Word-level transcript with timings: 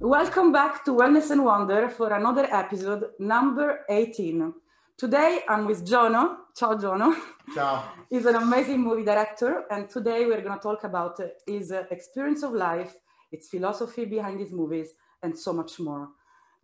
Welcome 0.00 0.50
back 0.50 0.82
to 0.86 0.92
Wellness 0.92 1.30
and 1.30 1.44
Wonder 1.44 1.90
for 1.90 2.10
another 2.14 2.48
episode, 2.50 3.10
number 3.18 3.80
18. 3.90 4.50
Today 4.96 5.40
I'm 5.46 5.66
with 5.66 5.86
Jono. 5.86 6.36
Ciao, 6.56 6.74
Jono. 6.76 7.14
Ciao. 7.54 7.84
He's 8.10 8.24
an 8.24 8.36
amazing 8.36 8.80
movie 8.80 9.04
director, 9.04 9.64
and 9.70 9.90
today 9.90 10.24
we're 10.24 10.40
going 10.40 10.56
to 10.56 10.62
talk 10.62 10.84
about 10.84 11.20
his 11.46 11.70
uh, 11.70 11.84
experience 11.90 12.42
of 12.42 12.52
life, 12.52 12.96
its 13.30 13.50
philosophy 13.50 14.06
behind 14.06 14.40
his 14.40 14.52
movies, 14.52 14.88
and 15.22 15.38
so 15.38 15.52
much 15.52 15.78
more. 15.78 16.08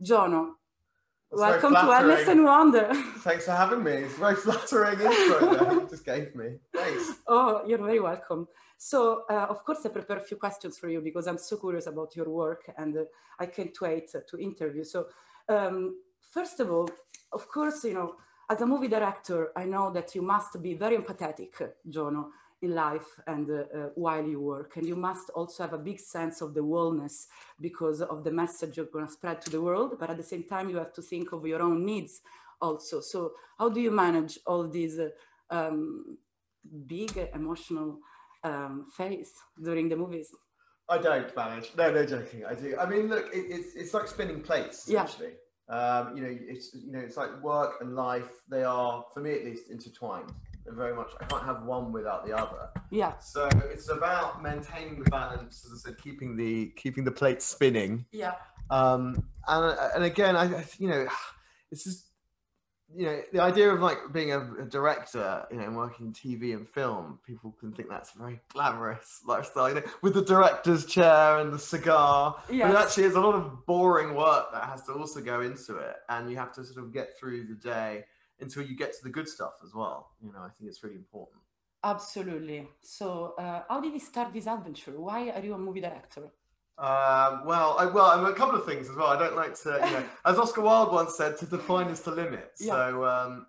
Jono, 0.02 0.52
welcome 1.30 1.74
to 1.74 1.80
Wellness 1.80 2.26
and 2.28 2.42
Wonder. 2.42 2.88
Thanks 3.18 3.44
for 3.44 3.52
having 3.52 3.84
me. 3.84 3.92
It's 3.92 4.14
a 4.14 4.18
very 4.18 4.36
flattering 4.36 4.98
intro 4.98 5.54
that 5.54 5.72
you 5.72 5.86
just 5.90 6.06
gave 6.06 6.34
me. 6.34 6.56
Thanks. 6.74 7.16
Oh, 7.28 7.66
you're 7.66 7.84
very 7.84 8.00
welcome. 8.00 8.48
So, 8.78 9.24
uh, 9.30 9.46
of 9.48 9.64
course, 9.64 9.86
I 9.86 9.88
prepared 9.88 10.20
a 10.20 10.24
few 10.24 10.36
questions 10.36 10.78
for 10.78 10.88
you 10.88 11.00
because 11.00 11.26
I'm 11.26 11.38
so 11.38 11.56
curious 11.56 11.86
about 11.86 12.14
your 12.14 12.28
work 12.28 12.70
and 12.76 12.96
uh, 12.96 13.04
I 13.38 13.46
can't 13.46 13.78
wait 13.80 14.10
to 14.28 14.38
interview. 14.38 14.84
So, 14.84 15.06
um, 15.48 15.96
first 16.20 16.60
of 16.60 16.70
all, 16.70 16.88
of 17.32 17.48
course, 17.48 17.84
you 17.84 17.94
know, 17.94 18.16
as 18.48 18.60
a 18.60 18.66
movie 18.66 18.88
director, 18.88 19.50
I 19.56 19.64
know 19.64 19.90
that 19.92 20.14
you 20.14 20.22
must 20.22 20.62
be 20.62 20.74
very 20.74 20.96
empathetic, 20.96 21.50
Jono, 21.88 22.26
in 22.62 22.74
life 22.74 23.18
and 23.26 23.50
uh, 23.50 23.54
uh, 23.54 23.88
while 23.94 24.24
you 24.24 24.40
work. 24.40 24.76
And 24.76 24.86
you 24.86 24.96
must 24.96 25.30
also 25.30 25.64
have 25.64 25.72
a 25.72 25.78
big 25.78 25.98
sense 25.98 26.40
of 26.40 26.54
the 26.54 26.60
wellness 26.60 27.26
because 27.60 28.02
of 28.02 28.24
the 28.24 28.30
message 28.30 28.76
you're 28.76 28.86
going 28.86 29.06
to 29.06 29.12
spread 29.12 29.42
to 29.42 29.50
the 29.50 29.60
world. 29.60 29.96
But 29.98 30.10
at 30.10 30.16
the 30.16 30.22
same 30.22 30.44
time, 30.44 30.70
you 30.70 30.76
have 30.76 30.92
to 30.94 31.02
think 31.02 31.32
of 31.32 31.46
your 31.46 31.62
own 31.62 31.84
needs 31.84 32.20
also. 32.60 33.00
So, 33.00 33.32
how 33.58 33.68
do 33.68 33.80
you 33.80 33.90
manage 33.90 34.38
all 34.46 34.68
these 34.68 34.98
uh, 34.98 35.08
um, 35.50 36.18
big 36.86 37.16
emotional 37.34 37.98
um, 38.46 38.86
phase 38.96 39.32
during 39.62 39.88
the 39.88 39.96
movies? 39.96 40.28
I 40.88 40.98
don't 40.98 41.34
manage. 41.36 41.72
No, 41.76 41.90
no 41.92 42.06
joking. 42.06 42.44
I 42.44 42.54
do. 42.54 42.76
I 42.78 42.86
mean, 42.86 43.08
look, 43.08 43.26
it, 43.34 43.44
it's 43.56 43.74
it's 43.74 43.92
like 43.92 44.06
spinning 44.08 44.40
plates 44.40 44.78
Yeah. 44.88 45.06
Um, 45.68 46.16
you 46.16 46.22
know, 46.22 46.32
it's 46.52 46.66
you 46.74 46.92
know, 46.92 47.00
it's 47.00 47.16
like 47.16 47.42
work 47.42 47.72
and 47.80 47.96
life. 47.96 48.30
They 48.48 48.62
are, 48.62 49.04
for 49.12 49.20
me 49.20 49.32
at 49.32 49.44
least, 49.44 49.64
intertwined. 49.68 50.30
They're 50.64 50.74
very 50.74 50.94
much. 50.94 51.10
I 51.20 51.24
can't 51.24 51.42
have 51.42 51.64
one 51.64 51.92
without 51.92 52.24
the 52.26 52.36
other. 52.36 52.68
Yeah, 52.90 53.18
So 53.18 53.48
it's 53.72 53.88
about 53.90 54.42
maintaining 54.42 55.02
the 55.02 55.10
balance, 55.10 55.64
as 55.66 55.72
I 55.76 55.78
said, 55.90 55.98
keeping 55.98 56.36
the 56.36 56.66
keeping 56.76 57.04
the 57.04 57.10
plate 57.20 57.42
spinning. 57.42 58.06
yeah, 58.12 58.34
um 58.70 59.02
and 59.48 59.78
and 59.94 60.04
again 60.04 60.34
i 60.36 60.44
I- 60.44 60.64
you 60.78 60.88
know 60.88 61.06
it's 61.72 61.84
just 61.84 62.05
you 62.96 63.04
know 63.06 63.20
the 63.32 63.40
idea 63.40 63.70
of 63.70 63.80
like 63.80 63.98
being 64.12 64.32
a, 64.32 64.40
a 64.60 64.64
director 64.64 65.44
you 65.50 65.58
know 65.58 65.64
and 65.64 65.76
working 65.76 66.12
tv 66.12 66.54
and 66.54 66.68
film 66.68 67.18
people 67.26 67.54
can 67.60 67.70
think 67.72 67.88
that's 67.88 68.14
a 68.14 68.18
very 68.18 68.40
glamorous 68.48 69.20
lifestyle 69.26 69.68
you 69.68 69.74
know 69.74 69.82
with 70.02 70.14
the 70.14 70.22
director's 70.22 70.86
chair 70.86 71.38
and 71.38 71.52
the 71.52 71.58
cigar 71.58 72.36
Yes. 72.50 72.72
but 72.72 72.82
actually 72.82 73.04
it's 73.04 73.16
a 73.16 73.20
lot 73.20 73.34
of 73.34 73.66
boring 73.66 74.14
work 74.14 74.50
that 74.52 74.64
has 74.64 74.82
to 74.84 74.92
also 74.92 75.20
go 75.20 75.42
into 75.42 75.76
it 75.76 75.96
and 76.08 76.30
you 76.30 76.36
have 76.36 76.52
to 76.54 76.64
sort 76.64 76.84
of 76.84 76.92
get 76.92 77.18
through 77.18 77.46
the 77.46 77.54
day 77.54 78.04
until 78.40 78.62
you 78.62 78.74
get 78.76 78.92
to 78.92 79.02
the 79.02 79.10
good 79.10 79.28
stuff 79.28 79.54
as 79.64 79.74
well 79.74 80.10
you 80.22 80.32
know 80.32 80.40
i 80.40 80.48
think 80.56 80.68
it's 80.70 80.82
really 80.82 80.96
important 80.96 81.40
absolutely. 81.84 82.66
So, 82.82 83.34
uh, 83.38 83.62
how 83.68 83.80
did 83.80 83.92
you 83.92 84.00
start 84.00 84.32
this 84.32 84.46
adventure? 84.48 84.98
Why 84.98 85.30
are 85.30 85.44
you 85.44 85.54
a 85.54 85.58
movie 85.58 85.80
director? 85.80 86.22
Um, 86.78 87.46
well, 87.46 87.76
I, 87.78 87.86
well, 87.86 88.06
I'm 88.06 88.26
a 88.26 88.34
couple 88.34 88.54
of 88.58 88.66
things 88.66 88.88
as 88.90 88.96
well. 88.96 89.06
I 89.06 89.18
don't 89.18 89.34
like 89.36 89.54
to, 89.62 89.70
you 89.84 89.92
know, 89.92 90.04
as 90.26 90.38
Oscar 90.38 90.60
Wilde 90.60 90.92
once 90.92 91.16
said, 91.16 91.38
to 91.38 91.46
define 91.46 91.86
is 91.88 92.00
to 92.02 92.10
limit. 92.10 92.52
Yeah. 92.60 92.72
So, 92.72 93.04
um, 93.06 93.46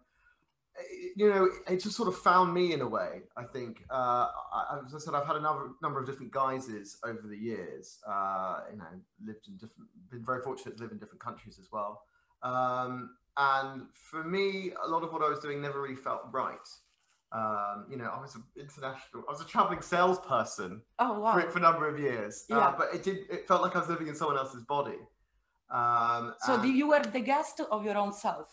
it- 0.77 1.13
you 1.17 1.27
know, 1.29 1.49
it 1.67 1.77
just 1.81 1.95
sort 1.97 2.07
of 2.07 2.15
found 2.15 2.53
me 2.53 2.71
in 2.73 2.81
a 2.81 2.87
way. 2.87 3.23
I 3.35 3.43
think, 3.43 3.83
uh, 3.89 4.27
I, 4.53 4.79
as 4.85 4.93
I 4.93 4.99
said, 4.99 5.15
I've 5.15 5.25
had 5.25 5.35
a 5.35 5.41
number, 5.41 5.71
number 5.81 5.99
of 5.99 6.05
different 6.05 6.31
guises 6.31 6.97
over 7.03 7.23
the 7.27 7.35
years. 7.35 7.97
Uh, 8.07 8.59
you 8.71 8.77
know, 8.77 8.85
lived 9.25 9.47
in 9.47 9.55
different, 9.55 9.89
been 10.11 10.23
very 10.23 10.41
fortunate 10.43 10.77
to 10.77 10.83
live 10.83 10.91
in 10.91 10.99
different 10.99 11.21
countries 11.21 11.57
as 11.59 11.67
well. 11.71 12.03
Um, 12.43 13.15
and 13.35 13.87
for 13.93 14.23
me, 14.23 14.71
a 14.83 14.87
lot 14.87 15.03
of 15.03 15.11
what 15.11 15.21
I 15.23 15.29
was 15.29 15.39
doing 15.39 15.59
never 15.61 15.81
really 15.81 15.95
felt 15.95 16.21
right. 16.31 16.67
Um, 17.31 17.85
you 17.89 17.97
know, 17.97 18.05
I 18.05 18.21
was 18.21 18.35
an 18.35 18.43
international, 18.57 19.23
I 19.27 19.31
was 19.31 19.41
a 19.41 19.45
traveling 19.45 19.81
salesperson 19.81 20.81
Oh, 20.99 21.19
wow. 21.19 21.33
for, 21.33 21.49
for 21.51 21.57
a 21.59 21.61
number 21.61 21.87
of 21.89 21.99
years. 21.99 22.45
Yeah. 22.49 22.57
Uh, 22.59 22.75
but 22.77 22.87
it 22.93 23.03
did. 23.03 23.17
It 23.29 23.47
felt 23.47 23.61
like 23.61 23.75
I 23.75 23.79
was 23.79 23.89
living 23.89 24.07
in 24.07 24.15
someone 24.15 24.37
else's 24.37 24.63
body. 24.63 24.99
Um, 25.69 26.33
So, 26.39 26.63
you 26.63 26.87
were 26.87 27.01
the 27.03 27.19
guest 27.19 27.59
of 27.71 27.83
your 27.85 27.97
own 27.97 28.13
self? 28.13 28.47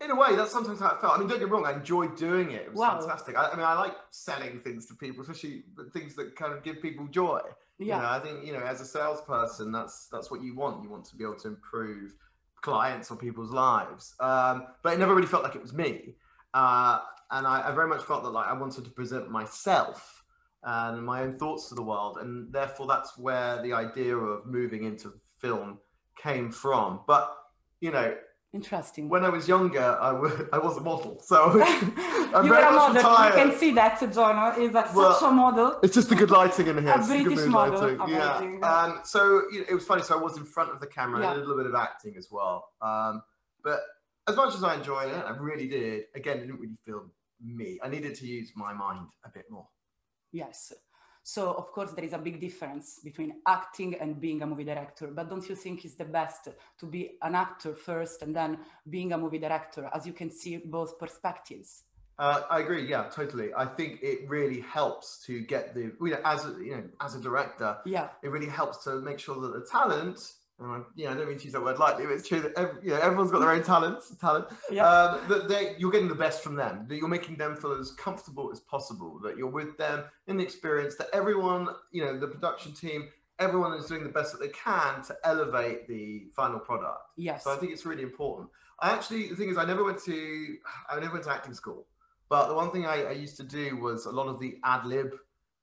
in 0.00 0.10
a 0.10 0.16
way, 0.16 0.34
that's 0.34 0.50
sometimes 0.50 0.80
how 0.80 0.88
it 0.96 1.00
felt. 1.00 1.14
I 1.14 1.18
mean, 1.20 1.28
don't 1.28 1.38
get 1.38 1.46
me 1.46 1.52
wrong. 1.52 1.64
I 1.64 1.74
enjoyed 1.74 2.16
doing 2.16 2.50
it. 2.50 2.62
It 2.62 2.70
was 2.70 2.78
Wow. 2.80 2.98
fantastic. 2.98 3.36
I, 3.38 3.50
I 3.50 3.54
mean, 3.54 3.64
I 3.64 3.74
like 3.74 3.94
selling 4.10 4.58
things 4.60 4.86
to 4.86 4.94
people, 4.96 5.22
especially 5.22 5.62
things 5.92 6.16
that 6.16 6.34
kind 6.34 6.52
of 6.52 6.64
give 6.64 6.82
people 6.82 7.06
joy. 7.06 7.40
Yeah, 7.78 7.96
You 7.96 8.02
know, 8.02 8.08
I 8.08 8.18
think 8.18 8.44
you 8.44 8.52
know, 8.52 8.58
as 8.64 8.80
a 8.80 8.84
salesperson, 8.84 9.70
that's 9.70 10.08
that's 10.10 10.28
what 10.28 10.42
you 10.42 10.56
want. 10.56 10.82
You 10.82 10.90
want 10.90 11.04
to 11.04 11.14
be 11.16 11.22
able 11.22 11.36
to 11.36 11.48
improve 11.48 12.14
clients 12.62 13.12
or 13.12 13.16
people's 13.16 13.52
lives. 13.52 14.14
Um, 14.18 14.66
but 14.82 14.94
it 14.94 14.98
never 14.98 15.14
really 15.14 15.28
felt 15.28 15.44
like 15.44 15.54
it 15.54 15.62
was 15.62 15.72
me. 15.72 16.16
Uh, 16.54 17.00
and 17.30 17.46
I, 17.46 17.68
I 17.68 17.72
very 17.72 17.88
much 17.88 18.02
felt 18.02 18.22
that 18.24 18.30
like 18.30 18.46
I 18.46 18.52
wanted 18.52 18.84
to 18.84 18.90
present 18.90 19.30
myself 19.30 20.22
and 20.64 21.04
my 21.04 21.22
own 21.22 21.38
thoughts 21.38 21.68
to 21.70 21.74
the 21.74 21.82
world, 21.82 22.18
and 22.20 22.52
therefore 22.52 22.86
that's 22.86 23.18
where 23.18 23.60
the 23.62 23.72
idea 23.72 24.16
of 24.16 24.46
moving 24.46 24.84
into 24.84 25.12
film 25.38 25.78
came 26.16 26.50
from. 26.52 27.00
But 27.06 27.34
you 27.80 27.90
know, 27.90 28.14
interesting. 28.52 29.08
when 29.08 29.24
I 29.24 29.28
was 29.28 29.48
younger, 29.48 29.80
I 30.00 30.12
wa- 30.12 30.30
I 30.52 30.58
was 30.58 30.76
a 30.76 30.80
model, 30.80 31.20
so 31.24 31.60
I'm 31.62 32.46
you 32.46 32.52
were 32.52 32.58
a 32.58 32.70
model. 32.70 32.94
retired. 32.94 33.36
You 33.38 33.50
can 33.50 33.58
see 33.58 33.72
that, 33.72 33.98
Jono 33.98 34.56
is 34.56 34.70
a, 34.74 34.88
Well, 34.94 35.14
such 35.14 35.28
a 35.28 35.32
model. 35.32 35.80
It's 35.82 35.94
just 35.94 36.08
the 36.10 36.14
good 36.14 36.30
lighting 36.30 36.68
in 36.68 36.78
here. 36.82 36.92
A 36.92 36.98
British 37.04 37.46
model, 37.46 37.80
lighting. 37.80 38.00
amazing. 38.00 38.58
Yeah. 38.60 38.82
Um, 38.82 39.00
so 39.04 39.42
you 39.50 39.60
know, 39.60 39.66
it 39.68 39.74
was 39.74 39.84
funny. 39.84 40.02
So 40.02 40.16
I 40.18 40.22
was 40.22 40.36
in 40.36 40.44
front 40.44 40.70
of 40.70 40.80
the 40.80 40.86
camera. 40.86 41.22
Yeah. 41.22 41.34
Did 41.34 41.42
a 41.42 41.46
little 41.46 41.56
bit 41.56 41.66
of 41.66 41.74
acting 41.74 42.14
as 42.16 42.28
well. 42.30 42.68
Um, 42.80 43.22
but 43.64 43.80
as 44.28 44.36
much 44.36 44.54
as 44.54 44.62
I 44.62 44.74
enjoyed 44.76 45.10
it, 45.10 45.24
I 45.24 45.36
really 45.36 45.68
did. 45.68 46.04
Again, 46.14 46.38
it 46.38 46.40
didn't 46.42 46.60
really 46.60 46.78
feel 46.84 47.06
me. 47.42 47.78
I 47.82 47.88
needed 47.88 48.14
to 48.16 48.26
use 48.26 48.52
my 48.54 48.72
mind 48.72 49.08
a 49.24 49.28
bit 49.28 49.50
more. 49.50 49.66
Yes. 50.30 50.72
So, 51.24 51.52
of 51.52 51.70
course, 51.70 51.92
there 51.92 52.04
is 52.04 52.12
a 52.12 52.18
big 52.18 52.40
difference 52.40 52.98
between 53.02 53.34
acting 53.46 53.94
and 54.00 54.20
being 54.20 54.42
a 54.42 54.46
movie 54.46 54.64
director. 54.64 55.06
But 55.08 55.28
don't 55.28 55.48
you 55.48 55.54
think 55.54 55.84
it's 55.84 55.94
the 55.94 56.04
best 56.04 56.48
to 56.78 56.86
be 56.86 57.18
an 57.22 57.34
actor 57.34 57.74
first 57.74 58.22
and 58.22 58.34
then 58.34 58.58
being 58.88 59.12
a 59.12 59.18
movie 59.18 59.38
director, 59.38 59.88
as 59.94 60.06
you 60.06 60.12
can 60.12 60.30
see 60.30 60.56
both 60.56 60.98
perspectives? 60.98 61.84
Uh, 62.18 62.42
I 62.50 62.60
agree. 62.60 62.88
Yeah, 62.88 63.08
totally. 63.08 63.54
I 63.54 63.66
think 63.66 64.00
it 64.02 64.28
really 64.28 64.60
helps 64.60 65.24
to 65.26 65.40
get 65.40 65.74
the 65.74 65.92
you 66.00 66.10
know 66.10 66.20
as 66.24 66.44
a, 66.44 66.50
you 66.60 66.76
know 66.76 66.84
as 67.00 67.14
a 67.14 67.20
director, 67.20 67.78
Yeah, 67.86 68.08
it 68.22 68.28
really 68.28 68.48
helps 68.48 68.84
to 68.84 69.00
make 69.00 69.18
sure 69.18 69.40
that 69.40 69.54
the 69.54 69.66
talent. 69.66 70.32
And 70.58 70.70
I, 70.70 70.80
you 70.94 71.04
know, 71.06 71.12
I 71.12 71.14
don't 71.14 71.28
mean 71.28 71.38
to 71.38 71.44
use 71.44 71.52
that 71.54 71.62
word 71.62 71.78
lightly, 71.78 72.04
but 72.04 72.12
it's 72.12 72.28
true 72.28 72.40
that 72.40 72.52
every, 72.56 72.82
you 72.84 72.90
know, 72.90 73.00
everyone's 73.00 73.30
got 73.30 73.40
their 73.40 73.50
own 73.50 73.62
talents. 73.62 74.14
Talent. 74.16 74.46
yeah, 74.70 74.86
um, 74.86 75.20
that 75.28 75.48
they, 75.48 75.74
you're 75.78 75.90
getting 75.90 76.08
the 76.08 76.14
best 76.14 76.42
from 76.42 76.54
them, 76.54 76.86
that 76.88 76.96
you're 76.96 77.08
making 77.08 77.36
them 77.36 77.56
feel 77.56 77.72
as 77.72 77.92
comfortable 77.92 78.50
as 78.52 78.60
possible, 78.60 79.18
that 79.24 79.36
you're 79.36 79.50
with 79.50 79.76
them 79.76 80.04
in 80.28 80.36
the 80.36 80.44
experience, 80.44 80.94
that 80.96 81.08
everyone, 81.12 81.68
you 81.90 82.04
know, 82.04 82.18
the 82.18 82.28
production 82.28 82.72
team, 82.72 83.08
everyone 83.38 83.72
is 83.72 83.86
doing 83.86 84.04
the 84.04 84.08
best 84.08 84.32
that 84.32 84.38
they 84.38 84.52
can 84.52 85.02
to 85.02 85.16
elevate 85.24 85.88
the 85.88 86.26
final 86.34 86.60
product. 86.60 87.00
yes. 87.16 87.44
So 87.44 87.52
I 87.52 87.56
think 87.56 87.72
it's 87.72 87.84
really 87.84 88.02
important. 88.02 88.48
I 88.80 88.92
actually, 88.92 89.28
the 89.28 89.36
thing 89.36 89.48
is, 89.48 89.56
I 89.56 89.64
never 89.64 89.84
went 89.84 90.02
to, 90.04 90.56
I 90.88 90.98
never 91.00 91.12
went 91.12 91.24
to 91.24 91.32
acting 91.32 91.54
school, 91.54 91.86
but 92.28 92.48
the 92.48 92.54
one 92.54 92.70
thing 92.70 92.86
I, 92.86 93.04
I 93.04 93.12
used 93.12 93.36
to 93.38 93.42
do 93.42 93.76
was 93.76 94.06
a 94.06 94.10
lot 94.10 94.26
of 94.28 94.38
the 94.38 94.58
ad 94.64 94.84
lib 94.86 95.12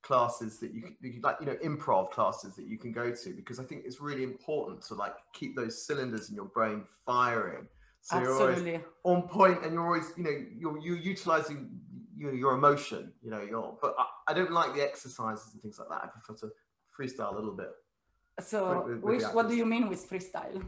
classes 0.01 0.59
that 0.59 0.73
you 0.73 0.81
could, 0.81 0.93
you 1.01 1.13
could 1.13 1.23
like, 1.23 1.37
you 1.39 1.45
know, 1.45 1.55
improv 1.63 2.11
classes 2.11 2.55
that 2.55 2.65
you 2.65 2.77
can 2.77 2.91
go 2.91 3.11
to 3.11 3.29
because 3.33 3.59
I 3.59 3.63
think 3.63 3.83
it's 3.85 3.99
really 4.01 4.23
important 4.23 4.81
to 4.83 4.93
like 4.95 5.15
keep 5.33 5.55
those 5.55 5.85
cylinders 5.85 6.29
in 6.29 6.35
your 6.35 6.45
brain 6.45 6.83
firing. 7.05 7.67
So 8.01 8.17
you're 8.19 8.31
always 8.33 8.57
Absolutely. 8.59 8.81
on 9.03 9.23
point 9.23 9.63
and 9.65 9.73
you're 9.73 9.85
always 9.85 10.13
you 10.15 10.23
know 10.23 10.35
you're 10.57 10.79
you're 10.79 10.97
utilizing 10.97 11.69
your, 12.15 12.33
your 12.33 12.53
emotion 12.53 13.11
you 13.21 13.29
know 13.29 13.41
your 13.41 13.77
but 13.81 13.93
I, 13.99 14.05
I 14.29 14.33
don't 14.33 14.51
like 14.51 14.73
the 14.73 14.81
exercises 14.81 15.53
and 15.53 15.61
things 15.61 15.79
like 15.79 15.89
that 15.89 16.01
i 16.03 16.07
prefer 16.07 16.33
to 16.47 16.51
freestyle 16.97 17.31
a 17.33 17.35
little 17.35 17.55
bit 17.55 17.71
So, 18.41 18.83
with- 18.85 19.03
with 19.03 19.03
which, 19.03 19.23
what 19.33 19.47
do 19.49 19.55
you 19.55 19.65
mean 19.65 19.89
with 19.89 20.09
freestyle? 20.09 20.61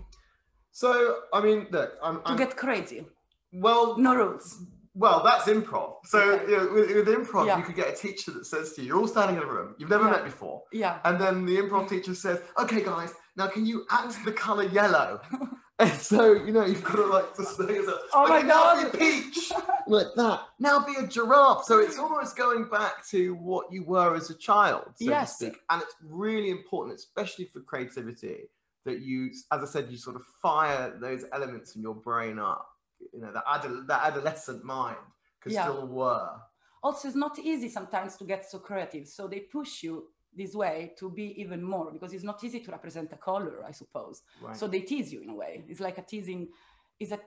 so 0.71 1.19
i 1.33 1.41
mean 1.41 1.67
look 1.71 1.93
i'm, 2.03 2.17
To 2.17 2.21
I'm 2.27 2.37
get 2.37 2.55
crazy, 2.57 3.05
well 3.53 3.97
no 3.97 4.13
rules. 4.15 4.63
Well 4.93 5.23
that's 5.23 5.45
improv 5.45 5.95
so 6.05 6.19
Okay. 6.33 6.51
you 6.51 6.57
know, 6.57 6.73
with, 6.73 6.95
with 6.95 7.07
improv 7.07 7.47
Yeah. 7.47 7.57
you 7.57 7.63
could 7.63 7.75
get 7.75 7.89
a 7.89 7.95
teacher 7.95 8.31
that 8.31 8.45
says 8.45 8.73
to 8.73 8.81
you 8.81 8.87
you're 8.89 8.97
all 8.99 9.07
standing 9.07 9.37
in 9.37 9.43
a 9.43 9.45
room 9.45 9.75
you've 9.77 9.89
never 9.89 10.05
Yeah. 10.05 10.11
met 10.11 10.23
before 10.25 10.63
Yeah, 10.71 10.99
and 11.05 11.19
then 11.19 11.45
the 11.45 11.57
improv 11.57 11.87
teacher 11.89 12.13
says 12.15 12.41
okay 12.59 12.83
guys 12.83 13.13
now 13.37 13.47
can 13.47 13.65
you 13.65 13.85
act 13.89 14.23
the 14.25 14.31
color 14.33 14.63
yellow 14.63 15.21
and 15.79 15.91
so 15.93 16.33
you 16.33 16.51
know 16.51 16.65
you've 16.65 16.83
got 16.83 16.95
to 16.97 17.05
like 17.05 17.35
just 17.37 17.55
say 17.57 17.63
Oh 18.13 18.27
my 18.27 18.39
okay, 18.39 18.47
now 18.47 18.63
God. 18.75 18.91
be 18.91 18.97
a 18.97 19.01
peach 19.01 19.51
like 19.87 20.07
that. 20.15 20.41
Now 20.59 20.85
be 20.85 20.93
a 20.99 21.07
giraffe. 21.07 21.63
So 21.65 21.79
it's 21.79 21.97
almost 21.97 22.37
going 22.37 22.65
back 22.69 23.07
to 23.09 23.33
what 23.35 23.71
you 23.71 23.83
were 23.83 24.15
as 24.15 24.29
a 24.29 24.35
child, 24.35 24.83
so 24.95 25.09
Yes. 25.09 25.37
to 25.39 25.45
speak. 25.45 25.57
And 25.71 25.81
it's 25.81 25.95
really 26.03 26.51
important, 26.51 26.97
especially 26.99 27.45
for 27.45 27.61
creativity, 27.61 28.49
that 28.85 28.99
you, 29.01 29.31
as 29.51 29.63
I 29.63 29.65
said, 29.65 29.89
you 29.89 29.97
sort 29.97 30.15
of 30.17 30.23
fire 30.41 30.95
those 31.01 31.25
elements 31.33 31.75
in 31.75 31.81
your 31.81 31.95
brain 31.95 32.37
up. 32.37 32.67
You 33.13 33.21
know, 33.21 33.31
that, 33.33 33.45
adol- 33.45 33.87
that 33.87 34.03
adolescent 34.05 34.63
mind 34.63 34.97
can 35.41 35.51
Yeah. 35.51 35.63
still 35.63 35.87
whir. 35.87 36.29
also, 36.83 37.07
it's 37.07 37.17
not 37.17 37.37
easy 37.39 37.69
sometimes 37.69 38.17
to 38.17 38.23
get 38.25 38.49
so 38.49 38.57
creative. 38.59 39.07
So, 39.07 39.27
they 39.27 39.41
push 39.41 39.83
you 39.83 40.07
this 40.33 40.55
way 40.55 40.93
to 40.97 41.09
be 41.11 41.39
even 41.41 41.61
more 41.61 41.91
because 41.91 42.13
it's 42.13 42.23
not 42.23 42.43
easy 42.43 42.59
to 42.61 42.71
represent 42.71 43.11
a 43.11 43.17
color, 43.17 43.63
I 43.67 43.71
suppose. 43.71 44.21
Right. 44.41 44.55
So 44.55 44.65
they 44.67 44.79
tease 44.81 45.11
you 45.13 45.21
in 45.21 45.29
a 45.29 45.35
way. 45.35 45.65
It's 45.67 45.81
like 45.81 45.97
a 45.97 46.01
teasing. 46.03 46.47
Is 46.99 47.09
that 47.09 47.19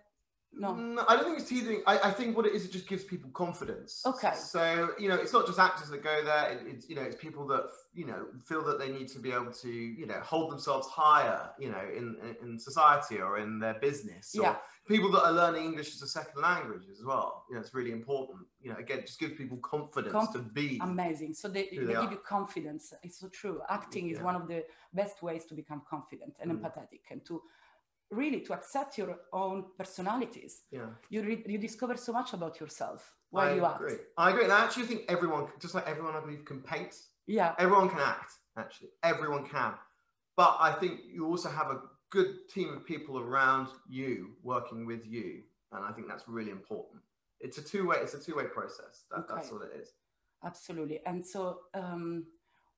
no? 0.57 0.75
No, 0.75 1.05
I 1.07 1.17
don't 1.17 1.25
think 1.27 1.39
it's 1.41 1.49
teasing. 1.49 1.83
I, 1.87 1.99
I 1.99 2.11
think 2.13 2.35
what 2.37 2.47
it 2.47 2.55
is, 2.55 2.65
it 2.65 2.73
just 2.73 2.89
gives 2.89 3.05
people 3.05 3.29
confidence. 3.31 4.03
Okay. 4.07 4.33
So 4.37 4.91
you 4.99 5.09
know, 5.11 5.17
it's 5.17 5.33
not 5.35 5.47
just 5.47 5.59
actors 5.59 5.91
that 5.91 6.03
go 6.03 6.25
there. 6.25 6.53
It, 6.53 6.67
it's 6.67 6.89
you 6.89 6.95
know, 6.97 7.03
it's 7.03 7.17
people 7.17 7.47
that 7.49 7.65
you 7.93 8.07
know 8.07 8.27
feel 8.49 8.65
that 8.65 8.79
they 8.79 8.91
need 8.91 9.09
to 9.09 9.19
be 9.19 9.33
able 9.33 9.53
to 9.53 9.69
you 9.71 10.07
know 10.07 10.21
hold 10.23 10.51
themselves 10.51 10.87
higher. 10.89 11.51
You 11.59 11.71
know, 11.73 11.85
in 11.95 12.17
in, 12.23 12.37
in 12.53 12.59
society 12.59 13.19
or 13.21 13.37
in 13.39 13.59
their 13.59 13.75
business. 13.75 14.35
Or 14.39 14.43
Yeah. 14.45 14.57
People 14.87 15.11
that 15.13 15.25
are 15.25 15.33
learning 15.33 15.65
English 15.65 15.95
as 15.95 16.03
a 16.03 16.07
second 16.07 16.43
language 16.43 16.85
as 16.91 17.03
well. 17.05 17.45
You 17.49 17.55
know, 17.55 17.61
it's 17.63 17.73
really 17.73 17.91
important. 17.93 18.41
You 18.61 18.71
know, 18.71 18.77
again, 18.77 18.99
it 18.99 19.07
just 19.07 19.19
gives 19.19 19.35
people 19.35 19.57
confidence 19.59 20.13
Conf- 20.13 20.33
to 20.35 20.41
be. 20.41 20.79
Amazing. 20.83 21.33
So 21.35 21.49
they, 21.49 21.69
they 21.71 21.79
they 21.85 21.95
give 21.95 22.13
you 22.13 22.21
confidence. 22.37 22.93
It's 23.03 23.19
so 23.19 23.29
true. 23.29 23.63
Acting 23.71 24.11
is 24.11 24.21
one 24.21 24.37
of 24.37 24.47
the 24.47 24.63
best 24.93 25.23
ways 25.23 25.47
to 25.47 25.55
become 25.55 25.83
confident 25.89 26.35
and 26.41 26.51
Mm. 26.53 26.61
empathetic 26.61 27.01
and 27.11 27.25
to 27.25 27.41
really 28.11 28.41
to 28.47 28.53
accept 28.53 28.99
your 28.99 29.17
own 29.33 29.65
personalities. 29.79 30.63
yeah. 30.71 30.91
You 31.09 31.23
re- 31.23 31.45
you 31.47 31.59
discover 31.59 31.97
so 31.97 32.13
much 32.13 32.35
about 32.35 32.61
yourself 32.61 33.01
while 33.31 33.49
I 33.53 33.55
you 33.59 33.65
agree. 33.65 33.93
act. 33.95 34.03
I 34.19 34.31
agree. 34.31 34.45
And 34.45 34.53
I 34.53 34.65
actually 34.65 34.87
think 34.91 35.01
everyone, 35.09 35.45
just 35.61 35.75
like 35.75 35.87
everyone, 35.89 36.15
I 36.15 36.21
believe, 36.21 36.45
can 36.45 36.61
paint. 36.61 36.95
Yeah. 37.27 37.55
Everyone 37.59 37.89
can 37.89 38.01
act, 38.01 38.31
actually. 38.63 38.91
Everyone 39.03 39.45
can. 39.57 39.73
But 40.37 40.57
I 40.61 40.73
think 40.81 41.01
you 41.15 41.27
also 41.27 41.49
have 41.49 41.69
a 41.77 41.79
good 42.11 42.49
team 42.53 42.69
of 42.77 42.85
people 42.87 43.19
around 43.19 43.69
you 43.89 44.37
working 44.43 44.87
with 44.87 45.07
you. 45.07 45.43
And 45.73 45.85
I 45.85 45.93
think 45.93 46.07
that's 46.09 46.29
really 46.29 46.51
important. 46.51 47.03
It's 47.41 47.59
a 47.59 47.63
two-way, 47.63 47.97
it's 48.01 48.15
a 48.15 48.21
two-way 48.21 48.45
process. 48.45 49.05
That, 49.11 49.27
That's 49.29 49.49
Okay. 49.49 49.57
what 49.57 49.63
it 49.69 49.81
is. 49.81 49.89
Absolutely. 50.45 51.01
And 51.07 51.27
so, 51.27 51.61
um, 51.75 52.27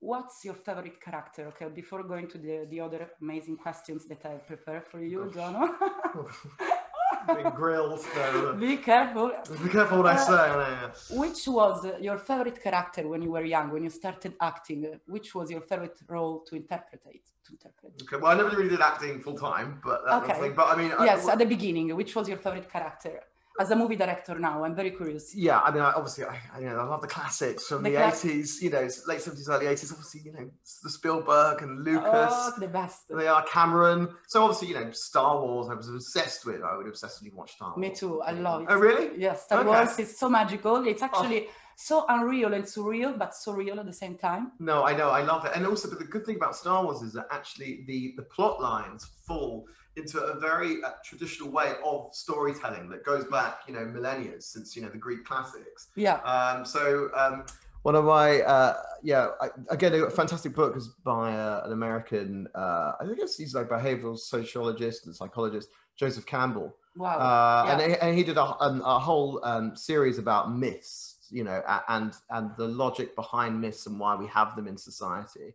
what's 0.01 0.45
your 0.45 0.55
favorite 0.55 1.01
character? 1.01 1.47
Okay, 1.49 1.69
before 1.69 2.03
going 2.05 2.29
to 2.29 2.39
the, 2.39 2.67
the 2.71 2.81
other 2.81 3.11
amazing 3.21 3.57
questions 3.57 4.07
that 4.07 4.25
I 4.25 4.35
prepared 4.37 4.87
for 4.87 5.01
you. 5.03 5.31
Jono. 5.35 5.69
Being 7.35 7.51
grilled. 7.51 8.01
So, 8.01 8.55
Be 8.55 8.77
careful. 8.77 9.33
be 9.65 9.69
careful 9.69 9.99
what 9.99 10.07
I 10.07 10.15
Uh, 10.15 10.93
say. 10.93 11.17
Which 11.17 11.49
was 11.49 11.85
uh, 11.85 11.97
your 12.01 12.19
favorite 12.19 12.63
character 12.63 13.09
when 13.09 13.21
you 13.21 13.33
were 13.33 13.45
young, 13.45 13.71
when 13.73 13.83
you 13.83 13.91
started 13.91 14.35
acting? 14.41 15.01
Which 15.07 15.35
was 15.35 15.51
your 15.51 15.61
favorite 15.61 15.99
role 16.09 16.45
to 16.47 16.55
interpret? 16.55 17.03
To 17.03 17.33
interpret? 17.51 17.93
Okay, 18.03 18.17
well, 18.21 18.33
I 18.33 18.37
never 18.37 18.57
really 18.57 18.69
did 18.71 18.81
acting 18.81 19.21
full 19.21 19.37
time, 19.37 19.81
but 19.85 20.05
that 20.07 20.23
Okay. 20.25 20.51
But 20.51 20.67
I 20.73 20.77
mean, 20.81 20.93
I- 20.99 21.05
Yes, 21.05 21.29
at 21.29 21.39
the 21.39 21.47
beginning. 21.47 21.95
Which 21.97 22.15
was 22.15 22.29
your 22.29 22.39
favorite 22.39 22.71
character? 22.71 23.21
As 23.59 23.71
a 23.71 23.77
movie 23.77 23.97
director 23.97 24.39
now, 24.39 24.63
I'm 24.65 24.75
very 24.75 24.91
curious. 24.91 25.35
yeah, 25.35 25.61
I 25.61 25.71
mean, 25.71 25.81
I, 25.81 25.93
obviously, 25.93 26.25
I, 26.25 26.39
I, 26.55 26.59
you 26.61 26.67
know, 26.69 26.79
I 26.79 26.83
love 26.85 27.01
the 27.01 27.07
classics 27.07 27.67
from 27.69 27.83
The 27.85 27.89
the, 27.89 27.97
cla- 27.97 28.11
80s, 28.13 28.61
you 28.61 28.69
know, 28.69 28.83
late 29.07 29.21
70s, 29.21 29.49
early 29.49 29.65
80s. 29.65 29.93
Obviously, 29.93 30.21
you 30.27 30.33
know, 30.35 30.51
the 30.83 30.91
Spielberg 30.91 31.63
and 31.63 31.83
Lucas. 31.83 32.05
Oh, 32.35 32.53
the 32.59 32.69
best. 32.69 33.05
They 33.09 33.27
are 33.27 33.43
Cameron. 33.47 34.11
So 34.27 34.43
obviously, 34.43 34.69
you 34.69 34.75
know, 34.75 34.91
Star 34.91 35.41
Wars. 35.41 35.69
I 35.71 35.75
was 35.75 35.89
obsessed 35.89 36.45
with. 36.45 36.63
I 36.63 36.77
would 36.77 36.85
obsessively 36.85 37.33
watch 37.33 37.53
Star 37.55 37.71
Wars. 37.71 37.79
Me 37.79 37.95
too. 37.95 38.21
I 38.21 38.33
love 38.33 38.61
it. 38.61 38.67
Oh, 38.69 38.77
really? 38.77 39.09
Yes, 39.17 39.45
Star 39.45 39.61
Okay. 39.61 39.69
Wars 39.69 39.99
is 40.01 40.19
so 40.19 40.29
magical. 40.29 40.87
It's 40.87 41.01
actually 41.01 41.47
oh. 41.47 41.51
So 41.77 42.07
unreal 42.09 42.55
and 42.55 42.65
surreal, 42.65 43.17
but 43.17 43.35
so 43.35 43.53
real 43.53 43.79
at 43.79 43.87
the 43.87 43.93
same 43.93 44.17
time. 44.17 44.53
No, 44.59 44.85
I 44.85 44.97
know. 44.97 45.11
I 45.11 45.23
love 45.23 45.45
it. 45.45 45.53
And 45.55 45.67
also, 45.67 45.89
but 45.89 45.99
the 45.99 46.05
good 46.05 46.25
thing 46.25 46.37
about 46.37 46.57
Star 46.57 46.83
Wars 46.83 47.03
is 47.03 47.13
that 47.13 47.27
actually 47.31 47.85
the 47.87 48.15
the 48.17 48.23
plot 48.23 48.61
lines 48.61 49.05
fall 49.27 49.67
into 49.97 50.21
a 50.21 50.39
very 50.39 50.83
uh, 50.83 50.91
traditional 51.05 51.51
way 51.51 51.75
of 51.85 52.09
storytelling 52.13 52.89
that 52.91 53.05
goes 53.05 53.25
back, 53.27 53.61
you 53.67 53.75
know, 53.75 53.85
millennia 53.85 54.41
since 54.41 54.75
you 54.75 54.83
know 54.83 54.89
the 54.89 54.99
Greek 54.99 55.25
classics. 55.25 55.89
Yeah. 55.97 56.17
Um, 56.17 56.65
so 56.65 57.11
um, 57.15 57.45
one 57.83 57.95
of 57.95 58.05
my 58.05 58.41
uh, 58.41 58.75
yeah, 59.03 59.29
I, 59.41 59.49
again, 59.69 59.95
a 59.95 60.11
fantastic 60.11 60.55
book 60.55 60.77
is 60.77 60.89
by 61.05 61.33
uh, 61.33 61.63
an 61.67 61.73
American. 61.73 62.49
Uh, 62.55 62.93
I 63.01 63.07
guess 63.17 63.37
he's 63.37 63.55
like 63.55 63.69
behavioral 63.69 64.19
sociologist 64.19 65.07
and 65.07 65.15
psychologist, 65.15 65.69
Joseph 65.95 66.25
Campbell. 66.25 66.75
Wow. 66.97 67.19
uh, 67.19 67.71
and, 67.71 67.81
yeah. 67.81 67.89
he, 67.89 67.95
and 68.01 68.17
he 68.17 68.25
did 68.25 68.39
a, 68.39 68.43
a, 68.43 68.81
a 68.83 68.99
whole 68.99 69.41
um, 69.45 69.77
series 69.77 70.19
about 70.19 70.51
myths, 70.51 71.16
you 71.31 71.45
know, 71.45 71.63
and 71.89 72.13
and 72.31 72.51
the 72.57 72.69
logic 72.69 73.15
behind 73.17 73.61
myths 73.61 73.87
and 73.87 73.99
why 73.99 74.15
we 74.15 74.27
have 74.29 74.57
them 74.57 74.69
in 74.69 74.77
society. 74.77 75.55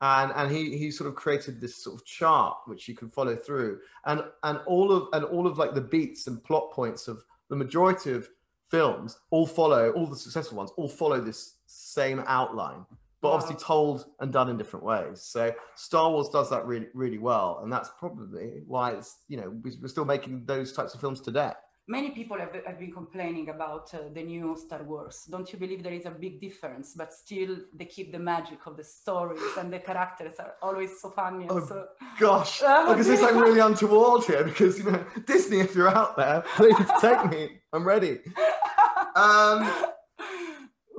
And 0.00 0.32
and 0.34 0.50
he 0.50 0.76
he 0.76 0.90
sort 0.90 1.08
of 1.08 1.14
created 1.14 1.60
this 1.60 1.76
sort 1.76 1.96
of 2.00 2.04
chart 2.04 2.56
which 2.66 2.88
you 2.88 2.94
can 2.94 3.08
follow 3.08 3.36
through, 3.36 3.80
and 4.04 4.22
and 4.42 4.58
all 4.66 4.90
of 4.92 5.08
and 5.12 5.24
all 5.24 5.46
of 5.46 5.58
like 5.58 5.74
the 5.74 5.80
beats 5.80 6.26
and 6.26 6.42
plot 6.42 6.72
points 6.72 7.06
of 7.08 7.24
the 7.48 7.56
majority 7.56 8.12
of 8.12 8.28
films 8.70 9.18
all 9.30 9.46
follow 9.46 9.90
all 9.92 10.06
the 10.06 10.16
successful 10.16 10.56
ones 10.56 10.70
all 10.78 10.88
follow 10.88 11.20
this 11.20 11.56
same 11.66 12.24
outline 12.26 12.86
but 13.20 13.28
Wow. 13.28 13.34
obviously 13.34 13.56
told 13.62 14.06
and 14.18 14.32
done 14.32 14.48
in 14.48 14.56
different 14.56 14.86
ways 14.86 15.20
so 15.20 15.52
star 15.74 16.10
wars 16.10 16.30
does 16.30 16.48
that 16.48 16.64
really 16.64 16.86
really 16.94 17.18
well 17.18 17.60
and 17.62 17.70
that's 17.70 17.90
probably 17.98 18.62
why 18.66 18.92
it's 18.92 19.18
you 19.28 19.36
know 19.36 19.52
we're 19.62 19.88
still 19.88 20.06
making 20.06 20.46
those 20.46 20.72
types 20.72 20.94
of 20.94 21.00
films 21.02 21.20
today 21.20 21.52
Many 21.88 22.10
people 22.10 22.38
have, 22.38 22.54
have 22.64 22.78
been 22.78 22.92
complaining 22.92 23.48
about 23.48 23.92
uh, 23.92 23.98
the 24.14 24.22
new 24.22 24.56
Star 24.56 24.84
Wars. 24.84 25.26
Don't 25.28 25.52
you 25.52 25.58
believe 25.58 25.82
there 25.82 25.92
is 25.92 26.06
a 26.06 26.10
big 26.10 26.40
difference? 26.40 26.94
But 26.96 27.12
still, 27.12 27.56
they 27.74 27.86
keep 27.86 28.12
the 28.12 28.20
magic 28.20 28.66
of 28.66 28.76
the 28.76 28.84
stories, 28.84 29.56
and 29.58 29.72
the 29.72 29.80
characters 29.80 30.36
are 30.38 30.54
always 30.62 31.00
so 31.00 31.10
funny. 31.10 31.46
Oh, 31.50 31.66
so, 31.66 31.86
gosh 32.18 32.60
because 32.60 33.08
it's 33.08 33.22
like 33.22 33.34
really 33.34 33.60
untoward 33.60 34.24
here 34.24 34.44
because 34.44 34.78
you 34.78 34.84
know 34.84 35.04
disney 35.26 35.60
if 35.60 35.74
you're 35.74 35.88
out 35.88 36.16
there 36.16 36.42
please 36.56 36.76
take 37.00 37.30
me 37.30 37.60
i'm 37.72 37.84
ready 37.84 38.20
um 39.16 39.70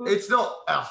it's 0.06 0.28
not 0.28 0.56
ugh, 0.68 0.86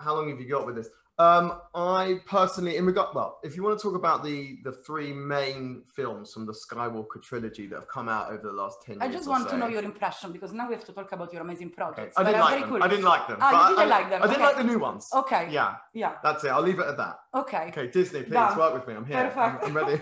how 0.00 0.14
long 0.14 0.28
have 0.28 0.40
you 0.40 0.48
got 0.48 0.66
with 0.66 0.76
this 0.76 0.88
um 1.18 1.60
i 1.74 2.18
personally 2.24 2.76
in 2.78 2.86
regard 2.86 3.14
well 3.14 3.38
if 3.42 3.54
you 3.54 3.62
want 3.62 3.78
to 3.78 3.82
talk 3.82 3.94
about 3.94 4.24
the 4.24 4.56
the 4.64 4.72
three 4.72 5.12
main 5.12 5.82
films 5.94 6.32
from 6.32 6.46
the 6.46 6.52
skywalker 6.54 7.20
trilogy 7.22 7.66
that 7.66 7.74
have 7.76 7.88
come 7.88 8.08
out 8.08 8.30
over 8.32 8.42
the 8.42 8.52
last 8.52 8.78
10 8.86 8.96
I 9.02 9.08
just 9.08 9.28
want 9.28 9.46
to 9.50 9.58
know 9.58 9.66
your 9.68 9.82
impression 9.82 10.32
because 10.32 10.54
now 10.54 10.66
we 10.68 10.74
have 10.74 10.84
to 10.86 10.92
talk 10.92 11.12
about 11.12 11.30
your 11.32 11.42
amazing 11.42 11.66
Okay, 11.66 11.74
projects. 11.76 12.16
I 12.16 12.22
didn't 12.24 12.40
like 12.40 12.60
them. 12.60 12.68
curious. 12.68 12.84
I 12.84 12.88
didn't 12.88 13.04
like 13.04 13.28
them. 13.28 13.38
Ah, 13.40 13.68
didn't 13.68 13.78
I, 13.80 13.84
like 13.84 14.10
them, 14.10 14.22
I 14.22 14.26
didn't 14.26 14.36
okay. 14.42 14.44
like 14.46 14.56
the 14.56 14.64
new 14.72 14.78
ones. 14.78 15.08
Okay. 15.14 15.48
Yeah, 15.50 15.76
Yeah. 15.92 16.14
that's 16.22 16.44
it. 16.44 16.48
I'll 16.48 16.62
leave 16.62 16.78
it 16.78 16.86
at 16.86 16.96
that. 16.96 17.16
Okay. 17.34 17.64
Okay, 17.68 17.88
Disney, 17.88 18.22
please 18.22 18.32
Done. 18.32 18.58
work 18.58 18.72
with 18.74 18.86
me. 18.88 18.94
I'm 18.94 19.04
here. 19.04 19.18
I'm- 19.18 19.58
I'm, 19.62 19.74
ready. 19.76 19.96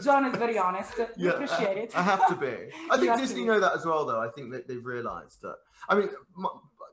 John 0.04 0.24
is 0.26 0.36
very 0.36 0.56
honest. 0.58 0.96
We 0.98 1.04
Yeah, 1.24 1.32
appreciate 1.32 1.78
it. 1.78 1.96
I 1.96 2.02
have 2.02 2.26
to 2.28 2.36
be. 2.36 2.54
I 2.90 2.96
think 2.98 3.16
Disney 3.16 3.44
know 3.44 3.58
that 3.58 3.72
as 3.74 3.84
well, 3.84 4.06
though. 4.06 4.20
I 4.20 4.28
think 4.28 4.52
that 4.52 4.68
they've 4.68 4.84
realised 4.84 5.42
that. 5.42 5.56
I 5.88 5.96
mean, 5.96 6.08
my, 6.36 6.48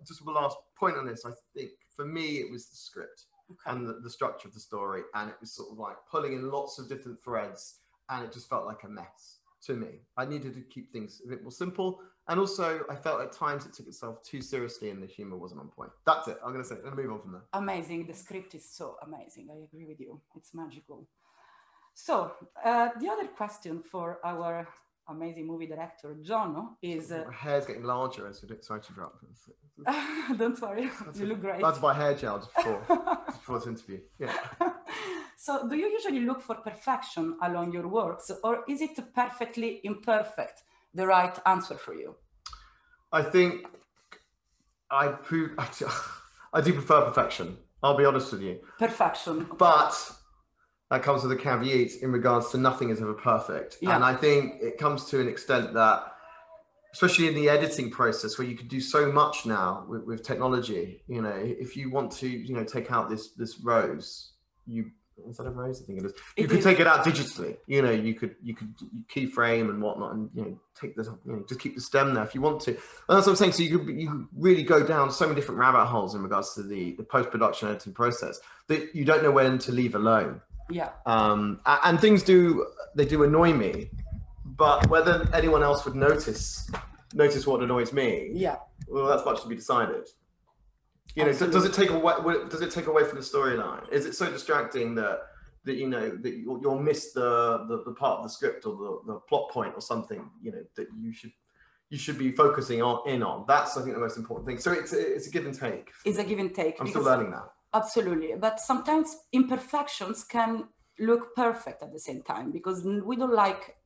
just 0.08 0.24
the 0.26 0.32
last 0.32 0.58
point 0.76 0.98
on 0.98 1.06
this. 1.06 1.26
I 1.26 1.32
think 1.56 1.72
for 1.96 2.06
me, 2.06 2.40
it 2.40 2.50
was 2.52 2.68
the 2.70 2.76
script 2.76 3.26
Okay. 3.52 3.76
and 3.76 3.88
the, 3.88 3.94
the 4.02 4.10
structure 4.10 4.48
of 4.48 4.54
the 4.54 4.60
story, 4.60 5.04
and 5.16 5.30
it 5.30 5.36
was 5.40 5.52
sort 5.52 5.72
of 5.72 5.78
like 5.78 5.96
pulling 6.10 6.34
in 6.34 6.50
lots 6.52 6.80
of 6.80 6.90
different 6.90 7.24
threads, 7.24 7.80
and 8.10 8.24
it 8.26 8.34
just 8.34 8.50
felt 8.50 8.66
like 8.66 8.84
a 8.84 8.90
mess 8.90 9.40
to 9.66 9.74
me. 9.76 10.02
I 10.18 10.26
needed 10.26 10.54
to 10.56 10.62
keep 10.62 10.92
things 10.92 11.22
a 11.26 11.30
bit 11.30 11.42
more 11.44 11.52
simple, 11.52 12.00
and 12.28 12.40
also 12.40 12.82
I 12.90 12.96
felt 12.96 13.22
at 13.22 13.32
times 13.32 13.66
it 13.66 13.74
took 13.74 13.88
itself 13.88 14.24
too 14.24 14.42
seriously, 14.42 14.90
and 14.90 15.02
the 15.02 15.08
humour 15.08 15.38
wasn't 15.38 15.62
on 15.62 15.70
point. 15.70 15.92
That's 16.06 16.28
it. 16.28 16.38
I'm 16.44 16.52
gonna 16.52 16.64
say. 16.64 16.76
I'm 16.76 16.84
gonna 16.84 16.96
move 16.96 17.12
on 17.12 17.22
from 17.22 17.32
there. 17.34 17.44
amazing. 17.54 18.08
The 18.08 18.14
script 18.14 18.56
is 18.56 18.68
so 18.68 18.96
amazing. 19.06 19.50
I 19.52 19.64
agree 19.64 19.86
with 19.86 20.00
you. 20.00 20.20
It's 20.36 20.54
magical. 20.54 21.08
So 21.94 22.32
uh, 22.64 22.90
the 23.00 23.10
other 23.10 23.28
question 23.28 23.84
for 23.84 24.20
our 24.24 24.68
amazing 25.12 25.48
movie 25.48 25.68
director, 25.68 26.16
John, 26.22 26.76
is 26.82 27.12
uh, 27.12 27.24
My 27.28 27.34
hair's 27.34 27.66
getting 27.66 27.84
larger 27.84 28.28
as 28.28 28.42
we 28.42 28.48
do. 28.50 28.58
Sorry 28.62 28.82
to 28.82 28.88
interrupt. 28.90 29.24
don't 30.38 30.62
worry, 30.62 30.90
That's 31.06 31.20
you 31.20 31.26
a- 31.26 31.30
look 31.30 31.42
great. 31.42 31.60
To 31.60 31.80
buy 31.82 31.94
hair 31.94 32.14
gel 32.14 32.38
just 32.40 32.56
before, 32.56 32.82
just 33.28 33.40
before 33.40 33.60
this 33.60 33.68
interview. 33.68 34.00
Yeah. 34.20 34.36
so 35.38 35.68
do 35.68 35.76
you 35.76 35.88
usually 35.88 36.22
look 36.22 36.42
for 36.42 36.56
perfection 36.56 37.38
along 37.42 37.74
your 37.74 37.88
works 37.88 38.30
or 38.44 38.64
is 38.70 38.82
it 38.82 39.00
perfectly 39.16 39.82
imperfect 39.84 40.64
the 40.94 41.08
right 41.08 41.38
answer 41.46 41.76
for 41.76 41.96
you 41.96 42.16
I 43.12 43.24
think 43.24 43.66
I 44.92 45.08
pre- 45.08 45.50
I 46.54 46.62
do 46.62 46.74
prefer 46.74 47.02
perfection. 47.06 47.58
I'll 47.82 47.98
be 47.98 48.06
honest 48.06 48.32
with 48.34 48.42
you, 48.42 48.60
perfection 48.78 49.48
but 49.58 49.94
that 50.92 51.02
comes 51.02 51.24
with 51.24 51.32
a 51.32 51.36
caveat 51.36 51.92
in 52.04 52.12
regards 52.12 52.52
to 52.52 52.58
nothing 52.58 52.90
is 52.92 53.02
ever 53.02 53.14
perfect, 53.14 53.78
Yeah. 53.82 53.96
and 53.96 54.04
I 54.04 54.14
think 54.14 54.62
it 54.62 54.78
comes 54.78 55.06
to 55.06 55.20
an 55.20 55.28
extent 55.28 55.74
that, 55.74 56.04
especially 56.94 57.28
in 57.30 57.34
the 57.34 57.48
editing 57.50 57.90
process, 57.90 58.38
where 58.38 58.48
you 58.48 58.56
can 58.58 58.68
do 58.68 58.82
so 58.82 59.12
much 59.12 59.46
now 59.46 59.86
with, 59.88 60.04
with 60.04 60.22
technology. 60.24 61.02
You 61.08 61.22
know, 61.22 61.34
if 61.36 61.76
you 61.78 61.90
want 61.90 62.12
to, 62.20 62.28
you 62.28 62.54
know, 62.54 62.64
take 62.66 62.92
out 62.92 63.10
this 63.10 63.30
this 63.32 63.60
rose, 63.62 64.34
you 64.68 64.92
is 65.30 65.38
that 65.38 65.46
a 65.48 65.52
rose? 65.52 65.82
I 65.82 65.86
think 65.86 66.00
it 66.00 66.06
is. 66.06 66.14
You 66.36 66.44
It 66.44 66.50
could 66.50 66.60
is. 66.60 66.66
take 66.66 66.80
it 66.80 66.88
out 66.88 67.06
digitally. 67.06 67.56
You 67.68 67.82
know, 67.84 67.92
you 67.92 68.14
could 68.16 68.36
you 68.44 68.54
could 68.56 68.74
keyframe 69.14 69.70
and 69.70 69.82
whatnot, 69.82 70.14
and 70.14 70.30
you 70.34 70.42
know, 70.44 70.60
take 70.76 70.96
the 70.98 71.04
you 71.26 71.32
know, 71.34 71.44
just 71.48 71.62
keep 71.62 71.76
the 71.76 71.82
stem 71.82 72.14
there 72.14 72.24
if 72.26 72.36
you 72.36 72.42
want 72.42 72.60
to. 72.64 72.72
And 72.72 72.80
that's 73.16 73.28
what 73.28 73.34
I'm 73.34 73.36
saying. 73.38 73.54
So 73.54 73.64
you 73.64 73.80
could 73.80 73.88
you 73.98 74.10
could 74.10 74.28
really 74.36 74.64
go 74.64 74.86
down 74.86 75.12
so 75.12 75.26
many 75.26 75.36
different 75.36 75.60
rabbit 75.60 75.86
holes 75.86 76.16
in 76.16 76.22
regards 76.24 76.54
to 76.56 76.64
the 76.64 76.96
the 76.96 77.04
post 77.04 77.30
production 77.32 77.70
editing 77.70 77.94
process 77.94 78.42
that 78.68 78.94
you 78.96 79.06
don't 79.06 79.24
know 79.24 79.32
when 79.32 79.58
to 79.60 79.72
leave 79.72 79.96
alone. 79.96 80.42
Yeah 80.70 80.90
Um, 81.06 81.60
and 81.66 82.00
things 82.00 82.24
do 82.24 82.68
they 82.96 83.06
do 83.06 83.24
annoy 83.24 83.54
me, 83.54 83.90
but 84.46 84.88
whether 84.90 85.28
anyone 85.34 85.64
else 85.64 85.86
would 85.86 85.96
notice 85.96 86.70
notice 87.14 87.46
what 87.48 87.62
annoys 87.62 87.92
me, 87.94 88.32
yeah 88.34 88.58
well, 88.88 89.06
that's 89.06 89.26
much 89.26 89.42
to 89.44 89.48
be 89.48 89.56
decided. 89.56 90.08
You 91.16 91.26
know, 91.26 91.34
d- 91.34 91.52
does 91.52 91.66
it 91.66 91.74
take 91.74 91.90
away? 91.90 92.14
Does 92.50 92.62
it 92.62 92.72
take 92.72 92.88
away 92.88 93.04
from 93.04 93.18
the 93.18 93.24
storyline? 93.24 93.90
Is 93.92 94.06
it 94.06 94.16
so 94.16 94.30
distracting 94.32 94.96
that 94.96 95.24
that 95.66 95.76
you 95.76 95.88
know 95.88 96.10
that 96.10 96.34
you'll, 96.34 96.60
you'll 96.62 96.80
miss 96.80 97.12
the, 97.12 97.66
the 97.68 97.84
the 97.86 97.94
part 97.94 98.20
of 98.20 98.24
the 98.24 98.30
script 98.30 98.66
or 98.66 98.76
the, 98.76 99.14
the 99.14 99.20
plot 99.30 99.50
point 99.52 99.74
or 99.76 99.82
something? 99.82 100.30
You 100.42 100.52
know 100.54 100.64
that 100.76 100.88
you 101.02 101.12
should 101.14 101.32
you 101.90 101.98
should 101.98 102.18
be 102.18 102.32
focusing 102.32 102.82
on 102.82 103.08
in 103.10 103.22
on. 103.24 103.46
That's 103.48 103.78
I 103.78 103.82
think 103.82 103.94
the 103.96 104.00
most 104.02 104.18
important 104.18 104.48
thing. 104.48 104.58
So 104.60 104.72
it's 104.72 104.94
a, 104.94 105.16
it's 105.16 105.28
a 105.28 105.32
give 105.32 105.46
and 105.46 105.58
take. 105.58 105.92
It's 106.06 106.18
a 106.18 106.24
give 106.24 106.40
and 106.40 106.54
take. 106.56 106.80
I'm 106.80 106.88
still 106.88 107.04
learning 107.04 107.32
that. 107.32 107.50
Absolutely. 107.74 108.34
But 108.38 108.60
sometimes 108.60 109.16
imperfections 109.32 110.24
can 110.24 110.66
look 111.00 111.36
perfect 111.36 111.82
at 111.82 111.92
the 111.92 112.00
same 112.00 112.22
time 112.22 112.52
because 112.52 112.84
we 112.84 113.16
don't 113.16 113.34
like 113.34 113.78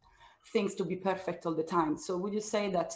things 0.52 0.76
to 0.76 0.84
be 0.84 0.96
perfect 0.96 1.46
all 1.46 1.56
the 1.56 1.64
time. 1.64 1.98
So 1.98 2.18
would 2.18 2.34
you 2.34 2.42
say 2.42 2.70
that 2.72 2.94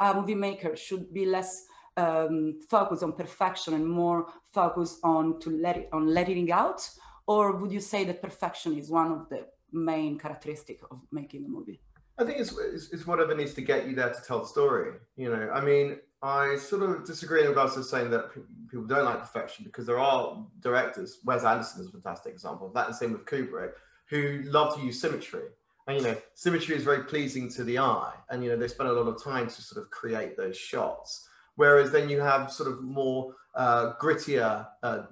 a 0.00 0.14
movie 0.14 0.34
maker 0.34 0.76
should 0.76 1.12
be 1.12 1.26
less 1.26 1.64
um, 1.96 2.60
focused 2.70 3.02
on 3.02 3.12
perfection 3.12 3.74
and 3.74 3.86
more 3.86 4.26
focused 4.52 4.98
on 5.02 5.40
to 5.40 5.50
let 5.50 5.76
it, 5.76 5.88
on 5.92 6.06
letting 6.06 6.48
it 6.48 6.52
out? 6.52 6.88
Or 7.26 7.56
would 7.56 7.72
you 7.72 7.80
say 7.80 8.04
that 8.04 8.22
perfection 8.22 8.78
is 8.78 8.90
one 8.90 9.12
of 9.12 9.28
the 9.28 9.46
main 9.72 10.18
characteristic 10.18 10.80
of 10.90 11.00
making 11.12 11.44
a 11.44 11.48
movie? 11.48 11.80
I 12.18 12.24
think 12.24 12.40
it's, 12.40 12.56
it's, 12.58 12.90
it's 12.90 13.06
whatever 13.06 13.34
needs 13.34 13.54
to 13.54 13.60
get 13.60 13.86
you 13.86 13.94
there 13.94 14.12
to 14.12 14.22
tell 14.22 14.40
the 14.40 14.46
story. 14.46 14.92
You 15.16 15.30
know, 15.30 15.50
I 15.52 15.60
mean, 15.60 15.98
I 16.22 16.56
sort 16.56 16.82
of 16.82 17.04
disagree 17.04 17.42
in 17.42 17.48
regards 17.48 17.74
to 17.74 17.84
saying 17.84 18.10
that 18.10 18.30
people 18.68 18.86
don't 18.86 19.04
like 19.04 19.20
perfection 19.20 19.64
because 19.64 19.86
there 19.86 20.00
are 20.00 20.44
directors. 20.60 21.18
Wes 21.24 21.44
Anderson 21.44 21.82
is 21.82 21.88
a 21.88 21.92
fantastic 21.92 22.32
example 22.32 22.66
of 22.66 22.74
that, 22.74 22.86
and 22.88 22.96
same 22.96 23.12
with 23.12 23.24
Kubrick, 23.24 23.72
who 24.06 24.42
love 24.46 24.74
to 24.76 24.82
use 24.82 25.00
symmetry. 25.00 25.44
And 25.86 25.96
you 25.96 26.02
know, 26.02 26.16
symmetry 26.34 26.74
is 26.74 26.82
very 26.82 27.04
pleasing 27.04 27.48
to 27.50 27.64
the 27.64 27.78
eye, 27.78 28.14
and 28.30 28.42
you 28.42 28.50
know 28.50 28.56
they 28.56 28.66
spend 28.68 28.88
a 28.88 28.92
lot 28.92 29.06
of 29.06 29.22
time 29.22 29.46
to 29.46 29.62
sort 29.62 29.82
of 29.82 29.90
create 29.90 30.36
those 30.36 30.56
shots. 30.56 31.28
Whereas 31.54 31.90
then 31.92 32.08
you 32.08 32.20
have 32.20 32.52
sort 32.52 32.70
of 32.70 32.82
more 32.82 33.34
uh, 33.54 33.94
grittier 34.00 34.66
uh, 34.82 35.02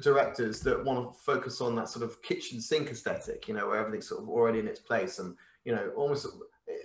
directors 0.00 0.60
that 0.60 0.84
want 0.84 1.12
to 1.12 1.18
focus 1.18 1.60
on 1.60 1.76
that 1.76 1.88
sort 1.88 2.04
of 2.04 2.22
kitchen 2.22 2.60
sink 2.60 2.90
aesthetic, 2.90 3.46
you 3.46 3.54
know, 3.54 3.68
where 3.68 3.78
everything's 3.78 4.08
sort 4.08 4.22
of 4.22 4.28
already 4.28 4.60
in 4.60 4.68
its 4.68 4.80
place, 4.80 5.18
and 5.18 5.36
you 5.64 5.74
know, 5.74 5.90
almost 5.96 6.26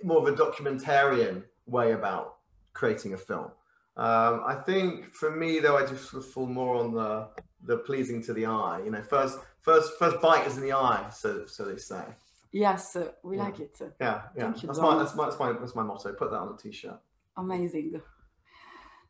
more 0.02 0.18
of 0.18 0.26
a 0.26 0.36
documentarian 0.36 1.44
way 1.66 1.92
about 1.92 2.38
creating 2.72 3.14
a 3.14 3.16
film. 3.16 3.50
Um, 3.98 4.42
I 4.46 4.54
think 4.54 5.12
for 5.12 5.30
me 5.34 5.58
though, 5.58 5.76
I 5.76 5.84
just 5.84 6.10
fall 6.32 6.46
more 6.46 6.76
on 6.76 6.92
the 6.94 7.28
the 7.64 7.78
pleasing 7.78 8.22
to 8.22 8.32
the 8.32 8.46
eye. 8.46 8.80
You 8.84 8.90
know, 8.92 9.02
first 9.02 9.38
first 9.60 9.98
first 9.98 10.20
bite 10.22 10.46
is 10.46 10.56
in 10.56 10.62
the 10.62 10.72
eye, 10.72 11.10
so 11.10 11.46
so 11.46 11.64
they 11.64 11.78
say. 11.78 12.04
Yes, 12.52 12.96
uh, 12.96 13.10
we 13.24 13.36
Yeah. 13.36 13.44
like 13.44 13.60
it. 13.60 13.76
Yeah, 14.00 14.22
yeah. 14.36 14.42
Thank 14.44 14.62
you, 14.62 14.66
that's 14.68 14.78
Dom. 14.78 14.94
my 14.94 14.98
that's 15.02 15.14
my 15.16 15.24
that's 15.26 15.38
my 15.40 15.52
that's 15.52 15.74
my 15.74 15.82
motto. 15.82 16.12
Put 16.14 16.30
that 16.30 16.38
on 16.38 16.54
a 16.54 16.56
t-shirt. 16.56 16.98
Amazing. 17.36 18.00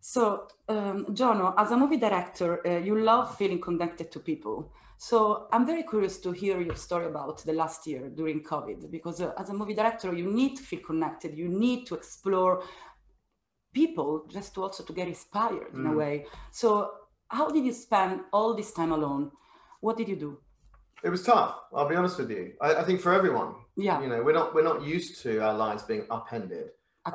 So, 0.00 0.46
um, 0.68 1.06
Jono, 1.06 1.54
as 1.58 1.70
a 1.72 1.76
movie 1.76 1.96
director, 1.98 2.66
uh, 2.66 2.78
you 2.78 2.98
love 3.00 3.36
feeling 3.36 3.60
connected 3.60 4.10
to 4.12 4.20
people. 4.20 4.72
So, 4.96 5.48
I'm 5.52 5.66
very 5.66 5.82
curious 5.82 6.18
to 6.20 6.30
hear 6.32 6.60
your 6.60 6.76
story 6.76 7.06
about 7.06 7.44
the 7.44 7.52
last 7.52 7.86
year 7.86 8.08
during 8.08 8.42
COVID, 8.42 8.90
because 8.90 9.20
uh, 9.20 9.32
as 9.36 9.50
a 9.50 9.54
movie 9.54 9.74
director, 9.74 10.12
you 10.14 10.30
need 10.30 10.56
to 10.56 10.62
feel 10.62 10.80
connected. 10.80 11.36
You 11.36 11.48
need 11.48 11.86
to 11.88 11.94
explore 11.96 12.62
people 13.82 14.10
just 14.36 14.48
to 14.54 14.58
also 14.64 14.82
to 14.88 14.92
get 15.00 15.06
inspired 15.14 15.70
in 15.78 15.86
a 15.86 15.92
Mm. 15.92 15.96
way. 16.02 16.14
So, 16.60 16.68
how 17.36 17.46
did 17.54 17.64
you 17.68 17.74
spend 17.86 18.14
all 18.36 18.50
this 18.60 18.70
time 18.78 18.92
alone? 18.98 19.24
What 19.86 19.94
did 19.98 20.08
you 20.12 20.18
do? 20.26 20.30
It 21.06 21.10
was 21.16 21.22
tough. 21.32 21.52
I'll 21.74 21.88
be 21.94 21.98
honest 22.00 22.16
with 22.20 22.30
you. 22.36 22.44
I, 22.66 22.68
I 22.80 22.82
think 22.86 22.98
for 23.04 23.12
everyone, 23.20 23.50
Yeah, 23.88 23.98
you 24.02 24.08
know, 24.12 24.20
we're 24.26 24.38
not 24.40 24.48
we're 24.54 24.68
not 24.72 24.80
used 24.96 25.12
to 25.24 25.30
our 25.46 25.56
lives 25.66 25.82
being 25.92 26.04
upended. 26.18 26.68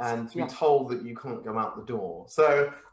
and 0.10 0.22
to 0.32 0.36
yeah. 0.40 0.46
be 0.48 0.52
told 0.66 0.84
that 0.92 1.02
you 1.08 1.16
can't 1.24 1.42
go 1.48 1.54
out 1.62 1.72
the 1.82 1.86
door. 1.96 2.14
So 2.38 2.46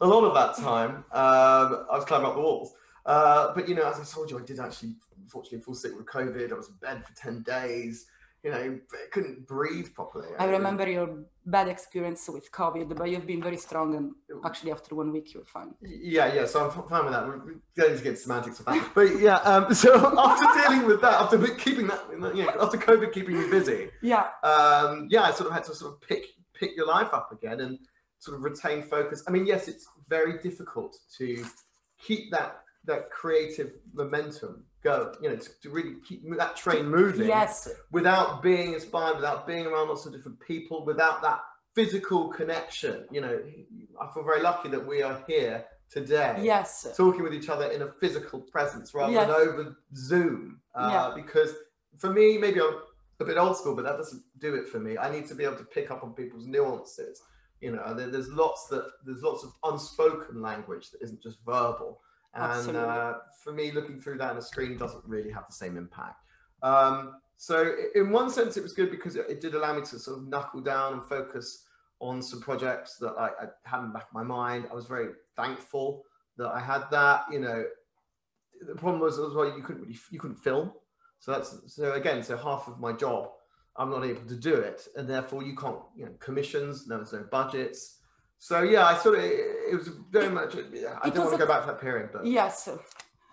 a 0.06 0.08
lot 0.14 0.22
of 0.28 0.32
that 0.40 0.52
time, 0.70 0.92
um, 1.22 1.68
I 1.92 1.94
was 1.98 2.04
climbing 2.10 2.26
up 2.30 2.34
the 2.38 2.44
walls. 2.48 2.70
Uh, 3.12 3.42
but 3.56 3.62
you 3.68 3.74
know, 3.76 3.86
as 3.90 3.96
I 4.02 4.04
told 4.16 4.26
you, 4.30 4.36
I 4.42 4.44
did 4.50 4.58
actually, 4.66 4.92
unfortunately, 5.24 5.62
fall 5.66 5.78
sick 5.82 5.92
with 5.98 6.06
COVID. 6.16 6.46
I 6.54 6.56
was 6.62 6.68
in 6.72 6.76
bed 6.86 6.98
for 7.06 7.14
ten 7.24 7.36
days. 7.56 7.94
You 8.42 8.50
know, 8.50 8.78
couldn't 9.12 9.46
breathe 9.46 9.92
properly. 9.94 10.28
I 10.38 10.46
remember 10.46 10.88
your 10.88 11.24
bad 11.44 11.68
experience 11.68 12.26
with 12.28 12.50
COVID, 12.50 12.96
but 12.96 13.10
you've 13.10 13.26
been 13.26 13.42
very 13.42 13.58
strong, 13.58 13.94
and 13.96 14.12
actually, 14.46 14.72
after 14.72 14.94
one 14.94 15.12
week, 15.12 15.34
you're 15.34 15.44
fine. 15.44 15.74
Yeah, 15.82 16.32
yeah. 16.32 16.46
So 16.46 16.64
I'm 16.64 16.88
fine 16.88 17.04
with 17.04 17.12
that. 17.12 17.26
We're 17.26 17.38
we're 17.38 17.60
going 17.76 17.98
to 17.98 18.02
get 18.02 18.18
semantics 18.18 18.58
of 18.60 18.66
that. 18.66 18.90
But 18.94 19.20
yeah, 19.20 19.36
um, 19.36 19.74
so 19.74 19.90
after 20.18 20.46
dealing 20.62 20.86
with 20.86 21.02
that, 21.02 21.20
after 21.20 21.36
keeping 21.54 21.86
that, 21.88 22.02
you 22.10 22.18
know, 22.18 22.54
after 22.60 22.78
COVID 22.78 23.12
keeping 23.12 23.38
me 23.38 23.50
busy, 23.50 23.90
Yeah, 24.00 24.28
um, 24.42 25.08
yeah, 25.10 25.22
I 25.22 25.32
sort 25.32 25.48
of 25.48 25.52
had 25.52 25.64
to 25.64 25.74
sort 25.74 25.92
of 25.94 26.00
pick 26.00 26.24
pick 26.54 26.76
your 26.76 26.86
life 26.86 27.12
up 27.12 27.32
again 27.32 27.60
and 27.60 27.78
sort 28.20 28.36
of 28.36 28.42
retain 28.42 28.82
focus. 28.82 29.22
I 29.28 29.30
mean, 29.32 29.46
yes, 29.46 29.68
it's 29.68 29.86
very 30.08 30.38
difficult 30.38 30.96
to 31.18 31.44
keep 31.98 32.30
that 32.30 32.62
that 32.84 33.10
creative 33.10 33.72
momentum 33.92 34.64
go. 34.82 35.14
You 35.20 35.30
know, 35.30 35.36
to, 35.36 35.60
to 35.62 35.70
really 35.70 35.94
keep 36.06 36.22
that 36.36 36.56
train 36.56 36.86
moving 36.86 37.28
yes, 37.28 37.68
without 37.90 38.42
being 38.42 38.74
inspired, 38.74 39.16
without 39.16 39.46
being 39.46 39.66
around 39.66 39.88
lots 39.88 40.06
of 40.06 40.12
different 40.12 40.40
people, 40.40 40.84
without 40.84 41.22
that 41.22 41.40
physical 41.74 42.28
connection. 42.28 43.04
You 43.10 43.20
know, 43.20 43.40
I 44.00 44.12
feel 44.12 44.24
very 44.24 44.42
lucky 44.42 44.68
that 44.70 44.86
we 44.86 45.02
are 45.02 45.22
here 45.26 45.64
today 45.90 46.38
yes. 46.42 46.86
talking 46.96 47.22
with 47.22 47.34
each 47.34 47.48
other 47.48 47.66
in 47.70 47.82
a 47.82 47.92
physical 48.00 48.40
presence 48.40 48.94
rather 48.94 49.12
Yes. 49.12 49.26
than 49.26 49.36
over 49.36 49.76
Zoom. 49.94 50.60
Uh, 50.74 50.88
Yeah. 50.92 51.22
Because 51.22 51.54
for 51.98 52.10
me, 52.10 52.38
maybe 52.38 52.60
I'm 52.60 52.76
a 53.18 53.24
bit 53.24 53.36
old 53.36 53.56
school, 53.56 53.74
but 53.74 53.84
that 53.84 53.96
doesn't 53.96 54.22
do 54.38 54.54
it 54.54 54.68
for 54.68 54.78
me. 54.78 54.96
I 54.96 55.10
need 55.10 55.26
to 55.26 55.34
be 55.34 55.44
able 55.44 55.56
to 55.56 55.64
pick 55.64 55.90
up 55.90 56.02
on 56.02 56.14
people's 56.14 56.46
nuances. 56.46 57.22
You 57.60 57.72
know, 57.72 57.92
there, 57.92 58.08
there's 58.08 58.28
lots 58.28 58.68
that 58.68 58.88
there's 59.04 59.22
lots 59.22 59.44
of 59.44 59.52
unspoken 59.64 60.40
language 60.40 60.90
that 60.90 61.02
isn't 61.02 61.22
just 61.22 61.38
verbal. 61.44 62.00
And 62.34 62.76
uh, 62.76 63.14
for 63.42 63.52
me, 63.52 63.72
looking 63.72 64.00
through 64.00 64.18
that 64.18 64.30
on 64.30 64.38
a 64.38 64.42
screen 64.42 64.76
doesn't 64.76 65.04
really 65.04 65.30
have 65.30 65.46
the 65.48 65.54
same 65.54 65.76
impact. 65.76 66.22
Um, 66.62 67.16
so 67.36 67.74
in 67.94 68.10
one 68.10 68.30
sense, 68.30 68.56
it 68.56 68.62
was 68.62 68.72
good 68.72 68.90
because 68.90 69.16
it, 69.16 69.26
it 69.28 69.40
did 69.40 69.54
allow 69.54 69.74
me 69.74 69.80
to 69.82 69.98
sort 69.98 70.18
of 70.18 70.28
knuckle 70.28 70.60
down 70.60 70.92
and 70.92 71.04
focus 71.04 71.64
on 72.00 72.22
some 72.22 72.40
projects 72.40 72.96
that 72.96 73.14
I, 73.18 73.28
I 73.28 73.46
had 73.64 73.80
in 73.80 73.88
the 73.88 73.92
back 73.92 74.08
of 74.08 74.14
my 74.14 74.22
mind. 74.22 74.66
I 74.70 74.74
was 74.74 74.86
very 74.86 75.08
thankful 75.36 76.04
that 76.36 76.48
I 76.48 76.60
had 76.60 76.84
that. 76.90 77.24
You 77.30 77.40
know, 77.40 77.64
the 78.66 78.74
problem 78.74 79.00
was 79.00 79.18
as 79.18 79.34
well 79.34 79.46
you 79.46 79.62
couldn't 79.62 79.82
really 79.82 79.98
you 80.10 80.20
couldn't 80.20 80.36
film. 80.36 80.72
So 81.18 81.32
that's 81.32 81.56
so 81.66 81.92
again, 81.92 82.22
so 82.22 82.36
half 82.36 82.68
of 82.68 82.78
my 82.78 82.92
job 82.92 83.30
I'm 83.76 83.90
not 83.90 84.04
able 84.04 84.26
to 84.26 84.36
do 84.36 84.54
it, 84.54 84.88
and 84.96 85.08
therefore 85.08 85.42
you 85.42 85.56
can't 85.56 85.78
you 85.96 86.06
know 86.06 86.12
commissions. 86.18 86.86
There 86.86 86.98
was 86.98 87.12
no 87.12 87.24
budgets. 87.30 87.99
So 88.42 88.62
yeah, 88.62 88.86
I 88.86 88.96
sort 88.96 89.18
of 89.18 89.24
it 89.24 89.76
was 89.78 89.88
very 90.10 90.30
much. 90.30 90.56
I 90.56 90.60
It 90.60 91.14
don't 91.14 91.26
want 91.26 91.32
to 91.32 91.38
go 91.38 91.46
back 91.46 91.60
to 91.60 91.66
that 91.68 91.80
period, 91.80 92.08
but 92.12 92.24
Yes. 92.24 92.68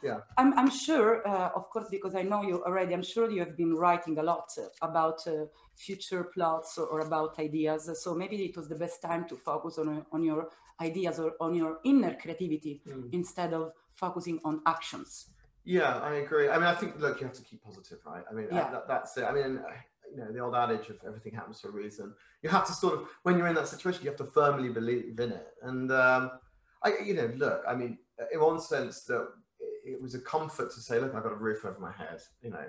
Yeah. 0.04 0.20
I'm, 0.38 0.54
I'm 0.60 0.70
sure, 0.70 1.28
uh, 1.28 1.50
of 1.56 1.72
course, 1.72 1.88
because 1.90 2.14
I 2.14 2.22
know 2.22 2.44
you 2.44 2.64
already, 2.64 2.94
I'm 2.94 3.02
sure 3.02 3.32
you 3.32 3.40
have 3.40 3.58
been 3.58 3.74
writing 3.74 4.20
a 4.20 4.22
lot 4.22 4.48
uh, 4.60 4.66
about 4.84 5.26
uh, 5.26 5.46
future 5.76 6.26
plots 6.26 6.78
or 6.78 7.00
about 7.00 7.40
ideas. 7.40 7.90
So 8.04 8.14
maybe 8.14 8.36
it 8.46 8.56
was 8.56 8.68
the 8.68 8.76
best 8.76 9.02
time 9.02 9.28
to 9.30 9.36
focus 9.36 9.80
on, 9.80 9.90
uh, 9.90 10.04
on 10.12 10.24
your 10.24 10.50
ideas 10.80 11.20
or 11.20 11.34
on 11.40 11.56
your 11.56 11.80
inner 11.84 12.14
creativity 12.22 12.82
Mm. 12.86 13.10
instead 13.12 13.54
of 13.54 13.72
focusing 13.96 14.40
on 14.44 14.62
actions. 14.68 15.30
Yeah, 15.64 15.98
I 15.98 16.16
agree. 16.16 16.48
I 16.48 16.58
mean, 16.60 16.68
I 16.68 16.76
think 16.76 17.00
look, 17.00 17.20
you 17.20 17.26
have 17.26 17.36
to 17.36 17.42
keep 17.42 17.64
positive, 17.64 18.00
right? 18.06 18.24
I 18.30 18.34
mean, 18.34 18.48
Yeah. 18.52 18.70
that, 18.70 18.88
that's 18.88 19.18
it. 19.18 19.24
I 19.24 19.34
mean, 19.34 19.60
you 20.12 20.18
know, 20.18 20.32
the 20.32 20.40
old 20.40 20.56
adage 20.56 20.90
of 20.90 20.98
everything 21.06 21.34
happens 21.34 21.60
for 21.60 21.70
a 21.70 21.72
reason. 21.72 22.14
You 22.42 22.50
have 22.50 22.66
to 22.68 22.74
sort 22.74 22.96
of, 22.96 23.08
when 23.24 23.38
you're 23.38 23.48
in 23.48 23.56
that 23.56 23.68
situation, 23.68 24.04
you 24.04 24.10
have 24.10 24.18
to 24.18 24.26
firmly 24.26 24.70
believe 24.70 25.20
in 25.20 25.32
it. 25.32 25.48
And 25.62 25.92
um, 25.92 26.32
I, 26.84 26.94
you 27.04 27.14
know, 27.14 27.32
look, 27.36 27.64
I 27.68 27.76
mean, 27.76 27.98
in 28.32 28.40
one 28.40 28.60
sense, 28.60 29.04
that 29.06 29.28
it 29.86 30.02
was 30.02 30.16
a 30.16 30.20
comfort 30.20 30.72
to 30.72 30.80
say, 30.80 31.00
look, 31.00 31.16
I've 31.16 31.24
got 31.24 31.32
a 31.32 31.36
roof 31.36 31.66
over 31.66 31.80
my 31.80 31.92
head. 31.92 32.22
You 32.42 32.52
know, 32.52 32.66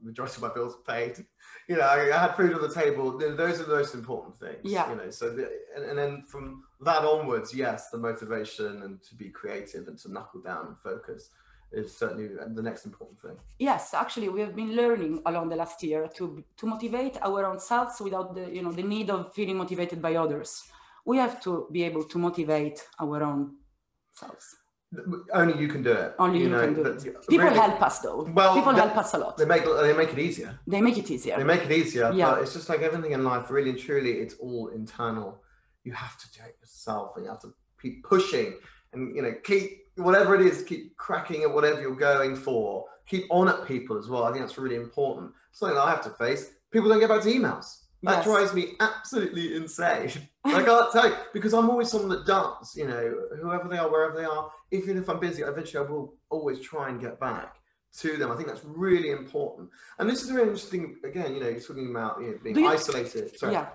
the 0.00 0.06
majority 0.06 0.36
of 0.36 0.42
my 0.42 0.54
bills 0.54 0.76
paid. 0.86 1.24
You 1.68 1.76
know, 1.76 1.82
I, 1.82 2.14
I 2.14 2.20
had 2.20 2.36
food 2.36 2.54
on 2.54 2.62
the 2.62 2.72
table. 2.72 3.16
Those 3.18 3.60
are 3.60 3.64
the 3.64 3.76
most 3.76 3.94
important 3.94 4.38
things. 4.38 4.60
Yeah. 4.64 4.90
You 4.90 4.96
know, 4.96 5.10
so 5.10 5.30
the, 5.30 5.50
and, 5.76 5.84
and 5.84 5.98
then 5.98 6.24
from 6.26 6.64
that 6.80 7.04
onwards, 7.04 7.54
yes, 7.54 7.90
the 7.90 7.98
motivation 7.98 8.82
and 8.82 9.02
to 9.02 9.14
be 9.14 9.28
creative 9.28 9.88
and 9.88 9.98
to 9.98 10.12
knuckle 10.12 10.40
down 10.40 10.66
and 10.66 10.76
focus 10.78 11.30
is 11.72 11.96
certainly 11.96 12.28
the 12.28 12.62
next 12.62 12.84
important 12.84 13.20
thing. 13.20 13.36
Yes, 13.58 13.94
actually, 13.94 14.28
we 14.28 14.40
have 14.40 14.54
been 14.54 14.74
learning 14.76 15.22
along 15.26 15.48
the 15.48 15.56
last 15.56 15.82
year 15.82 16.08
to 16.16 16.44
to 16.56 16.66
motivate 16.66 17.16
our 17.22 17.44
own 17.46 17.58
selves 17.58 18.00
without 18.00 18.34
the 18.34 18.50
you 18.54 18.62
know 18.62 18.72
the 18.72 18.82
need 18.82 19.10
of 19.10 19.32
feeling 19.34 19.56
motivated 19.56 20.00
by 20.00 20.14
others. 20.16 20.64
We 21.04 21.16
have 21.18 21.40
to 21.42 21.68
be 21.72 21.82
able 21.82 22.04
to 22.04 22.18
motivate 22.18 22.86
our 23.00 23.22
own 23.22 23.56
selves. 24.12 24.56
Only 25.32 25.58
you 25.58 25.68
can 25.68 25.82
do 25.82 25.92
it. 25.92 26.14
Only 26.18 26.40
you, 26.40 26.50
know, 26.50 26.60
can 26.60 26.74
do 26.74 26.84
it. 26.84 27.02
People 27.26 27.46
really, 27.46 27.58
help 27.58 27.80
us 27.80 28.00
though. 28.00 28.24
Well, 28.24 28.54
People 28.54 28.74
that- 28.74 28.88
help 28.88 28.98
us 28.98 29.14
a 29.14 29.18
lot. 29.18 29.38
They 29.38 29.46
make 29.46 29.64
they 29.64 29.94
make 29.94 30.12
it 30.12 30.18
easier. 30.18 30.58
They 30.66 30.82
make 30.82 30.98
it 30.98 31.10
easier. 31.10 31.36
They 31.38 31.44
make 31.44 31.62
it 31.62 31.72
easier. 31.72 32.12
Yeah. 32.12 32.32
But 32.32 32.42
it's 32.42 32.52
just 32.52 32.68
like 32.68 32.82
everything 32.82 33.12
in 33.12 33.24
life, 33.24 33.50
really 33.50 33.70
and 33.70 33.78
truly, 33.78 34.12
it's 34.12 34.34
all 34.34 34.68
internal. 34.68 35.42
You 35.84 35.92
have 35.92 36.18
to 36.18 36.26
do 36.32 36.40
it 36.46 36.56
yourself, 36.60 37.16
and 37.16 37.24
you 37.24 37.30
have 37.30 37.40
to 37.40 37.54
keep 37.80 38.04
pushing, 38.04 38.58
and 38.92 39.16
you 39.16 39.22
know, 39.22 39.34
keep 39.42 39.81
whatever 39.96 40.34
it 40.34 40.42
is, 40.42 40.62
keep 40.64 40.96
cracking 40.96 41.42
at 41.42 41.52
whatever 41.52 41.80
you're 41.80 41.94
going 41.96 42.36
for. 42.36 42.86
Keep 43.06 43.26
on 43.30 43.48
at 43.48 43.66
people 43.66 43.98
as 43.98 44.08
well. 44.08 44.24
I 44.24 44.32
think 44.32 44.44
that's 44.44 44.58
really 44.58 44.76
important. 44.76 45.32
Something 45.50 45.76
that 45.76 45.82
I 45.82 45.90
have 45.90 46.02
to 46.04 46.10
face. 46.10 46.52
People 46.70 46.88
don't 46.88 47.00
get 47.00 47.08
back 47.08 47.22
to 47.22 47.28
emails. 47.28 47.78
That 48.04 48.16
Yes. 48.16 48.24
drives 48.24 48.54
me 48.54 48.74
absolutely 48.80 49.54
insane. 49.54 50.10
I 50.44 50.62
can't 50.62 50.90
tell 50.92 51.08
you 51.08 51.16
because 51.32 51.52
I'm 51.54 51.70
always 51.70 51.88
someone 51.88 52.08
that 52.10 52.26
does. 52.26 52.74
You 52.74 52.88
know, 52.88 53.14
whoever 53.40 53.68
they 53.68 53.78
are, 53.78 53.88
wherever 53.90 54.16
they 54.16 54.24
are, 54.24 54.50
even 54.72 54.96
if 54.98 55.08
I'm 55.08 55.20
busy, 55.20 55.42
eventually 55.42 55.84
I 55.86 55.88
will 55.88 56.14
always 56.30 56.60
try 56.60 56.88
and 56.88 57.00
get 57.00 57.20
back 57.20 57.56
to 57.98 58.16
them. 58.16 58.32
I 58.32 58.36
think 58.36 58.48
that's 58.48 58.64
really 58.64 59.10
important. 59.10 59.68
And 59.98 60.08
this 60.08 60.22
is 60.22 60.30
a 60.30 60.34
really 60.34 60.46
interesting. 60.48 60.96
Again, 61.04 61.34
you 61.34 61.40
know, 61.40 61.48
you're 61.48 61.60
talking 61.60 61.90
about 61.90 62.20
you 62.20 62.30
know, 62.32 62.38
being 62.42 62.56
you- 62.58 62.66
isolated. 62.66 63.38
Sorry. 63.38 63.52
Yeah. 63.52 63.68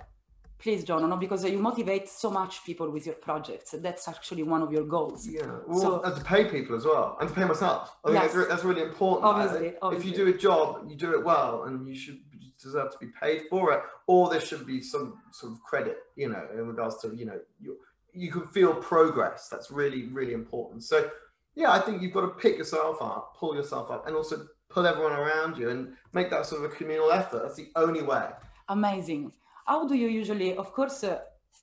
Please, 0.60 0.84
John, 0.84 1.08
no, 1.08 1.16
because 1.18 1.46
you 1.46 1.60
motivate 1.60 2.10
so 2.10 2.32
much 2.32 2.66
people 2.66 2.90
with 2.90 3.06
your 3.06 3.16
projects. 3.16 3.72
That's 3.78 4.08
actually 4.08 4.42
one 4.44 4.64
of 4.64 4.72
your 4.72 4.86
goals. 4.86 5.28
Yeah, 5.28 5.60
well, 5.68 5.80
So- 5.80 6.02
and 6.02 6.16
to 6.16 6.24
pay 6.24 6.46
people 6.46 6.76
as 6.76 6.84
well, 6.86 7.16
and 7.20 7.30
to 7.30 7.36
pay 7.36 7.46
myself. 7.46 7.96
I 8.04 8.08
think 8.12 8.24
Yes. 8.24 8.34
that's, 8.34 8.48
that's 8.48 8.64
really 8.64 8.82
important. 8.82 9.26
I- 9.26 9.30
Obviously, 9.46 9.76
if 9.98 10.06
you 10.06 10.14
do 10.14 10.28
a 10.28 10.34
job, 10.38 10.90
you 10.90 10.96
do 10.96 11.14
it 11.14 11.24
well, 11.24 11.64
and 11.64 11.88
you 11.88 11.94
should 11.96 12.20
deserve 12.60 12.92
to 12.92 12.98
be 12.98 13.08
paid 13.22 13.44
for 13.52 13.72
it, 13.72 13.82
or 14.08 14.30
there 14.30 14.42
should 14.42 14.66
be 14.66 14.82
some 14.82 15.22
sort 15.32 15.54
of 15.54 15.62
credit, 15.62 16.00
you 16.16 16.28
know, 16.28 16.44
in 16.52 16.66
regards 16.68 16.98
to 17.02 17.16
you 17.16 17.26
know 17.26 17.40
you 17.60 17.78
you 18.14 18.32
can 18.32 18.48
feel 18.48 18.74
progress. 18.74 19.48
That's 19.48 19.70
really 19.70 20.08
really 20.08 20.34
important. 20.34 20.84
So 20.84 21.12
yeah, 21.54 21.72
I 21.72 21.80
think 21.80 22.02
you've 22.02 22.14
got 22.14 22.22
to 22.22 22.30
pick 22.30 22.58
yourself 22.58 23.00
up, 23.00 23.36
pull 23.38 23.56
yourself 23.56 23.92
up, 23.92 24.08
and 24.08 24.16
also 24.16 24.48
pull 24.70 24.88
everyone 24.88 25.14
around 25.14 25.58
you, 25.60 25.70
and 25.70 25.94
make 26.14 26.32
that 26.32 26.48
sort 26.48 26.66
of 26.66 26.72
a 26.72 26.76
communal 26.76 27.12
effort. 27.12 27.44
That's 27.44 27.56
the 27.58 27.70
only 27.76 28.02
way. 28.02 28.28
Amazing. 28.70 29.34
How 29.68 29.86
do 29.86 29.96
you 29.96 30.08
usually, 30.08 30.56
of 30.56 30.72
course, 30.72 31.04
uh, 31.04 31.20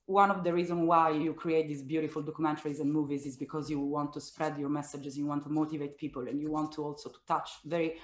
one 0.06 0.30
of 0.30 0.44
the 0.44 0.52
reasons 0.52 0.86
why 0.86 1.10
you 1.10 1.32
create 1.32 1.68
these 1.68 1.82
beautiful 1.82 2.22
documentaries 2.22 2.80
and 2.80 2.92
movies 2.92 3.24
is 3.24 3.36
because 3.36 3.70
you 3.70 3.80
want 3.80 4.12
to 4.12 4.20
spread 4.20 4.58
your 4.58 4.68
messages, 4.68 5.16
you 5.16 5.26
want 5.26 5.42
to 5.44 5.48
motivate 5.48 5.96
people, 5.96 6.28
and 6.28 6.38
you 6.38 6.50
want 6.50 6.72
to 6.72 6.84
also 6.84 7.08
to 7.08 7.18
touch 7.26 7.50
very 7.64 7.96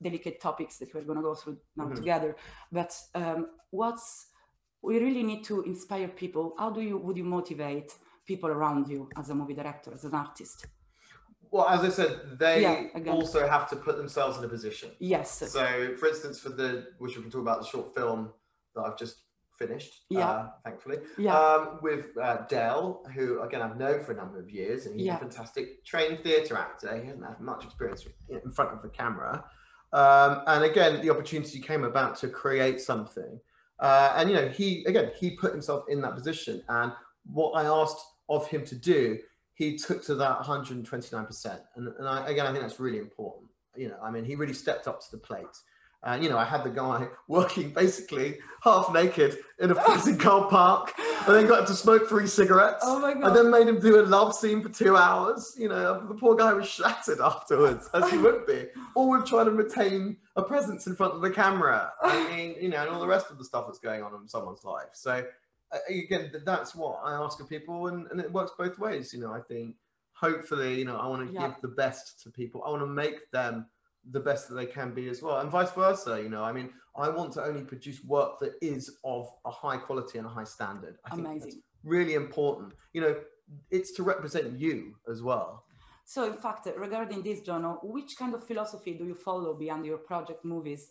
delicate 0.00 0.40
topics 0.40 0.78
that 0.78 0.94
we're 0.94 1.02
going 1.02 1.16
to 1.16 1.22
go 1.22 1.34
through 1.34 1.58
now 1.76 1.86
Mhm. 1.86 1.96
together. 1.96 2.36
But 2.70 2.96
um, 3.14 3.48
what's 3.70 4.28
we 4.80 4.98
really 4.98 5.22
need 5.22 5.44
to 5.44 5.62
inspire 5.62 6.08
people. 6.08 6.54
How 6.58 6.70
do 6.70 6.80
you 6.80 6.98
would 6.98 7.16
you 7.16 7.24
motivate 7.24 7.94
people 8.26 8.50
around 8.50 8.88
you 8.88 9.08
as 9.16 9.30
a 9.30 9.34
movie 9.34 9.54
director, 9.54 9.92
as 9.92 10.04
an 10.04 10.14
artist? 10.14 10.66
Well, 11.50 11.68
as 11.68 11.80
I 11.84 11.88
said, 11.90 12.38
they 12.38 12.62
Yeah, 12.62 13.10
also 13.10 13.46
have 13.48 13.68
to 13.70 13.76
put 13.76 13.96
themselves 13.96 14.38
in 14.38 14.44
a 14.44 14.48
position. 14.48 14.90
Yes. 14.98 15.38
So, 15.50 15.96
for 15.96 16.08
instance, 16.08 16.40
for 16.40 16.48
the 16.48 16.92
which 16.98 17.16
we 17.16 17.22
can 17.22 17.30
talk 17.30 17.42
about 17.42 17.60
the 17.60 17.66
short 17.66 17.94
film 17.94 18.32
that 18.74 18.82
I've 18.82 18.98
just 18.98 19.16
finished, 19.58 20.04
Yeah. 20.10 20.28
uh, 20.30 20.50
thankfully, 20.64 20.98
yeah. 21.18 21.38
um, 21.38 21.78
with 21.82 22.16
uh, 22.20 22.38
Dell, 22.48 23.04
who 23.14 23.40
again 23.42 23.62
I've 23.62 23.76
known 23.76 24.02
for 24.04 24.12
a 24.12 24.16
number 24.16 24.38
of 24.40 24.50
years, 24.50 24.86
and 24.86 24.96
he's 24.96 25.06
Yeah. 25.06 25.16
a 25.16 25.20
fantastic 25.20 25.84
trained 25.84 26.22
theatre 26.22 26.56
actor. 26.56 26.96
He 26.96 27.06
hasn't 27.06 27.24
had 27.24 27.40
much 27.40 27.64
experience 27.64 28.06
in 28.28 28.50
front 28.52 28.72
of 28.72 28.82
the 28.82 28.88
camera, 28.88 29.44
um, 29.92 30.42
and 30.46 30.64
again, 30.64 31.00
the 31.02 31.10
opportunity 31.10 31.60
came 31.60 31.84
about 31.84 32.16
to 32.18 32.28
create 32.28 32.80
something, 32.80 33.40
uh, 33.80 34.14
and 34.16 34.30
you 34.30 34.36
know, 34.36 34.48
he 34.48 34.84
again 34.84 35.10
he 35.16 35.30
put 35.36 35.52
himself 35.52 35.84
in 35.88 36.00
that 36.02 36.14
position, 36.14 36.62
and 36.68 36.92
what 37.24 37.52
I 37.52 37.64
asked 37.64 38.04
of 38.28 38.46
him 38.48 38.64
to 38.66 38.74
do, 38.74 39.18
he 39.54 39.76
took 39.76 40.02
to 40.04 40.14
that 40.16 40.38
129 40.38 41.26
percent, 41.26 41.60
and, 41.76 41.88
and 41.98 42.08
I, 42.08 42.26
again, 42.28 42.46
I 42.46 42.52
think 42.52 42.62
that's 42.62 42.80
really 42.80 42.98
important. 42.98 43.50
You 43.76 43.88
know, 43.88 43.98
I 44.02 44.10
mean, 44.10 44.24
he 44.24 44.34
really 44.34 44.52
stepped 44.54 44.86
up 44.88 45.00
to 45.00 45.06
the 45.12 45.18
plate. 45.18 45.46
And 46.04 46.22
you 46.24 46.30
know, 46.30 46.38
I 46.38 46.44
had 46.44 46.64
the 46.64 46.70
guy 46.70 47.06
working 47.28 47.70
basically 47.70 48.38
half 48.62 48.92
naked 48.92 49.38
in 49.60 49.70
a 49.70 49.74
freezing 49.74 50.18
cold 50.18 50.50
park, 50.50 50.92
and 51.26 51.34
then 51.36 51.46
got 51.46 51.60
him 51.60 51.66
to 51.66 51.74
smoke 51.74 52.08
three 52.08 52.26
cigarettes, 52.26 52.82
oh 52.82 52.98
my 53.00 53.12
and 53.12 53.22
god. 53.22 53.34
then 53.34 53.50
made 53.50 53.68
him 53.68 53.78
do 53.80 54.00
a 54.00 54.02
love 54.02 54.34
scene 54.34 54.62
for 54.62 54.68
two 54.68 54.96
hours. 54.96 55.54
You 55.58 55.68
know, 55.68 56.04
the 56.06 56.14
poor 56.14 56.34
guy 56.36 56.52
was 56.52 56.68
shattered 56.68 57.20
afterwards, 57.20 57.88
as 57.94 58.10
he 58.10 58.18
would 58.18 58.46
be. 58.46 58.66
All 58.94 59.10
with 59.10 59.26
trying 59.26 59.46
to 59.46 59.52
retain 59.52 60.16
a 60.36 60.42
presence 60.42 60.86
in 60.86 60.96
front 60.96 61.14
of 61.14 61.20
the 61.20 61.30
camera. 61.30 61.92
I 62.02 62.28
mean, 62.36 62.56
you 62.60 62.68
know, 62.68 62.80
and 62.82 62.90
all 62.90 63.00
the 63.00 63.06
rest 63.06 63.30
of 63.30 63.38
the 63.38 63.44
stuff 63.44 63.66
that's 63.66 63.78
going 63.78 64.02
on 64.02 64.12
in 64.14 64.26
someone's 64.28 64.64
life. 64.64 64.90
So 64.94 65.24
again, 65.88 66.32
that's 66.44 66.74
what 66.74 67.00
I 67.04 67.12
ask 67.14 67.40
of 67.40 67.48
people, 67.48 67.86
and, 67.88 68.06
and 68.10 68.20
it 68.20 68.32
works 68.32 68.52
both 68.58 68.78
ways. 68.78 69.12
You 69.14 69.20
know, 69.20 69.32
I 69.32 69.40
think 69.40 69.76
hopefully, 70.14 70.78
you 70.78 70.84
know, 70.84 70.96
I 70.96 71.06
want 71.06 71.28
to 71.28 71.32
Yeah. 71.34 71.48
give 71.48 71.56
the 71.62 71.68
best 71.68 72.22
to 72.22 72.30
people. 72.30 72.62
I 72.64 72.70
want 72.70 72.82
to 72.82 72.86
make 72.86 73.30
them 73.30 73.66
the 74.10 74.20
best 74.20 74.48
that 74.48 74.54
they 74.54 74.66
can 74.66 74.92
be 74.92 75.08
as 75.08 75.22
well, 75.22 75.38
and 75.38 75.50
vice 75.50 75.70
versa. 75.72 76.20
You 76.20 76.28
know, 76.28 76.42
I 76.42 76.52
mean, 76.52 76.70
I 76.96 77.08
want 77.08 77.32
to 77.34 77.44
only 77.44 77.62
produce 77.62 78.02
work 78.04 78.40
that 78.40 78.54
is 78.60 78.98
of 79.04 79.28
a 79.44 79.50
high 79.50 79.76
quality 79.76 80.18
and 80.18 80.26
a 80.26 80.30
high 80.30 80.44
standard. 80.44 80.96
I 81.04 81.14
Amazing. 81.14 81.62
really 81.84 82.14
important. 82.14 82.74
You 82.92 83.00
know, 83.02 83.16
it's 83.70 83.92
to 83.92 84.02
represent 84.02 84.58
you 84.58 84.94
as 85.10 85.22
well. 85.22 85.64
So, 86.04 86.24
in 86.24 86.36
fact, 86.36 86.66
regarding 86.76 87.22
this, 87.22 87.40
John, 87.40 87.62
which 87.82 88.16
kind 88.18 88.34
of 88.34 88.44
philosophy 88.44 88.94
do 88.94 89.04
you 89.04 89.14
follow 89.14 89.54
beyond 89.54 89.86
your 89.86 89.98
project 89.98 90.44
movies? 90.44 90.90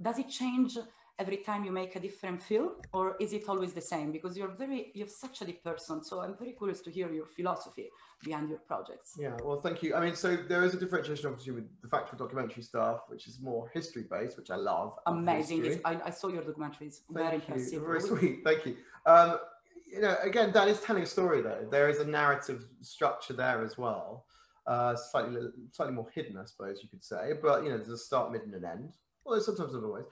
Does 0.00 0.18
it 0.18 0.28
change 0.28 0.78
every 1.18 1.38
time 1.38 1.64
you 1.64 1.72
make 1.72 1.96
a 1.96 2.00
different 2.00 2.42
film, 2.42 2.72
or 2.92 3.16
is 3.20 3.32
it 3.32 3.44
always 3.48 3.72
the 3.72 3.80
same? 3.80 4.12
Because 4.12 4.36
you're 4.36 4.54
very, 4.64 4.90
you're 4.94 5.08
such 5.08 5.40
a 5.42 5.44
deep 5.44 5.64
person, 5.64 6.04
so 6.04 6.20
I'm 6.20 6.36
very 6.36 6.52
curious 6.52 6.80
to 6.82 6.90
hear 6.90 7.10
your 7.12 7.26
philosophy 7.26 7.88
behind 8.22 8.48
your 8.48 8.58
projects. 8.58 9.16
Yeah, 9.18 9.36
well, 9.42 9.60
thank 9.60 9.82
you. 9.82 9.94
I 9.94 10.00
mean, 10.04 10.14
so 10.14 10.36
there 10.36 10.62
is 10.64 10.74
a 10.74 10.78
differentiation, 10.78 11.26
obviously, 11.28 11.52
with 11.52 11.68
the 11.82 11.88
factual 11.88 12.18
documentary 12.18 12.62
stuff, 12.62 13.00
which 13.08 13.26
is 13.26 13.40
more 13.40 13.70
history 13.72 14.04
based, 14.10 14.36
which 14.36 14.50
I 14.50 14.56
love. 14.56 14.98
Amazing! 15.06 15.64
It's, 15.64 15.80
I, 15.84 15.98
I 16.04 16.10
saw 16.10 16.28
your 16.28 16.42
documentaries. 16.42 17.00
Thank 17.12 17.18
very 17.18 17.36
you. 17.36 17.42
impressive. 17.42 17.82
Very 17.82 18.00
sweet. 18.00 18.40
Thank 18.44 18.66
you. 18.66 18.76
Um, 19.06 19.38
you 19.86 20.00
know, 20.00 20.16
again, 20.22 20.52
that 20.52 20.68
is 20.68 20.80
telling 20.80 21.04
a 21.04 21.06
story, 21.06 21.40
though. 21.40 21.66
There 21.70 21.88
is 21.88 22.00
a 22.00 22.04
narrative 22.04 22.66
structure 22.82 23.32
there 23.32 23.64
as 23.64 23.78
well. 23.78 24.26
Uh, 24.66 24.96
slightly, 24.96 25.40
slightly 25.70 25.94
more 25.94 26.08
hidden, 26.12 26.36
I 26.36 26.44
suppose 26.44 26.80
you 26.82 26.88
could 26.88 27.04
say. 27.04 27.34
But 27.40 27.62
you 27.62 27.70
know, 27.70 27.76
there's 27.76 27.88
a 27.88 27.98
start, 27.98 28.32
mid, 28.32 28.42
and 28.42 28.54
an 28.54 28.64
end. 28.64 28.92
Well, 29.24 29.40
sometimes 29.40 29.72
not 29.72 29.84
always, 29.84 30.04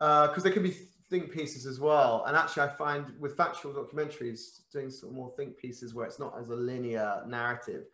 because 0.00 0.42
there 0.42 0.52
can 0.52 0.62
be 0.62 0.74
think 1.10 1.30
pieces 1.32 1.66
as 1.66 1.78
well. 1.80 2.24
And 2.26 2.36
actually, 2.36 2.62
I 2.64 2.68
find 2.68 3.12
with 3.20 3.36
factual 3.36 3.72
documentaries, 3.72 4.60
doing 4.72 4.90
some 4.90 5.12
more 5.14 5.32
think 5.36 5.56
pieces 5.58 5.92
where 5.94 6.06
it's 6.06 6.18
not 6.18 6.34
as 6.40 6.48
a 6.50 6.54
linear 6.56 7.22
narrative 7.26 7.84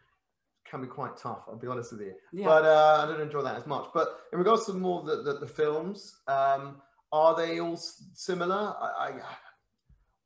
can 0.69 0.81
be 0.81 0.87
quite 0.87 1.17
tough. 1.17 1.45
I'll 1.49 1.57
be 1.57 1.67
honest 1.69 1.93
with 1.93 2.01
you 2.03 2.15
Yeah. 2.33 2.47
but 2.47 2.65
uh, 2.65 3.01
I 3.03 3.07
don't 3.07 3.21
enjoy 3.21 3.43
that 3.43 3.57
as 3.57 3.67
much. 3.67 3.87
But 3.95 4.19
in 4.33 4.39
regards 4.39 4.67
to 4.67 4.73
more 4.75 5.03
the, 5.03 5.23
the, 5.23 5.39
the 5.39 5.47
films, 5.47 6.17
um, 6.27 6.83
are 7.13 7.37
they 7.37 7.61
all 7.61 7.75
s- 7.75 8.03
similar? 8.15 8.75
I, 8.81 8.87
I, 9.09 9.13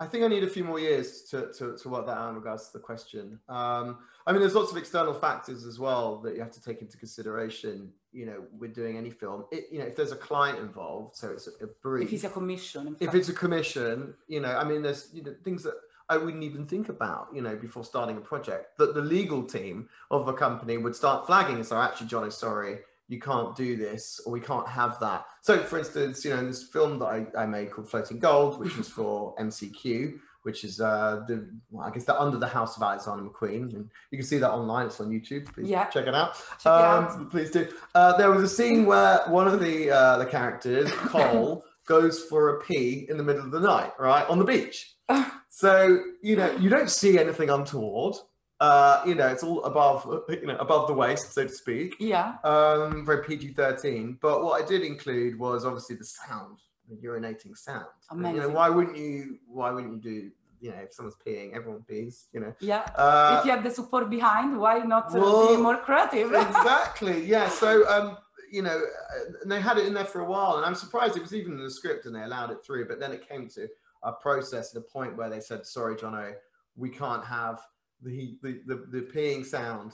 I 0.01 0.07
think 0.07 0.25
I 0.25 0.29
need 0.29 0.43
a 0.43 0.49
few 0.49 0.65
more 0.65 0.81
years 0.81 1.23
to, 1.31 1.53
to, 1.59 1.77
to 1.77 1.89
work 1.91 2.07
that 2.07 2.17
out 2.17 2.31
in 2.31 2.37
regards 2.37 2.69
to 2.69 2.73
the 2.73 2.79
question. 2.79 3.39
Um, 3.51 3.99
I 4.27 4.33
mean, 4.33 4.41
there's 4.41 4.55
lots 4.55 4.73
of 4.73 4.79
external 4.79 5.13
factors 5.13 5.67
as 5.67 5.79
well 5.79 6.17
that 6.23 6.35
you 6.35 6.41
have 6.41 6.53
to 6.53 6.63
take 6.63 6.81
into 6.81 6.97
consideration. 6.97 7.93
You 8.13 8.27
know, 8.27 8.43
with 8.59 8.75
doing 8.75 8.97
any 8.97 9.11
film, 9.11 9.45
it, 9.53 9.69
you 9.71 9.79
know, 9.79 9.85
if 9.85 9.95
there's 9.95 10.11
a 10.11 10.17
client 10.17 10.59
involved, 10.59 11.15
so 11.15 11.31
it's 11.31 11.47
a, 11.47 11.65
a 11.65 11.69
brief. 11.81 12.09
if 12.09 12.15
it's 12.15 12.25
a 12.25 12.29
commission, 12.29 12.97
if 12.99 13.15
it's 13.15 13.29
a 13.29 13.33
commission, 13.33 14.15
you 14.27 14.41
know, 14.41 14.57
I 14.57 14.65
mean, 14.65 14.83
there's 14.83 15.11
you 15.13 15.23
know 15.23 15.33
things 15.45 15.63
that 15.63 15.75
I 16.11 16.17
wouldn't 16.17 16.43
even 16.43 16.67
think 16.67 16.89
about, 16.89 17.29
you 17.33 17.41
know, 17.41 17.55
before 17.55 17.85
starting 17.85 18.17
a 18.17 18.21
project. 18.21 18.79
That 18.79 18.95
the 18.95 19.01
legal 19.01 19.45
team 19.45 19.89
of 20.11 20.27
a 20.27 20.33
company 20.33 20.77
would 20.77 20.97
start 20.97 21.25
flagging 21.25 21.55
and 21.55 21.65
say, 21.65 21.77
actually, 21.77 22.09
John 22.09 22.27
is 22.27 22.37
sorry, 22.37 22.79
you 23.11 23.21
can't 23.21 23.55
do 23.57 23.77
this, 23.77 24.21
or 24.25 24.33
we 24.33 24.41
can't 24.41 24.67
have 24.69 24.99
that. 25.01 25.27
So, 25.43 25.59
for 25.65 25.79
instance, 25.79 26.25
you 26.25 26.31
know, 26.31 26.39
in 26.39 26.47
this 26.47 26.63
film 26.63 26.99
that 27.01 27.07
I, 27.07 27.27
I 27.37 27.45
made 27.45 27.71
called 27.73 27.91
Floating 27.91 28.19
Gold, 28.21 28.61
which 28.61 28.77
was 28.79 28.89
for 28.89 29.35
MCQ, 29.41 30.19
which 30.45 30.63
is 30.65 30.81
uh, 30.81 31.23
the 31.29 31.47
well, 31.71 31.87
I 31.87 31.91
guess 31.91 32.05
they're 32.05 32.19
under 32.19 32.39
the 32.39 32.47
house 32.47 32.77
of 32.77 32.83
Alexander 32.85 33.25
McQueen, 33.25 33.75
and 33.75 33.91
you 34.11 34.17
can 34.19 34.27
see 34.27 34.39
that 34.39 34.51
online. 34.51 34.87
It's 34.87 35.01
on 35.01 35.11
YouTube. 35.11 35.53
Please 35.53 35.69
Yeah. 35.69 35.87
check 35.87 36.07
it 36.07 36.15
out. 36.15 36.35
Check 36.35 36.67
it 36.67 36.69
out. 36.69 37.11
Um, 37.13 37.29
Please 37.31 37.51
do. 37.51 37.67
Uh, 37.95 38.17
there 38.17 38.31
was 38.31 38.43
a 38.45 38.49
scene 38.49 38.87
where 38.87 39.21
one 39.27 39.49
of 39.49 39.61
the 39.61 39.91
uh, 39.91 40.17
the 40.19 40.27
characters, 40.27 40.91
Cole, 41.13 41.65
goes 41.87 42.23
for 42.25 42.57
a 42.57 42.61
pee 42.61 43.07
in 43.11 43.17
the 43.19 43.25
middle 43.25 43.43
of 43.45 43.51
the 43.51 43.61
night, 43.61 43.93
right 43.99 44.27
on 44.29 44.39
the 44.39 44.45
beach. 44.45 44.95
So 45.53 45.99
you 46.23 46.37
know 46.37 46.51
you 46.59 46.71
don't 46.71 46.89
see 46.89 47.19
anything 47.19 47.51
untoward. 47.51 48.15
Uh, 48.61 49.03
you 49.07 49.15
know 49.15 49.27
it's 49.27 49.43
all 49.43 49.65
above 49.65 50.07
you 50.29 50.47
know 50.47 50.57
above 50.57 50.87
the 50.87 50.93
waist, 50.93 51.33
so 51.33 51.45
to 51.45 51.49
speak. 51.49 51.97
Yeah. 51.99 52.35
Um, 52.45 53.07
very 53.07 53.25
PG 53.25 53.55
thirteen. 53.55 54.19
But 54.21 54.45
what 54.45 54.63
I 54.63 54.67
did 54.67 54.83
include 54.83 55.39
was 55.39 55.65
obviously 55.65 55.97
the 55.97 56.05
sound, 56.05 56.59
the 56.89 56.97
urinating 56.97 57.57
sound. 57.57 57.87
Amazing. 58.11 58.37
You 58.37 58.43
know, 58.43 58.49
why 58.51 58.69
wouldn't 58.69 58.99
you? 58.99 59.39
Why 59.47 59.71
wouldn't 59.71 59.95
you 59.95 60.01
do? 60.01 60.31
You 60.61 60.73
know, 60.73 60.77
if 60.77 60.93
someone's 60.93 61.17
peeing, 61.27 61.55
everyone 61.55 61.85
pees. 61.89 62.27
You 62.35 62.41
know. 62.41 62.55
Yeah. 62.61 62.85
Uh, 62.95 63.39
if 63.39 63.47
you 63.47 63.51
have 63.51 63.65
the 63.65 63.71
support 63.71 64.11
behind, 64.11 64.59
why 64.59 64.81
not 64.81 65.07
uh, 65.15 65.21
well, 65.21 65.57
be 65.57 65.63
more 65.63 65.79
creative? 65.79 66.31
exactly. 66.35 67.25
Yeah. 67.25 67.49
So, 67.49 67.89
um, 67.89 68.19
you 68.53 68.61
know, 68.61 68.77
uh, 68.77 69.33
and 69.43 69.51
they 69.51 69.63
had 69.63 69.79
it 69.79 69.87
in 69.87 69.95
there 69.95 70.05
for 70.05 70.21
a 70.21 70.27
while, 70.27 70.59
and 70.59 70.67
I'm 70.67 70.75
surprised 70.75 71.17
it 71.17 71.23
was 71.23 71.35
even 71.35 71.53
in 71.53 71.65
the 71.65 71.71
script, 71.71 72.05
and 72.05 72.15
they 72.15 72.25
allowed 72.25 72.51
it 72.51 72.59
through. 72.63 72.89
But 72.89 73.01
then 73.01 73.13
it 73.13 73.27
came 73.27 73.49
to 73.55 73.69
a 74.03 74.13
process, 74.13 74.77
at 74.77 74.83
a 74.83 74.85
point 74.85 75.17
where 75.17 75.31
they 75.31 75.41
said, 75.41 75.65
"Sorry, 75.65 75.97
Jono, 75.97 76.35
we 76.77 76.91
can't 76.91 77.25
have 77.25 77.59
the 78.03 78.37
the 78.43 78.61
the, 78.67 78.75
the 78.91 79.01
peeing 79.03 79.45
sound." 79.45 79.93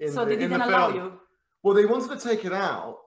In 0.00 0.12
so 0.12 0.24
the, 0.24 0.36
they 0.36 0.44
in 0.44 0.50
the 0.50 0.58
didn't 0.58 0.68
allow 0.72 0.90
film. 0.92 1.04
you. 1.04 1.20
Well, 1.62 1.74
they 1.74 1.86
wanted 1.86 2.18
to 2.18 2.28
take 2.28 2.44
it 2.44 2.52
out, 2.52 2.98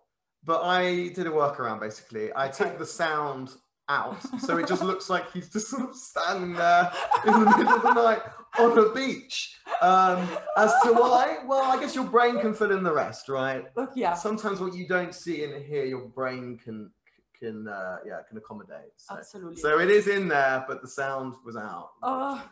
but 0.44 0.62
I 0.64 1.10
did 1.10 1.28
a 1.28 1.32
workaround. 1.32 1.80
Basically, 1.80 2.32
I 2.36 2.48
took 2.48 2.78
the 2.78 2.86
sound 2.86 3.50
out, 3.90 4.18
so 4.40 4.58
it 4.58 4.68
just 4.68 4.84
looks 4.84 5.10
like 5.10 5.32
he's 5.32 5.50
just 5.50 5.70
sort 5.70 5.90
of 5.90 5.96
standing 5.96 6.54
there 6.54 6.92
in 7.26 7.34
the 7.34 7.58
middle 7.58 7.74
of 7.74 7.82
the 7.84 7.94
night 7.94 8.22
on 8.60 8.78
a 8.78 8.94
beach. 8.94 9.56
Um, 9.82 10.28
as 10.58 10.74
to 10.84 10.94
why, 10.94 11.38
well, 11.46 11.64
I 11.64 11.80
guess 11.80 11.94
your 11.94 12.06
brain 12.06 12.40
can 12.40 12.54
fill 12.54 12.72
in 12.72 12.84
the 12.84 12.94
rest, 12.94 13.30
right? 13.30 13.66
Look, 13.76 13.92
yeah. 13.96 14.14
Sometimes 14.16 14.60
what 14.60 14.74
you 14.74 14.88
don't 14.88 15.14
see 15.14 15.44
and 15.44 15.64
hear, 15.64 15.86
your 15.86 16.08
brain 16.08 16.58
can 16.58 16.92
can 17.40 17.68
uh, 17.68 17.98
yeah 18.06 18.20
can 18.28 18.38
accommodate. 18.38 18.92
So. 18.98 19.16
Absolutely. 19.18 19.62
So 19.62 19.80
it 19.80 19.92
is 19.92 20.08
in 20.08 20.28
there, 20.28 20.66
but 20.68 20.82
the 20.82 20.88
sound 20.88 21.36
was 21.46 21.56
out. 21.56 21.92
Oh, 22.02 22.44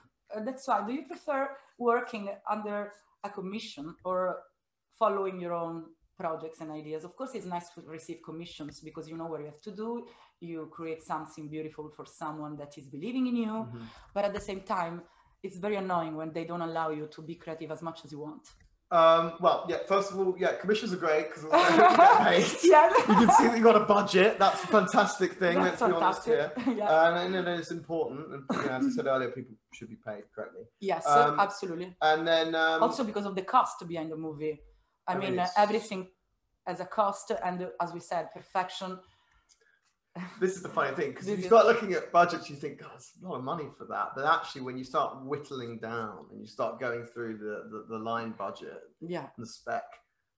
that's 0.43 0.67
why. 0.67 0.85
Do 0.85 0.93
you 0.93 1.07
prefer 1.07 1.49
working 1.77 2.29
under 2.49 2.91
a 3.23 3.29
commission 3.29 3.95
or 4.03 4.37
following 4.97 5.39
your 5.39 5.53
own 5.53 5.85
projects 6.17 6.61
and 6.61 6.71
ideas? 6.71 7.03
Of 7.03 7.15
course, 7.15 7.35
it's 7.35 7.45
nice 7.45 7.69
to 7.71 7.81
receive 7.81 8.19
commissions 8.23 8.79
because 8.81 9.09
you 9.09 9.17
know 9.17 9.27
what 9.27 9.41
you 9.41 9.47
have 9.47 9.61
to 9.61 9.71
do. 9.71 10.07
You 10.39 10.69
create 10.71 11.03
something 11.03 11.49
beautiful 11.49 11.89
for 11.89 12.05
someone 12.05 12.55
that 12.57 12.77
is 12.77 12.87
believing 12.87 13.27
in 13.27 13.35
you. 13.35 13.47
Mhm. 13.47 13.81
But 14.13 14.25
at 14.25 14.33
the 14.33 14.39
same 14.39 14.61
time, 14.61 15.03
it's 15.43 15.57
very 15.57 15.75
annoying 15.75 16.15
when 16.15 16.31
they 16.31 16.45
don't 16.45 16.61
allow 16.61 16.89
you 16.89 17.07
to 17.07 17.21
be 17.21 17.35
creative 17.35 17.71
as 17.71 17.81
much 17.81 18.05
as 18.05 18.11
you 18.11 18.19
want. 18.19 18.55
Um, 18.91 19.33
well, 19.39 19.65
yeah. 19.67 19.77
First 19.87 20.11
of 20.11 20.19
all, 20.19 20.35
yeah, 20.37 20.53
commissions 20.53 20.93
are 20.93 20.97
great 20.97 21.27
because 21.29 21.43
you 22.63 22.71
yeah. 22.71 22.89
can 23.05 23.31
see 23.31 23.47
that 23.47 23.57
you 23.57 23.63
got 23.63 23.75
a 23.75 23.85
budget. 23.85 24.37
That's 24.37 24.63
a 24.63 24.67
fantastic 24.67 25.33
thing. 25.33 25.55
That's 25.55 25.81
let's 25.81 25.91
be 25.91 25.97
honest 25.97 26.23
fantastic. 26.23 26.63
here. 26.63 26.75
yeah. 26.77 26.89
Uh, 26.89 27.21
and, 27.25 27.35
and 27.35 27.47
it's 27.47 27.71
important. 27.71 28.31
And 28.31 28.43
you 28.51 28.69
know, 28.69 28.75
as 28.75 28.85
I 28.85 28.89
said 28.89 29.07
earlier, 29.07 29.31
people 29.31 29.55
should 29.73 29.89
be 29.89 29.97
paid 30.05 30.23
correctly. 30.33 30.63
yes, 30.79 31.05
um, 31.07 31.39
absolutely. 31.39 31.95
And 32.01 32.27
then 32.27 32.53
um, 32.53 32.83
also 32.83 33.03
because 33.03 33.25
of 33.25 33.35
the 33.35 33.41
cost 33.41 33.85
behind 33.87 34.11
the 34.11 34.17
movie. 34.17 34.61
I, 35.07 35.13
I 35.13 35.17
mean, 35.17 35.31
mean, 35.31 35.39
uh, 35.39 35.47
everything 35.57 36.07
has 36.65 36.79
a 36.79 36.85
cost, 36.85 37.31
and 37.43 37.67
as 37.81 37.93
we 37.93 37.99
said, 37.99 38.31
perfection. 38.33 38.99
This 40.39 40.55
is 40.55 40.61
the 40.61 40.69
funny 40.69 40.95
thing 40.95 41.09
because 41.09 41.25
This 41.27 41.39
you 41.39 41.45
start 41.45 41.65
looking 41.65 41.93
at 41.93 42.11
budgets, 42.11 42.49
you 42.49 42.55
think, 42.55 42.79
God, 42.79 42.91
it's 42.95 43.11
a 43.21 43.27
lot 43.27 43.35
of 43.35 43.43
money 43.43 43.65
for 43.77 43.85
that. 43.85 44.09
But 44.15 44.25
actually, 44.25 44.61
when 44.61 44.77
you 44.77 44.83
start 44.83 45.23
whittling 45.23 45.77
down 45.79 46.25
and 46.31 46.39
you 46.39 46.47
start 46.47 46.79
going 46.79 47.03
through 47.05 47.37
the 47.37 47.69
the, 47.71 47.85
the 47.89 47.99
line 47.99 48.33
budget 48.37 48.81
Yeah, 49.01 49.27
and 49.35 49.45
the 49.45 49.47
spec, 49.47 49.83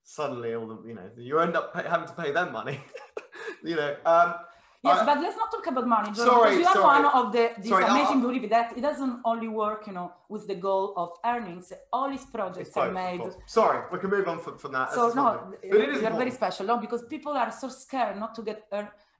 suddenly 0.02 0.54
all 0.54 0.66
the 0.66 0.78
you 0.88 0.94
know 0.94 1.08
you 1.16 1.38
end 1.38 1.56
up 1.56 1.74
pay, 1.74 1.84
having 1.88 2.08
to 2.08 2.14
pay 2.14 2.32
them 2.32 2.52
money. 2.52 2.80
you 3.64 3.76
know. 3.76 3.96
Um, 4.04 4.34
yes, 4.82 4.98
I- 4.98 5.06
but 5.06 5.20
let's 5.20 5.36
not 5.36 5.50
talk 5.52 5.66
about 5.68 5.86
money. 5.86 6.10
Jordan, 6.12 6.24
Sorry, 6.26 6.54
you 6.56 6.66
are 6.66 6.74
sorry. 6.74 7.02
one 7.02 7.06
of 7.06 7.32
the 7.32 7.50
this 7.58 7.68
Sorry, 7.68 7.84
amazing 7.84 8.20
movie 8.20 8.46
that 8.48 8.76
it 8.76 8.80
doesn't 8.80 9.20
only 9.24 9.48
work, 9.48 9.86
you 9.86 9.92
know, 9.92 10.12
with 10.28 10.48
the 10.48 10.56
goal 10.56 10.94
of 10.96 11.10
earnings. 11.24 11.72
All 11.92 12.10
these 12.10 12.24
projects 12.24 12.70
both, 12.70 12.84
are 12.84 12.90
made. 12.90 13.20
Sorry, 13.46 13.80
we 13.92 13.98
can 14.00 14.10
move 14.10 14.26
on 14.26 14.40
from, 14.40 14.58
from 14.58 14.72
that. 14.72 14.92
So 14.92 15.12
no. 15.14 15.54
But 15.70 15.80
it 15.80 15.88
is 15.90 16.02
you're 16.02 16.10
very 16.10 16.32
special, 16.32 16.66
no, 16.66 16.78
because 16.78 17.04
people 17.04 17.32
are 17.32 17.52
so 17.52 17.68
scared 17.68 18.18
not 18.18 18.34
to 18.34 18.42
get 18.42 18.68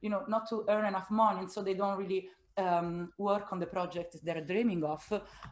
you 0.00 0.10
know, 0.10 0.24
not 0.28 0.48
to 0.50 0.64
earn 0.68 0.84
enough 0.86 1.10
money, 1.10 1.40
and 1.40 1.50
so 1.50 1.62
they 1.62 1.74
don't 1.74 1.98
really 1.98 2.28
um, 2.56 3.12
work 3.18 3.52
on 3.52 3.58
the 3.60 3.66
project 3.66 4.16
they're 4.22 4.40
dreaming 4.40 4.82
of. 4.84 5.02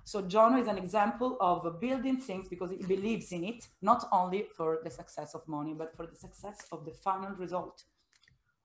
So 0.04 0.22
Jono 0.22 0.60
is 0.60 0.68
an 0.68 0.78
example 0.78 1.36
of 1.40 1.80
building 1.80 2.18
things 2.18 2.48
because 2.48 2.70
he 2.70 2.78
believes 2.78 3.32
in 3.32 3.44
it, 3.44 3.66
not 3.80 4.08
only 4.12 4.46
for 4.56 4.80
the 4.82 4.90
success 4.90 5.34
of 5.34 5.46
money, 5.46 5.74
but 5.74 5.96
for 5.96 6.06
the 6.06 6.16
success 6.16 6.66
of 6.72 6.84
the 6.84 6.92
final 6.92 7.30
result. 7.36 7.84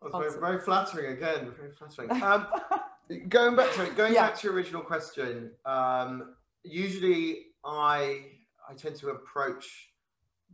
That's 0.02 0.17
very, 0.17 0.39
very 0.39 0.60
flattering 0.60 1.13
again. 1.17 1.52
Very 1.56 1.72
flattering. 1.72 2.12
Um, 2.24 2.48
going 3.30 3.56
back 3.56 3.72
to 3.74 3.84
it, 3.84 3.96
going 3.96 4.13
Yeah. 4.13 4.28
back 4.28 4.38
to 4.39 4.48
your 4.48 4.56
original 4.56 4.82
question. 4.82 5.52
Um, 5.65 6.36
usually, 6.63 7.48
I 7.63 8.26
I 8.67 8.74
tend 8.74 8.96
to 8.98 9.10
approach 9.10 9.94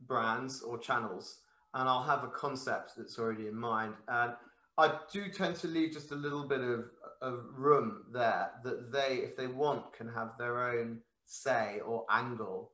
brands 0.06 0.62
or 0.62 0.78
channels, 0.78 1.40
and 1.74 1.88
I'll 1.88 2.04
have 2.04 2.24
a 2.26 2.30
concept 2.30 2.94
that's 2.98 3.18
already 3.20 3.48
in 3.48 3.56
mind, 3.56 3.94
and 4.10 4.34
I 4.78 5.00
do 5.12 5.30
tend 5.30 5.56
to 5.58 5.68
leave 5.68 5.94
just 5.94 6.12
a 6.12 6.16
little 6.16 6.48
bit 6.48 6.62
of 6.62 6.86
of 7.22 7.46
room 7.56 8.04
there 8.14 8.52
that 8.64 8.92
they, 8.92 9.22
if 9.24 9.36
they 9.36 9.48
want, 9.48 9.92
can 9.94 10.08
have 10.08 10.34
their 10.38 10.70
own 10.70 11.00
say 11.26 11.80
or 11.86 12.06
angle. 12.10 12.72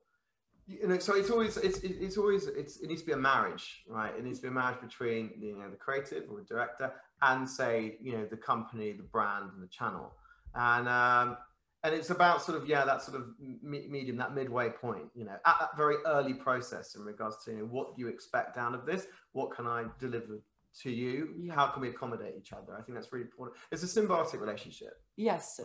You 0.66 0.88
know, 0.88 0.98
so 0.98 1.14
it's 1.14 1.30
always 1.30 1.56
it's 1.58 1.78
it's 1.80 2.16
always 2.16 2.46
it's 2.46 2.78
it 2.78 2.88
needs 2.88 3.02
to 3.02 3.06
be 3.06 3.12
a 3.12 3.18
marriage, 3.18 3.82
right? 3.86 4.14
It 4.16 4.24
needs 4.24 4.38
to 4.38 4.42
be 4.42 4.48
a 4.48 4.52
marriage 4.52 4.80
between 4.80 5.32
you 5.38 5.58
know 5.58 5.68
the 5.68 5.76
creative 5.76 6.24
or 6.30 6.38
the 6.38 6.44
director 6.44 6.92
and 7.22 7.48
say 7.48 7.96
you 8.00 8.12
know 8.12 8.24
the 8.24 8.36
company, 8.36 8.92
the 8.92 9.02
brand, 9.02 9.50
and 9.52 9.62
the 9.62 9.68
channel, 9.68 10.12
and 10.54 10.88
um, 10.88 11.36
and 11.82 11.94
it's 11.94 12.08
about 12.08 12.42
sort 12.42 12.56
of 12.56 12.66
yeah 12.66 12.86
that 12.86 13.02
sort 13.02 13.18
of 13.20 13.26
me- 13.38 13.86
medium, 13.90 14.16
that 14.16 14.34
midway 14.34 14.70
point, 14.70 15.04
you 15.14 15.26
know, 15.26 15.36
at 15.44 15.56
that 15.60 15.76
very 15.76 15.96
early 16.06 16.32
process 16.32 16.94
in 16.94 17.02
regards 17.02 17.44
to 17.44 17.50
you 17.50 17.58
know, 17.58 17.64
what 17.64 17.94
do 17.94 18.00
you 18.00 18.08
expect 18.08 18.56
out 18.56 18.74
of 18.74 18.86
this? 18.86 19.06
What 19.32 19.54
can 19.54 19.66
I 19.66 19.84
deliver 20.00 20.38
to 20.82 20.90
you? 20.90 21.34
Yeah. 21.40 21.54
How 21.54 21.68
can 21.68 21.82
we 21.82 21.88
accommodate 21.90 22.34
each 22.38 22.52
other? 22.52 22.74
I 22.78 22.82
think 22.82 22.96
that's 22.96 23.12
really 23.12 23.24
important. 23.26 23.58
It's 23.70 23.82
a 23.82 23.86
symbiotic 24.00 24.40
relationship. 24.40 24.94
Yes, 25.16 25.60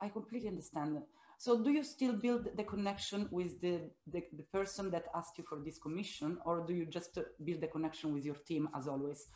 I 0.00 0.08
completely 0.08 0.48
understand. 0.48 0.98
So 1.38 1.62
do 1.62 1.70
you 1.70 1.82
still 1.82 2.12
build 2.12 2.48
the 2.56 2.62
connection 2.62 3.28
with 3.30 3.60
the, 3.60 3.90
the, 4.06 4.22
the 4.32 4.44
person 4.52 4.90
that 4.92 5.06
asked 5.14 5.38
you 5.38 5.44
for 5.48 5.58
this 5.64 5.78
commission, 5.78 6.38
or 6.44 6.64
do 6.66 6.72
you 6.72 6.86
just 6.86 7.18
uh, 7.18 7.22
build 7.44 7.60
the 7.60 7.66
connection 7.66 8.14
with 8.14 8.24
your 8.24 8.36
team 8.46 8.68
as 8.76 8.86
always? 8.86 9.26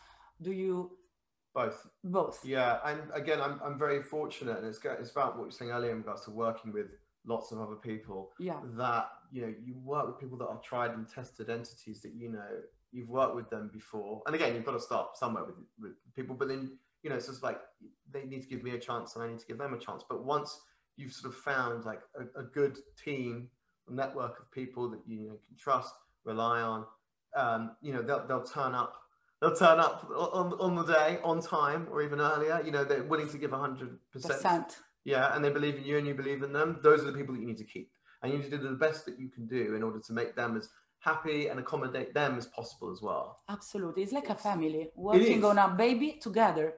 Do 0.41 0.53
you 0.53 0.93
Both. 1.53 1.89
both? 2.05 2.45
Yeah, 2.45 2.79
and 2.85 3.01
again, 3.13 3.41
I'm, 3.41 3.61
I'm 3.65 3.79
very 3.79 4.03
fortunate, 4.03 4.59
and 4.59 4.67
it's 4.67 4.79
it's 4.85 5.11
about 5.11 5.35
what 5.35 5.43
you 5.43 5.47
were 5.47 5.51
saying 5.51 5.71
earlier 5.73 5.91
in 5.91 5.99
regards 5.99 6.25
to 6.27 6.31
working 6.31 6.73
with 6.73 6.87
lots 7.27 7.51
of 7.51 7.61
other 7.61 7.77
people. 7.77 8.31
Yeah. 8.39 8.61
That 8.77 9.09
you 9.33 9.43
know, 9.43 9.55
you 9.65 9.75
work 9.83 10.07
with 10.07 10.21
people 10.21 10.39
that 10.39 10.47
are 10.47 10.61
tried 10.61 10.93
and 10.93 11.09
tested 11.09 11.51
entities 11.51 12.03
that 12.03 12.15
you 12.15 12.31
know 12.31 12.53
you've 12.92 13.09
worked 13.09 13.35
with 13.35 13.51
them 13.51 13.70
before. 13.72 14.22
And 14.27 14.35
again, 14.35 14.55
you've 14.55 14.64
got 14.64 14.72
to 14.72 14.81
start 14.81 15.16
somewhere 15.16 15.44
with 15.44 15.57
with 15.81 15.92
people, 16.14 16.35
but 16.35 16.49
then 16.49 16.79
you 17.03 17.11
know, 17.11 17.16
it's 17.16 17.27
just 17.27 17.42
like 17.42 17.61
they 18.12 18.25
need 18.25 18.42
to 18.42 18.49
give 18.49 18.62
me 18.62 18.72
a 18.72 18.79
chance, 18.79 19.14
and 19.14 19.25
I 19.25 19.29
need 19.29 19.38
to 19.38 19.46
give 19.46 19.59
them 19.59 19.75
a 19.75 19.79
chance. 19.79 20.03
But 20.09 20.25
once 20.25 20.59
you've 20.96 21.12
sort 21.12 21.33
of 21.33 21.38
found 21.38 21.85
like 21.85 22.01
a, 22.16 22.40
a 22.40 22.44
good 22.44 22.79
team, 23.03 23.49
a 23.88 23.92
network 23.92 24.40
of 24.40 24.51
people 24.51 24.88
that 24.90 25.01
you 25.07 25.29
know, 25.29 25.38
can 25.46 25.57
trust, 25.59 25.94
rely 26.25 26.61
on, 26.61 26.85
um, 27.37 27.77
you 27.83 27.92
know, 27.92 28.03
they'll 28.03 28.27
they'll 28.27 28.42
turn 28.42 28.75
up 28.75 28.94
they'll 29.40 29.55
turn 29.55 29.79
up 29.79 30.09
on, 30.11 30.53
on 30.55 30.75
the 30.75 30.85
day 30.85 31.18
on 31.22 31.40
time 31.40 31.87
or 31.90 32.03
even 32.03 32.20
earlier 32.20 32.62
you 32.64 32.70
know 32.70 32.85
they're 32.85 33.03
willing 33.03 33.29
to 33.29 33.38
give 33.38 33.51
100% 33.51 33.99
Percent. 34.12 34.79
yeah 35.05 35.35
and 35.35 35.44
they 35.44 35.51
believe 35.51 35.77
in 35.77 35.85
you 35.85 35.99
and 35.99 36.07
you 36.07 36.14
believe 36.14 36.42
in 36.42 36.53
them 36.53 36.79
those 36.83 37.03
are 37.03 37.11
the 37.11 37.12
people 37.12 37.35
that 37.35 37.40
you 37.40 37.46
need 37.46 37.59
to 37.59 37.64
keep 37.64 37.90
and 38.22 38.33
you 38.33 38.38
need 38.38 38.51
to 38.51 38.57
do 38.57 38.68
the 38.68 38.75
best 38.75 39.05
that 39.07 39.18
you 39.18 39.29
can 39.29 39.46
do 39.46 39.75
in 39.75 39.83
order 39.83 40.01
to 40.01 40.12
make 40.12 40.35
them 40.35 40.57
as 40.57 40.68
happy 41.01 41.49
and 41.49 41.61
accommodate 41.61 42.13
them 42.15 42.37
as 42.37 42.47
possible 42.47 42.91
as 42.91 43.01
well. 43.03 43.41
Absolutely. 43.49 44.03
It's 44.03 44.13
like 44.13 44.29
a 44.31 44.35
family. 44.35 44.91
Working 44.97 45.45
on 45.45 45.59
a 45.59 45.69
baby 45.69 46.19
together. 46.21 46.75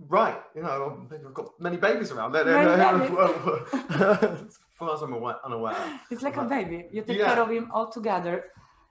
right. 0.00 0.40
You 0.54 0.62
know 0.62 1.06
i've 1.12 1.34
got 1.34 1.48
many 1.60 1.76
babies 1.76 2.10
around. 2.12 2.32
There 2.32 2.44
Many 2.44 3.04
as 4.48 4.58
far 4.78 4.94
as 4.94 5.02
i'm 5.02 5.14
unaware. 5.44 6.00
It's 6.10 6.22
like 6.22 6.36
a 6.36 6.44
baby. 6.44 6.86
You 6.92 7.02
take 7.02 7.18
Yeah. 7.18 7.34
care 7.34 7.42
of 7.42 7.50
him 7.50 7.70
all 7.72 7.90
together. 7.90 8.44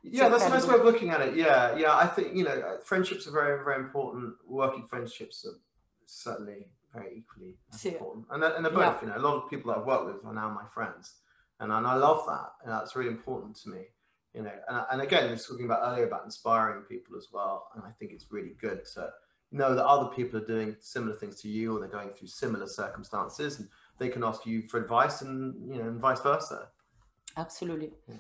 It's 0.04 0.18
yeah 0.18 0.30
that's 0.30 0.46
a 0.46 0.50
nice 0.50 0.68
way 0.68 0.76
of 0.76 0.86
looking 0.86 1.10
at 1.10 1.22
it. 1.22 1.36
Yeah 1.36 1.76
yeah. 1.78 1.96
I 1.96 2.08
think 2.08 2.36
you 2.36 2.44
know 2.44 2.52
uh, 2.70 2.80
friendships 2.84 3.26
are 3.28 3.32
very 3.32 3.64
very 3.64 3.80
important. 3.86 4.34
Working 4.48 4.86
friendships 4.86 5.46
are 5.48 5.58
certainly 6.06 6.68
very 6.94 7.10
equally 7.20 7.56
See. 7.72 7.90
important. 7.94 8.26
And 8.32 8.44
they're, 8.44 8.54
and 8.56 8.64
they're 8.66 8.72
both 8.72 8.98
Yeah. 8.98 9.02
you 9.02 9.08
know 9.10 9.18
a 9.18 9.26
lot 9.28 9.36
of 9.42 9.50
people 9.50 9.72
that 9.72 9.80
i've 9.80 9.86
worked 9.94 10.06
with 10.06 10.26
are 10.26 10.34
now 10.34 10.50
my 10.50 10.68
friends. 10.74 11.06
And, 11.60 11.72
and 11.72 11.88
i 11.88 11.96
love 11.96 12.22
that. 12.28 12.50
And 12.64 12.72
that's 12.72 12.96
really 12.98 13.10
important 13.20 13.56
to 13.64 13.70
me 13.70 13.82
you 14.38 14.44
know 14.44 14.52
and, 14.70 14.86
and 14.92 15.02
again 15.02 15.26
we 15.26 15.32
were 15.32 15.38
talking 15.38 15.66
about 15.66 15.82
earlier 15.92 16.08
about 16.08 16.24
inspiring 16.24 16.84
people 16.84 17.18
as 17.18 17.28
well 17.34 17.70
and 17.76 17.84
i 17.86 17.92
think 18.00 18.12
it's 18.12 18.32
really 18.32 18.56
good 18.62 18.86
to 18.94 19.10
know 19.52 19.74
that 19.74 19.86
other 19.86 20.10
people 20.16 20.40
are 20.40 20.46
doing 20.46 20.76
similar 20.80 21.16
things 21.16 21.42
to 21.42 21.50
you 21.50 21.76
or 21.76 21.80
they're 21.80 21.90
going 21.90 22.10
through 22.10 22.28
similar 22.28 22.68
circumstances 22.68 23.60
and 23.60 23.68
they 23.98 24.10
can 24.10 24.24
ask 24.24 24.46
you 24.46 24.62
for 24.70 24.80
advice 24.80 25.22
and 25.22 25.40
you 25.74 25.82
know 25.82 25.88
and 25.90 26.00
vice 26.00 26.22
versa 26.22 26.70
Absolutely. 27.38 27.92
Yeah. 28.08 28.16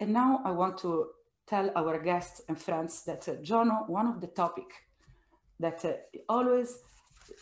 And 0.00 0.12
now 0.12 0.40
I 0.44 0.50
want 0.50 0.78
to 0.78 1.08
tell 1.46 1.70
our 1.76 1.98
guests 1.98 2.40
and 2.48 2.58
friends 2.58 3.04
that 3.04 3.28
uh, 3.28 3.34
Jono, 3.34 3.88
one 3.88 4.06
of 4.06 4.20
the 4.20 4.26
topic 4.26 4.66
that 5.60 5.84
uh, 5.84 5.92
always 6.28 6.78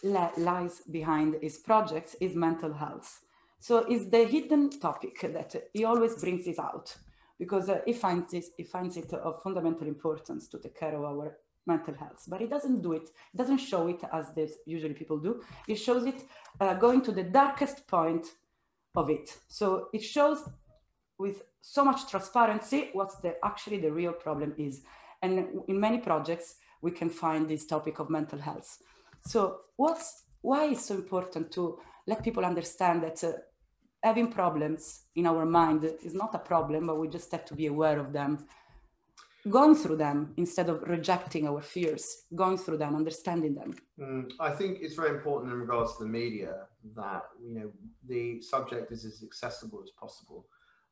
li- 0.02 0.36
lies 0.36 0.82
behind 0.90 1.36
his 1.40 1.58
projects 1.58 2.16
is 2.20 2.34
mental 2.34 2.72
health. 2.74 3.20
So 3.60 3.78
it's 3.88 4.06
the 4.06 4.24
hidden 4.24 4.70
topic 4.70 5.20
that 5.22 5.54
he 5.72 5.84
always 5.84 6.14
brings 6.16 6.44
this 6.44 6.58
out 6.58 6.96
because 7.40 7.68
uh, 7.68 7.80
he 7.86 7.92
finds 7.92 8.30
this, 8.30 8.50
he 8.56 8.62
finds 8.62 8.96
it 8.96 9.12
of 9.12 9.42
fundamental 9.42 9.88
importance 9.88 10.46
to 10.48 10.58
take 10.58 10.78
care 10.78 10.94
of 10.94 11.02
our 11.02 11.38
mental 11.66 11.94
health, 11.94 12.22
but 12.28 12.40
he 12.40 12.46
doesn't 12.46 12.80
do 12.82 12.92
it, 12.92 13.10
he 13.32 13.36
doesn't 13.38 13.58
show 13.58 13.88
it 13.88 14.00
as 14.12 14.32
this 14.34 14.52
usually 14.66 14.94
people 14.94 15.18
do. 15.18 15.42
He 15.66 15.74
shows 15.74 16.04
it 16.06 16.22
uh, 16.60 16.74
going 16.74 17.02
to 17.02 17.12
the 17.12 17.24
darkest 17.24 17.86
point 17.88 18.26
of 18.94 19.10
it. 19.10 19.26
So 19.48 19.88
it 19.92 20.02
shows 20.02 20.38
with 21.20 21.42
so 21.60 21.84
much 21.84 22.10
transparency 22.10 22.90
what's 22.92 23.16
the 23.16 23.36
actually 23.44 23.78
the 23.78 23.92
real 23.92 24.12
problem 24.12 24.54
is 24.56 24.82
and 25.22 25.46
in 25.68 25.78
many 25.78 25.98
projects 25.98 26.56
we 26.80 26.90
can 26.90 27.10
find 27.10 27.48
this 27.48 27.66
topic 27.66 27.98
of 27.98 28.08
mental 28.08 28.38
health 28.38 28.78
so 29.26 29.60
what's 29.76 30.24
why 30.40 30.64
is 30.64 30.82
so 30.82 30.94
important 30.94 31.52
to 31.52 31.78
let 32.06 32.24
people 32.24 32.44
understand 32.44 33.02
that 33.02 33.22
uh, 33.22 33.32
having 34.02 34.30
problems 34.30 35.02
in 35.14 35.26
our 35.26 35.44
mind 35.44 35.84
is 36.02 36.14
not 36.14 36.34
a 36.34 36.38
problem 36.38 36.86
but 36.86 36.98
we 36.98 37.08
just 37.08 37.30
have 37.32 37.44
to 37.44 37.54
be 37.54 37.66
aware 37.66 37.98
of 37.98 38.12
them 38.12 38.46
going 39.48 39.74
through 39.74 39.96
them 39.96 40.34
instead 40.36 40.68
of 40.68 40.82
rejecting 40.82 41.48
our 41.48 41.62
fears 41.62 42.24
going 42.34 42.58
through 42.58 42.76
them 42.76 42.94
understanding 42.94 43.54
them 43.54 43.74
Mm, 44.00 44.32
I 44.40 44.50
think 44.50 44.78
it's 44.80 44.94
very 44.94 45.10
important 45.10 45.52
in 45.52 45.58
regards 45.60 45.96
to 45.98 46.04
the 46.04 46.08
media 46.08 46.54
that 46.96 47.24
you 47.44 47.54
know 47.54 47.70
the 48.08 48.40
subject 48.40 48.90
is 48.92 49.04
as 49.04 49.22
accessible 49.22 49.80
as 49.82 49.90
possible 49.90 50.46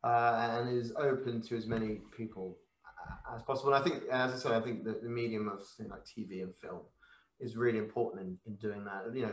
uh, 0.04 0.58
and 0.58 0.76
is 0.76 0.92
open 0.96 1.40
to 1.42 1.56
as 1.56 1.66
many 1.66 2.00
people 2.16 2.58
uh, 2.86 3.36
as 3.36 3.42
possible. 3.42 3.72
And 3.72 3.82
I 3.82 3.88
think, 3.88 4.04
as 4.10 4.32
I 4.32 4.36
said, 4.36 4.52
I 4.52 4.60
think 4.60 4.84
that 4.84 5.02
the 5.02 5.08
medium 5.08 5.48
of 5.48 5.60
you 5.78 5.86
know, 5.86 5.94
like 5.94 6.04
TV 6.04 6.42
and 6.42 6.54
film 6.56 6.80
is 7.40 7.56
really 7.56 7.78
important 7.78 8.22
in, 8.22 8.38
in 8.46 8.54
doing 8.56 8.84
that. 8.84 9.14
You 9.14 9.22
know, 9.26 9.32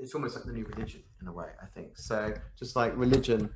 it's 0.00 0.14
almost 0.14 0.36
like 0.36 0.44
the 0.44 0.52
new 0.52 0.64
religion 0.64 1.02
in 1.20 1.28
a 1.28 1.32
way. 1.32 1.48
I 1.62 1.66
think 1.66 1.96
so. 1.96 2.32
Just 2.58 2.76
like 2.76 2.96
religion 2.96 3.50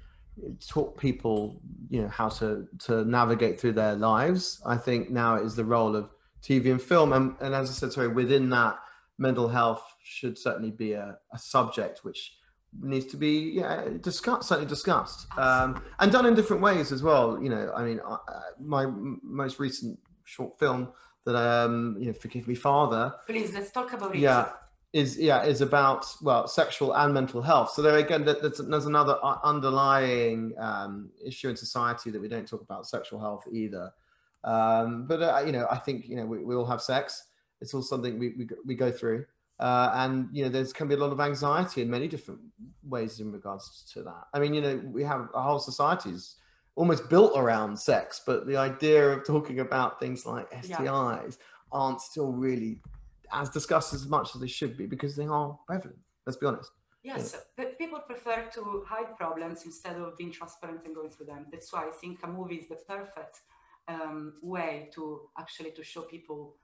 taught 0.66 0.98
people, 0.98 1.60
you 1.88 2.02
know, 2.02 2.08
how 2.08 2.28
to 2.28 2.66
to 2.80 3.04
navigate 3.04 3.60
through 3.60 3.72
their 3.72 3.94
lives. 3.94 4.60
I 4.66 4.76
think 4.76 5.10
now 5.10 5.36
is 5.36 5.54
the 5.54 5.64
role 5.64 5.94
of 5.94 6.10
TV 6.42 6.70
and 6.70 6.82
film, 6.82 7.12
and, 7.12 7.36
and 7.40 7.54
as 7.54 7.70
I 7.70 7.72
said, 7.72 7.92
sorry, 7.92 8.08
within 8.08 8.50
that, 8.50 8.76
mental 9.18 9.48
health 9.48 9.82
should 10.02 10.38
certainly 10.38 10.70
be 10.70 10.92
a, 10.92 11.16
a 11.32 11.38
subject 11.38 12.00
which 12.04 12.36
needs 12.80 13.06
to 13.06 13.16
be 13.16 13.52
yeah 13.54 13.84
discussed 14.00 14.48
certainly 14.48 14.68
discussed 14.68 15.26
um, 15.38 15.80
and 16.00 16.10
done 16.10 16.26
in 16.26 16.34
different 16.34 16.60
ways 16.60 16.90
as 16.90 17.02
well 17.02 17.38
you 17.40 17.48
know 17.48 17.72
i 17.76 17.84
mean 17.84 18.00
uh, 18.04 18.16
my 18.60 18.86
most 19.22 19.60
recent 19.60 19.98
short 20.24 20.58
film 20.58 20.88
that 21.24 21.36
um 21.36 21.96
you 21.98 22.06
know 22.06 22.12
forgive 22.12 22.46
me 22.46 22.54
father 22.54 23.14
please 23.26 23.52
let's 23.54 23.70
talk 23.70 23.92
about 23.92 24.14
it. 24.14 24.20
Yeah 24.20 24.48
is 24.94 25.18
yeah 25.18 25.42
is 25.42 25.60
about 25.60 26.06
well 26.22 26.46
sexual 26.46 26.94
and 26.94 27.12
mental 27.12 27.42
health. 27.42 27.72
So 27.72 27.82
there 27.82 27.98
again 27.98 28.24
there's, 28.24 28.58
there's 28.58 28.86
another 28.86 29.18
uh, 29.22 29.38
underlying 29.42 30.54
um, 30.56 31.10
issue 31.22 31.48
in 31.48 31.56
society 31.56 32.10
that 32.10 32.20
we 32.22 32.28
don't 32.28 32.46
talk 32.46 32.62
about 32.62 32.86
sexual 32.86 33.18
health 33.18 33.44
either. 33.52 33.92
Um, 34.44 35.06
but 35.06 35.20
uh, 35.20 35.42
you 35.44 35.52
know 35.52 35.66
i 35.70 35.78
think 35.78 36.06
you 36.08 36.16
know 36.16 36.24
we, 36.24 36.44
we 36.44 36.54
all 36.54 36.64
have 36.64 36.80
sex. 36.80 37.24
It's 37.60 37.74
all 37.74 37.82
something 37.82 38.18
we, 38.18 38.34
we, 38.38 38.48
we 38.64 38.74
go 38.74 38.92
through. 38.92 39.26
Uh, 39.58 39.90
and 39.94 40.28
you 40.32 40.44
know 40.44 40.48
there's 40.48 40.72
can 40.72 40.86
be 40.86 40.94
a 40.94 40.98
lot 40.98 41.10
of 41.10 41.20
anxiety 41.20 41.82
in 41.82 41.90
many 41.90 42.06
different 42.06 42.40
ways 42.88 43.18
in 43.18 43.32
regards 43.32 43.84
to 43.94 44.04
that. 44.04 44.24
I 44.32 44.38
mean 44.38 44.54
you 44.54 44.60
know 44.60 44.76
we 44.76 45.02
have 45.02 45.28
our 45.34 45.42
whole 45.42 45.58
societies 45.58 46.36
almost 46.76 47.08
built 47.08 47.32
around 47.36 47.78
sex 47.78 48.22
but 48.26 48.46
the 48.46 48.56
idea 48.56 49.08
of 49.08 49.24
talking 49.24 49.60
about 49.60 50.00
things 50.00 50.26
like 50.26 50.50
stis 50.50 50.84
yeah. 50.84 51.30
aren't 51.72 52.00
still 52.00 52.32
really 52.32 52.80
as 53.32 53.48
discussed 53.50 53.94
as 53.94 54.06
much 54.06 54.34
as 54.34 54.40
they 54.40 54.46
should 54.46 54.76
be 54.76 54.86
because 54.86 55.16
they 55.16 55.26
are 55.26 55.58
prevalent 55.66 55.98
let's 56.26 56.36
be 56.36 56.46
honest 56.46 56.70
yes 57.02 57.36
yeah. 57.58 57.64
people 57.78 58.00
prefer 58.00 58.44
to 58.52 58.84
hide 58.88 59.16
problems 59.16 59.64
instead 59.64 59.96
of 59.96 60.16
being 60.16 60.32
transparent 60.32 60.84
and 60.84 60.94
going 60.94 61.10
through 61.10 61.26
them 61.26 61.46
that's 61.52 61.72
why 61.72 61.84
i 61.86 61.90
think 62.00 62.18
a 62.24 62.26
movie 62.26 62.56
is 62.56 62.68
the 62.68 62.76
perfect 62.88 63.40
um, 63.86 64.32
way 64.42 64.88
to 64.94 65.28
actually 65.38 65.70
to 65.72 65.84
show 65.84 66.02
people 66.02 66.56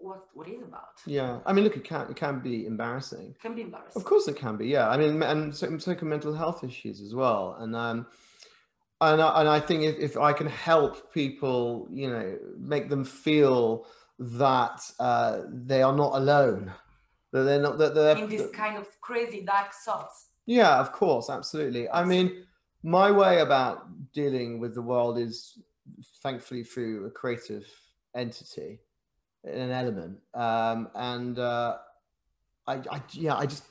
what 0.00 0.26
what 0.34 0.48
is 0.48 0.62
about. 0.62 1.00
Yeah, 1.06 1.40
I 1.46 1.52
mean, 1.52 1.64
look, 1.64 1.76
it 1.76 1.84
can 1.84 2.10
it 2.10 2.16
can 2.16 2.40
be 2.40 2.66
embarrassing. 2.66 3.34
It 3.36 3.40
can 3.40 3.54
be 3.54 3.62
embarrassing. 3.62 4.00
Of 4.00 4.04
course, 4.04 4.28
it 4.28 4.36
can 4.36 4.56
be. 4.56 4.66
Yeah, 4.66 4.88
I 4.88 4.96
mean, 4.96 5.22
and 5.22 5.54
so, 5.54 5.76
so 5.78 5.94
can 5.94 6.08
mental 6.08 6.34
health 6.34 6.64
issues 6.64 7.00
as 7.00 7.14
well. 7.14 7.56
And 7.60 7.76
um, 7.76 8.06
and 9.00 9.20
I, 9.22 9.40
and 9.40 9.48
I 9.48 9.60
think 9.60 9.82
if, 9.82 9.98
if 9.98 10.16
I 10.16 10.32
can 10.32 10.46
help 10.46 11.12
people, 11.12 11.88
you 11.90 12.10
know, 12.10 12.38
make 12.58 12.88
them 12.88 13.04
feel 13.04 13.86
that 14.18 14.80
uh, 14.98 15.42
they 15.48 15.82
are 15.82 15.94
not 15.94 16.14
alone, 16.14 16.72
that 17.32 17.42
they're 17.44 17.60
not 17.60 17.78
that 17.78 17.94
they're 17.94 18.16
in 18.16 18.28
this 18.28 18.50
kind 18.50 18.76
of 18.76 18.86
crazy 19.00 19.42
dark 19.42 19.72
thoughts. 19.72 20.26
Yeah, 20.46 20.78
of 20.78 20.92
course, 20.92 21.30
absolutely. 21.30 21.88
I 21.88 22.04
mean, 22.04 22.44
my 22.82 23.10
way 23.10 23.40
about 23.40 24.12
dealing 24.12 24.58
with 24.58 24.74
the 24.74 24.82
world 24.82 25.18
is 25.18 25.58
thankfully 26.22 26.64
through 26.64 27.06
a 27.06 27.10
creative 27.10 27.66
entity 28.14 28.80
an 29.44 29.70
element. 29.70 30.18
Um, 30.34 30.88
and 30.94 31.38
uh, 31.38 31.76
I, 32.66 32.74
I, 32.90 33.02
yeah, 33.12 33.36
I 33.36 33.46
just, 33.46 33.64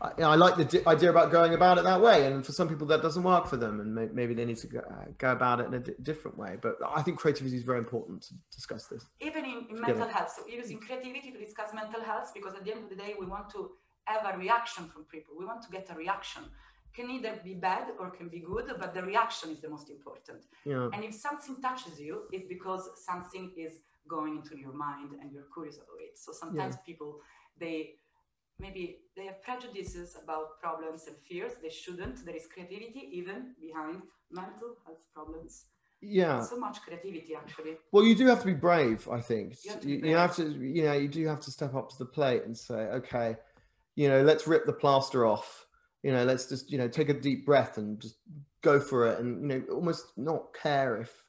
I, 0.00 0.08
you 0.10 0.22
know, 0.22 0.30
I 0.30 0.34
like 0.34 0.56
the 0.56 0.64
di- 0.64 0.86
idea 0.86 1.10
about 1.10 1.30
going 1.30 1.54
about 1.54 1.78
it 1.78 1.84
that 1.84 2.00
way. 2.00 2.26
And 2.26 2.44
for 2.44 2.52
some 2.52 2.68
people, 2.68 2.86
that 2.88 3.02
doesn't 3.02 3.22
work 3.22 3.46
for 3.46 3.56
them, 3.56 3.80
and 3.80 3.94
may- 3.94 4.08
maybe 4.12 4.34
they 4.34 4.44
need 4.44 4.58
to 4.58 4.66
go, 4.66 4.78
uh, 4.80 5.06
go 5.18 5.32
about 5.32 5.60
it 5.60 5.66
in 5.66 5.74
a 5.74 5.80
different 5.80 6.36
way. 6.36 6.56
But 6.60 6.78
I 6.86 7.02
think 7.02 7.18
creativity 7.18 7.56
is 7.56 7.64
very 7.64 7.78
important 7.78 8.22
to 8.22 8.34
discuss 8.54 8.86
this. 8.86 9.04
Even 9.20 9.44
in, 9.44 9.66
in 9.70 9.80
mental 9.80 10.08
health, 10.08 10.34
so 10.36 10.46
using 10.46 10.78
creativity 10.78 11.30
to 11.32 11.38
discuss 11.38 11.72
mental 11.74 12.02
health, 12.02 12.32
because 12.34 12.54
at 12.54 12.64
the 12.64 12.72
end 12.72 12.84
of 12.84 12.90
the 12.90 12.96
day, 12.96 13.14
we 13.18 13.26
want 13.26 13.50
to 13.50 13.70
have 14.04 14.34
a 14.34 14.36
reaction 14.36 14.86
from 14.88 15.04
people. 15.04 15.34
We 15.38 15.46
want 15.46 15.62
to 15.62 15.70
get 15.70 15.88
a 15.90 15.94
reaction 15.94 16.44
can 16.94 17.10
either 17.10 17.40
be 17.42 17.54
bad 17.54 17.88
or 17.98 18.10
can 18.10 18.28
be 18.28 18.38
good, 18.38 18.72
but 18.78 18.94
the 18.94 19.02
reaction 19.02 19.50
is 19.50 19.60
the 19.60 19.68
most 19.68 19.90
important. 19.90 20.44
Yeah. 20.64 20.88
And 20.92 21.02
if 21.04 21.14
something 21.14 21.60
touches 21.60 22.00
you, 22.00 22.22
it's 22.30 22.46
because 22.46 22.88
something 23.04 23.50
is 23.56 23.80
going 24.08 24.36
into 24.36 24.56
your 24.56 24.72
mind 24.72 25.10
and 25.20 25.32
you're 25.32 25.48
curious 25.52 25.76
about 25.76 25.98
it. 26.00 26.16
So 26.16 26.32
sometimes 26.32 26.76
yeah. 26.76 26.86
people 26.86 27.20
they 27.58 27.94
maybe 28.58 28.98
they 29.16 29.26
have 29.26 29.42
prejudices 29.42 30.16
about 30.22 30.60
problems 30.60 31.06
and 31.06 31.16
fears. 31.16 31.52
They 31.62 31.70
shouldn't. 31.70 32.24
There 32.24 32.36
is 32.36 32.46
creativity 32.46 33.08
even 33.12 33.54
behind 33.60 34.02
mental 34.30 34.76
health 34.84 34.98
problems. 35.14 35.66
Yeah. 36.00 36.42
So 36.42 36.58
much 36.58 36.82
creativity 36.82 37.34
actually. 37.34 37.76
Well, 37.92 38.04
you 38.04 38.14
do 38.14 38.26
have 38.26 38.40
to 38.40 38.46
be 38.46 38.54
brave, 38.54 39.08
I 39.08 39.20
think. 39.20 39.56
You 39.64 39.70
have 39.70 39.80
to, 39.80 39.88
you, 39.88 39.96
you 39.96 40.16
have 40.16 40.36
to 40.36 40.42
you 40.50 40.84
know, 40.84 40.92
you 40.92 41.08
do 41.08 41.26
have 41.26 41.40
to 41.40 41.50
step 41.50 41.74
up 41.74 41.90
to 41.90 41.98
the 41.98 42.06
plate 42.06 42.42
and 42.44 42.56
say, 42.56 42.74
okay, 42.74 43.36
you 43.96 44.08
know, 44.08 44.22
let's 44.22 44.46
rip 44.46 44.66
the 44.66 44.72
plaster 44.72 45.24
off. 45.26 45.66
You 46.02 46.12
know, 46.12 46.24
let's 46.24 46.46
just, 46.46 46.70
you 46.70 46.76
know, 46.76 46.88
take 46.88 47.08
a 47.08 47.14
deep 47.14 47.46
breath 47.46 47.78
and 47.78 47.98
just 47.98 48.16
go 48.60 48.78
for 48.78 49.06
it 49.06 49.20
and, 49.20 49.50
you 49.50 49.58
know, 49.58 49.74
almost 49.74 50.12
not 50.16 50.52
care 50.52 51.00
if 51.00 51.24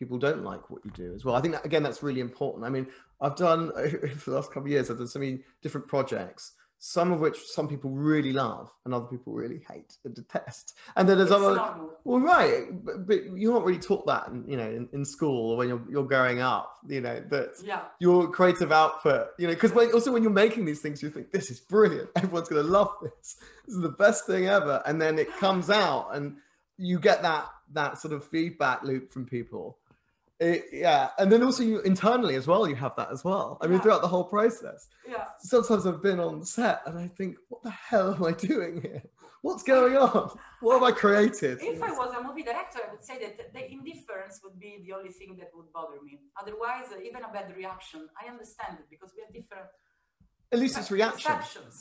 people 0.00 0.18
don't 0.18 0.44
like 0.44 0.70
what 0.70 0.84
you 0.84 0.90
do 0.92 1.12
as 1.14 1.24
well. 1.24 1.34
I 1.34 1.40
think 1.40 1.54
that, 1.54 1.64
again 1.64 1.82
that's 1.82 2.02
really 2.02 2.20
important. 2.20 2.64
I 2.64 2.70
mean, 2.70 2.86
I've 3.20 3.36
done 3.36 3.70
for 4.16 4.30
the 4.30 4.36
last 4.36 4.48
couple 4.48 4.64
of 4.64 4.68
years, 4.68 4.90
I've 4.90 4.98
done 4.98 5.08
so 5.08 5.18
many 5.18 5.40
different 5.62 5.88
projects, 5.88 6.52
some 6.82 7.12
of 7.12 7.20
which 7.20 7.36
some 7.44 7.68
people 7.68 7.90
really 7.90 8.32
love 8.32 8.72
and 8.86 8.94
other 8.94 9.04
people 9.04 9.34
really 9.34 9.62
hate 9.70 9.98
and 10.06 10.14
detest. 10.14 10.74
And 10.96 11.06
then 11.06 11.18
there's 11.18 11.28
it's 11.28 11.36
other 11.36 11.54
normal. 11.54 11.90
well, 12.04 12.20
right, 12.20 12.64
but, 12.84 13.06
but 13.06 13.36
you're 13.36 13.52
not 13.52 13.66
really 13.66 13.78
taught 13.78 14.06
that, 14.06 14.28
in, 14.28 14.48
you 14.48 14.56
know, 14.56 14.66
in, 14.66 14.88
in 14.94 15.04
school 15.04 15.50
or 15.52 15.56
when 15.58 15.68
you're 15.68 15.82
you're 15.90 16.06
growing 16.06 16.40
up. 16.40 16.78
You 16.88 17.02
know 17.02 17.22
that 17.28 17.50
yeah. 17.62 17.82
your 17.98 18.30
creative 18.30 18.72
output. 18.72 19.28
You 19.38 19.48
know, 19.48 19.52
because 19.52 19.72
also 19.92 20.10
when 20.10 20.22
you're 20.22 20.32
making 20.32 20.64
these 20.64 20.80
things, 20.80 21.02
you 21.02 21.10
think 21.10 21.32
this 21.32 21.50
is 21.50 21.60
brilliant. 21.60 22.08
Everyone's 22.16 22.48
going 22.48 22.64
to 22.64 22.70
love 22.70 22.94
this. 23.02 23.36
This 23.66 23.76
is 23.76 23.82
the 23.82 23.90
best 23.90 24.26
thing 24.26 24.46
ever. 24.46 24.82
And 24.86 25.00
then 25.00 25.18
it 25.18 25.30
comes 25.36 25.68
out 25.68 26.14
and 26.14 26.38
you 26.78 26.98
get 26.98 27.20
that 27.20 27.46
that 27.72 27.98
sort 27.98 28.14
of 28.14 28.24
feedback 28.24 28.82
loop 28.84 29.12
from 29.12 29.26
people 29.26 29.76
it, 30.40 30.64
yeah, 30.72 31.10
and 31.18 31.30
then 31.30 31.42
also 31.42 31.62
you 31.62 31.80
internally 31.80 32.34
as 32.34 32.46
well. 32.46 32.66
You 32.66 32.74
have 32.76 32.96
that 32.96 33.10
as 33.12 33.22
well. 33.24 33.58
I 33.60 33.66
mean, 33.66 33.74
Yeah. 33.76 33.82
throughout 33.82 34.02
the 34.02 34.08
whole 34.08 34.24
process. 34.24 34.88
Yeah. 35.06 35.26
Sometimes 35.38 35.86
I've 35.86 36.02
been 36.02 36.18
on 36.20 36.44
set 36.44 36.80
and 36.86 36.98
I 36.98 37.08
think, 37.08 37.36
what 37.48 37.62
the 37.62 37.70
hell 37.70 38.14
am 38.14 38.24
I 38.24 38.32
doing 38.32 38.80
here? 38.80 39.02
What's 39.42 39.62
going 39.62 39.96
on? 39.96 40.38
What 40.60 40.74
have 40.74 40.82
I 40.82 40.92
created? 40.92 41.58
If 41.62 41.82
I 41.82 41.92
was 41.92 42.14
a 42.14 42.22
movie 42.22 42.42
director, 42.42 42.80
I 42.86 42.90
would 42.92 43.02
say 43.04 43.18
that 43.24 43.52
the 43.54 43.70
indifference 43.70 44.40
would 44.44 44.58
be 44.58 44.82
the 44.84 44.92
only 44.92 45.10
thing 45.10 45.36
that 45.38 45.50
would 45.54 45.72
bother 45.72 46.00
me. 46.02 46.20
Otherwise, 46.40 46.86
even 47.02 47.22
a 47.24 47.32
bad 47.32 47.54
reaction, 47.56 48.08
I 48.22 48.28
understand 48.30 48.78
it 48.80 48.86
because 48.90 49.12
we 49.16 49.22
have 49.22 49.32
different 49.32 49.66
At 50.52 50.58
least 50.58 50.76
it's 50.78 50.90
reaction. 50.90 51.32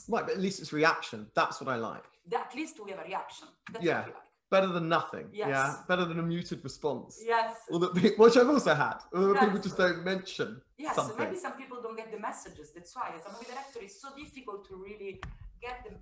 Right, 0.07 0.25
but 0.25 0.29
at 0.35 0.39
least 0.39 0.59
it's 0.61 0.71
reaction. 0.71 1.27
That's 1.35 1.59
what 1.59 1.69
I 1.69 1.75
like. 1.77 2.03
At 2.33 2.53
least 2.55 2.79
we 2.83 2.91
have 2.91 2.99
a 2.99 3.03
reaction. 3.03 3.47
That's 3.73 3.83
Yeah. 3.83 4.05
What 4.49 4.61
we 4.61 4.67
like. 4.67 4.67
Better 4.67 4.73
than 4.79 4.89
nothing. 4.89 5.27
Yes. 5.31 5.49
Yeah. 5.49 5.75
Better 5.87 6.05
than 6.05 6.19
a 6.19 6.23
muted 6.23 6.63
response. 6.63 7.21
Yes. 7.25 7.55
That, 7.69 8.13
which 8.17 8.37
I've 8.37 8.49
also 8.49 8.73
had. 8.73 8.97
That 9.11 9.39
people 9.39 9.59
just 9.61 9.77
don't 9.77 10.03
mention 10.03 10.61
Yes, 10.77 10.95
so 10.95 11.13
maybe 11.17 11.35
some 11.35 11.53
people 11.53 11.81
don't 11.81 11.97
get 11.97 12.11
the 12.11 12.19
messages. 12.19 12.71
That's 12.75 12.95
why, 12.95 13.11
as 13.17 13.25
a 13.25 13.31
movie 13.33 13.45
director, 13.45 13.79
it's 13.81 14.01
so 14.01 14.09
difficult 14.15 14.67
to 14.69 14.75
really 14.75 15.21
get 15.61 15.83
them, 15.83 15.95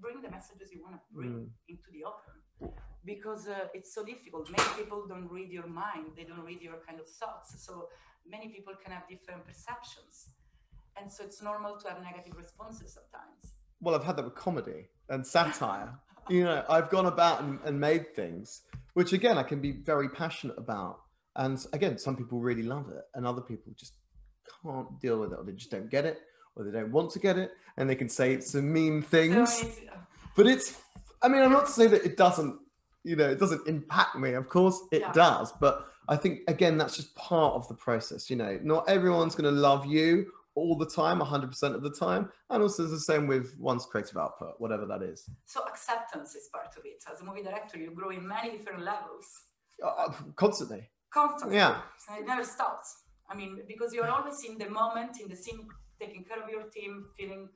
bring 0.00 0.22
the 0.22 0.30
messages 0.30 0.70
you 0.72 0.80
want 0.82 0.94
to 0.96 1.00
bring 1.12 1.30
Mm. 1.32 1.48
into 1.68 1.88
the 1.92 2.04
open 2.04 2.34
because 3.04 3.48
uh, 3.48 3.66
it's 3.74 3.92
so 3.94 4.04
difficult. 4.04 4.50
Many 4.50 4.68
people 4.78 5.06
don't 5.08 5.28
read 5.30 5.50
your 5.50 5.66
mind, 5.66 6.06
they 6.16 6.24
don't 6.24 6.44
read 6.44 6.60
your 6.62 6.78
kind 6.86 7.00
of 7.00 7.08
thoughts. 7.08 7.48
So 7.66 7.88
many 8.28 8.48
people 8.48 8.74
can 8.82 8.92
have 8.92 9.08
different 9.08 9.44
perceptions. 9.46 10.28
And 10.96 11.10
so 11.10 11.24
it's 11.24 11.40
normal 11.42 11.76
to 11.78 11.88
have 11.88 12.02
negative 12.02 12.34
responses 12.36 12.92
sometimes. 12.98 13.54
well, 13.80 13.94
I've 13.94 14.04
had 14.04 14.16
that 14.16 14.24
with 14.24 14.34
comedy 14.34 14.88
and 15.08 15.26
satire. 15.26 15.90
you 16.28 16.44
know, 16.44 16.64
I've 16.68 16.90
gone 16.90 17.06
about 17.06 17.42
and, 17.42 17.58
and 17.64 17.78
made 17.80 18.14
things, 18.14 18.62
which 18.94 19.12
again, 19.12 19.38
I 19.38 19.42
can 19.42 19.60
be 19.60 19.72
very 19.72 20.08
passionate 20.08 20.58
about. 20.58 21.00
And 21.36 21.64
again, 21.72 21.96
some 21.98 22.16
people 22.16 22.40
really 22.40 22.62
love 22.62 22.88
it, 22.90 23.02
and 23.14 23.26
other 23.26 23.40
people 23.40 23.72
just 23.76 23.94
can't 24.62 25.00
deal 25.00 25.20
with 25.20 25.32
it, 25.32 25.36
or 25.38 25.44
they 25.44 25.52
just 25.52 25.70
don't 25.70 25.90
get 25.90 26.04
it, 26.04 26.20
or 26.56 26.64
they 26.64 26.70
don't 26.70 26.90
want 26.90 27.10
to 27.12 27.18
get 27.18 27.38
it, 27.38 27.52
and 27.76 27.88
they 27.88 27.94
can 27.94 28.08
say 28.08 28.32
it's 28.34 28.54
a 28.54 28.62
mean 28.62 29.00
things. 29.02 29.64
But 30.36 30.46
it's, 30.46 30.80
I 31.22 31.28
mean, 31.28 31.42
I'm 31.42 31.52
not 31.52 31.66
to 31.66 31.72
say 31.72 31.86
that 31.86 32.04
it 32.04 32.16
doesn't, 32.16 32.58
you 33.04 33.16
know, 33.16 33.30
it 33.30 33.38
doesn't 33.38 33.66
impact 33.66 34.16
me. 34.16 34.32
Of 34.32 34.48
course, 34.48 34.80
it 34.92 35.00
Yeah. 35.02 35.12
does. 35.12 35.52
But 35.52 35.86
I 36.08 36.16
think 36.16 36.40
again, 36.48 36.76
that's 36.76 36.96
just 36.96 37.14
part 37.14 37.54
of 37.54 37.66
the 37.68 37.74
process. 37.74 38.28
You 38.28 38.36
know, 38.36 38.58
not 38.62 38.88
everyone's 38.88 39.34
going 39.34 39.52
to 39.52 39.58
love 39.60 39.86
you 39.86 40.32
all 40.54 40.76
the 40.76 40.86
time, 40.86 41.20
100% 41.20 41.74
of 41.74 41.82
the 41.82 41.90
time. 41.90 42.28
And 42.48 42.62
also, 42.62 42.82
it's 42.84 42.92
the 42.92 43.00
same 43.00 43.26
with 43.26 43.56
one's 43.58 43.86
creative 43.86 44.16
output, 44.16 44.54
whatever 44.58 44.86
that 44.86 45.02
is. 45.02 45.28
so 45.46 45.62
acceptance 45.62 46.34
is 46.34 46.48
part 46.52 46.74
of 46.76 46.84
it. 46.84 47.02
As 47.12 47.20
a 47.20 47.24
movie 47.24 47.42
director, 47.42 47.78
you 47.78 47.90
grow 47.92 48.10
in 48.10 48.26
many 48.26 48.50
different 48.50 48.82
levels. 48.82 49.26
Uh, 49.84 50.12
constantly. 50.36 50.88
constantly. 51.12 51.56
Yeah. 51.56 51.80
So 52.06 52.14
it 52.20 52.26
never 52.26 52.44
stops. 52.44 53.04
I 53.30 53.34
mean, 53.34 53.60
because 53.66 53.94
you're 53.94 54.10
always 54.10 54.44
in 54.44 54.58
the 54.58 54.68
moment, 54.68 55.20
in 55.20 55.28
the 55.28 55.36
scene, 55.36 55.66
taking 56.00 56.24
care 56.24 56.42
of 56.42 56.50
your 56.50 56.64
team, 56.64 57.06
feeling, 57.16 57.48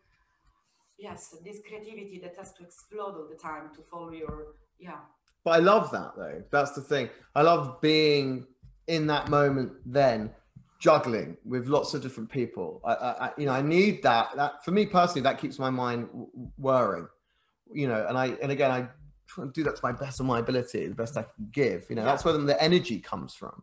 yes, 0.99 1.37
this 1.45 1.59
creativity 1.67 2.21
that 2.23 2.37
has 2.37 2.53
to 2.55 2.63
explode 2.63 3.15
all 3.17 3.27
the 3.29 3.37
time 3.37 3.71
to 3.75 3.83
follow 3.83 4.11
your, 4.11 4.55
yeah. 4.79 5.01
But 5.45 5.51
I 5.51 5.59
love 5.59 5.91
that 5.91 6.13
though. 6.17 6.43
That's 6.51 6.73
the 6.73 6.81
thing. 6.81 7.11
I 7.35 7.43
love 7.43 7.81
being 7.81 8.47
in 8.87 9.07
that 9.09 9.29
moment 9.29 9.73
then 9.85 10.31
juggling 10.79 11.37
with 11.45 11.67
lots 11.67 11.95
of 11.95 12.03
different 12.03 12.31
people. 12.31 12.81
I, 12.85 12.93
I, 12.93 13.31
you 13.39 13.47
know, 13.47 13.53
I 13.53 13.63
need 13.63 14.03
that. 14.03 14.37
That 14.37 14.65
for 14.65 14.71
me 14.71 14.87
personally, 14.87 15.23
that 15.23 15.39
keeps 15.39 15.59
my 15.59 15.71
mind 15.71 16.09
whirring. 16.57 17.09
You 17.73 17.89
know, 17.89 18.07
and 18.09 18.17
I 18.17 18.37
and 18.43 18.53
again, 18.53 18.71
I 18.71 18.89
try 19.27 19.45
and 19.45 19.53
do 19.53 19.63
that 19.65 19.77
to 19.77 19.81
my 19.83 19.93
best 19.93 20.21
of 20.21 20.27
my 20.27 20.39
ability, 20.39 20.87
the 20.87 20.95
best 20.95 21.17
I 21.17 21.23
can 21.23 21.49
give. 21.51 21.87
You 21.89 21.97
know, 21.97 22.03
yeah. 22.03 22.07
that's 22.07 22.25
where 22.25 22.37
the 22.37 22.63
energy 22.63 23.01
comes 23.01 23.35
from. 23.35 23.63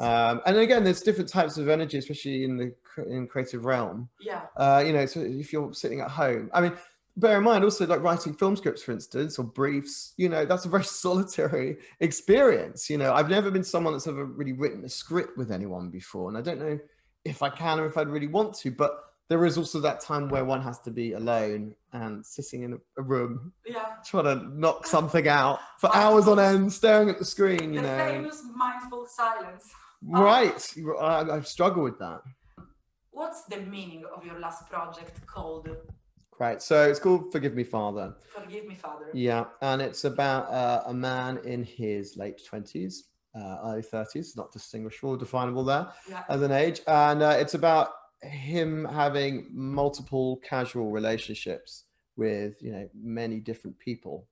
Um, 0.00 0.42
and 0.46 0.56
again, 0.56 0.84
there's 0.84 1.00
different 1.00 1.28
types 1.28 1.58
of 1.58 1.68
energy, 1.68 1.98
especially 1.98 2.44
in 2.44 2.56
the 2.56 2.74
in 3.08 3.26
creative 3.26 3.64
realm. 3.64 4.08
Yeah. 4.20 4.42
Uh, 4.56 4.82
you 4.86 4.92
know, 4.92 5.06
so 5.06 5.20
if 5.20 5.52
you're 5.52 5.72
sitting 5.72 6.00
at 6.00 6.10
home, 6.10 6.50
I 6.52 6.60
mean, 6.60 6.72
bear 7.18 7.38
in 7.38 7.44
mind 7.44 7.64
also 7.64 7.86
like 7.86 8.02
writing 8.02 8.32
film 8.34 8.56
scripts, 8.56 8.82
for 8.82 8.92
instance, 8.92 9.38
or 9.38 9.44
briefs. 9.44 10.14
You 10.16 10.28
know, 10.28 10.44
that's 10.44 10.64
a 10.64 10.68
very 10.68 10.84
solitary 11.04 11.78
experience. 12.00 12.88
You 12.88 12.98
know, 12.98 13.12
I've 13.12 13.30
never 13.30 13.50
been 13.50 13.64
someone 13.64 13.92
that's 13.92 14.06
ever 14.06 14.24
really 14.24 14.52
written 14.52 14.84
a 14.84 14.88
script 14.88 15.36
with 15.36 15.50
anyone 15.50 15.90
before, 15.90 16.28
and 16.28 16.38
I 16.38 16.40
don't 16.40 16.60
know 16.60 16.78
if 17.24 17.42
I 17.42 17.50
can 17.50 17.80
or 17.80 17.86
if 17.86 17.96
I'd 17.96 18.08
really 18.08 18.28
want 18.28 18.54
to, 18.54 18.70
but 18.70 19.04
there 19.28 19.44
is 19.44 19.58
also 19.58 19.80
that 19.80 20.00
time 20.00 20.28
where 20.28 20.44
one 20.44 20.62
has 20.62 20.78
to 20.80 20.90
be 20.90 21.12
alone 21.12 21.74
and 21.92 22.24
sitting 22.24 22.62
in 22.62 22.80
a, 22.96 23.02
room, 23.02 23.52
yeah, 23.66 23.96
trying 24.04 24.24
to 24.24 24.58
knock 24.58 24.86
something 24.96 25.28
out 25.28 25.60
for 25.78 25.94
hours 25.94 26.26
on 26.28 26.38
end, 26.38 26.72
staring 26.72 27.10
at 27.10 27.18
the 27.18 27.24
screen. 27.24 27.74
You 27.74 27.82
the 27.82 27.88
know, 27.88 27.98
famous 27.98 28.42
mindful 28.54 29.06
silence. 29.06 29.70
Right. 30.02 30.74
Um, 30.78 30.94
I, 31.00 31.36
I 31.36 31.40
struggle 31.42 31.82
with 31.82 31.98
that. 31.98 32.22
What's 33.10 33.42
the 33.44 33.58
meaning 33.58 34.04
of 34.14 34.24
your 34.24 34.38
last 34.38 34.70
project 34.70 35.26
called? 35.26 35.68
Right. 36.38 36.62
So 36.62 36.88
it's 36.88 37.00
called 37.00 37.32
Forgive 37.32 37.54
Me, 37.54 37.64
Father. 37.64 38.14
Forgive 38.32 38.66
Me, 38.66 38.74
Father. 38.74 39.06
Yeah. 39.12 39.46
And 39.60 39.82
it's 39.82 40.04
about 40.04 40.48
uh, 40.50 40.84
a 40.86 40.94
man 40.94 41.38
in 41.44 41.64
his 41.64 42.16
late 42.16 42.40
20s, 42.50 43.00
uh, 43.34 43.58
early 43.64 43.82
30s, 43.82 44.36
not 44.36 44.52
distinguishable, 44.52 45.16
definable 45.16 45.64
there 45.64 45.88
yeah. 46.08 46.22
as 46.28 46.42
an 46.42 46.52
age. 46.52 46.80
And 46.86 47.22
uh, 47.22 47.36
it's 47.38 47.54
about 47.54 47.90
him 48.22 48.84
having 48.84 49.48
multiple 49.50 50.40
casual 50.48 50.90
relationships 50.90 51.84
with, 52.16 52.62
you 52.62 52.72
know, 52.72 52.88
many 52.94 53.40
different 53.40 53.78
people 53.78 54.28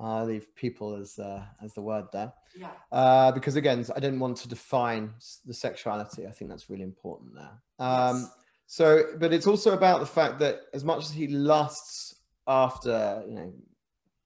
I 0.00 0.22
leave 0.22 0.54
people 0.54 0.96
as 0.96 1.18
uh, 1.18 1.44
as 1.62 1.74
the 1.74 1.80
word 1.80 2.06
there. 2.12 2.32
Yeah. 2.56 2.70
Uh, 2.90 3.32
because 3.32 3.56
again, 3.56 3.84
I 3.94 4.00
didn't 4.00 4.20
want 4.20 4.36
to 4.38 4.48
define 4.48 5.14
the 5.46 5.54
sexuality. 5.54 6.26
I 6.26 6.30
think 6.30 6.50
that's 6.50 6.68
really 6.68 6.82
important 6.82 7.34
there. 7.34 7.62
Um, 7.78 8.16
yes. 8.16 8.30
So, 8.66 9.04
but 9.18 9.32
it's 9.32 9.46
also 9.46 9.72
about 9.72 10.00
the 10.00 10.06
fact 10.06 10.38
that 10.40 10.62
as 10.72 10.84
much 10.84 11.04
as 11.04 11.10
he 11.10 11.28
lusts 11.28 12.16
after, 12.46 13.22
you 13.26 13.34
know, 13.34 13.52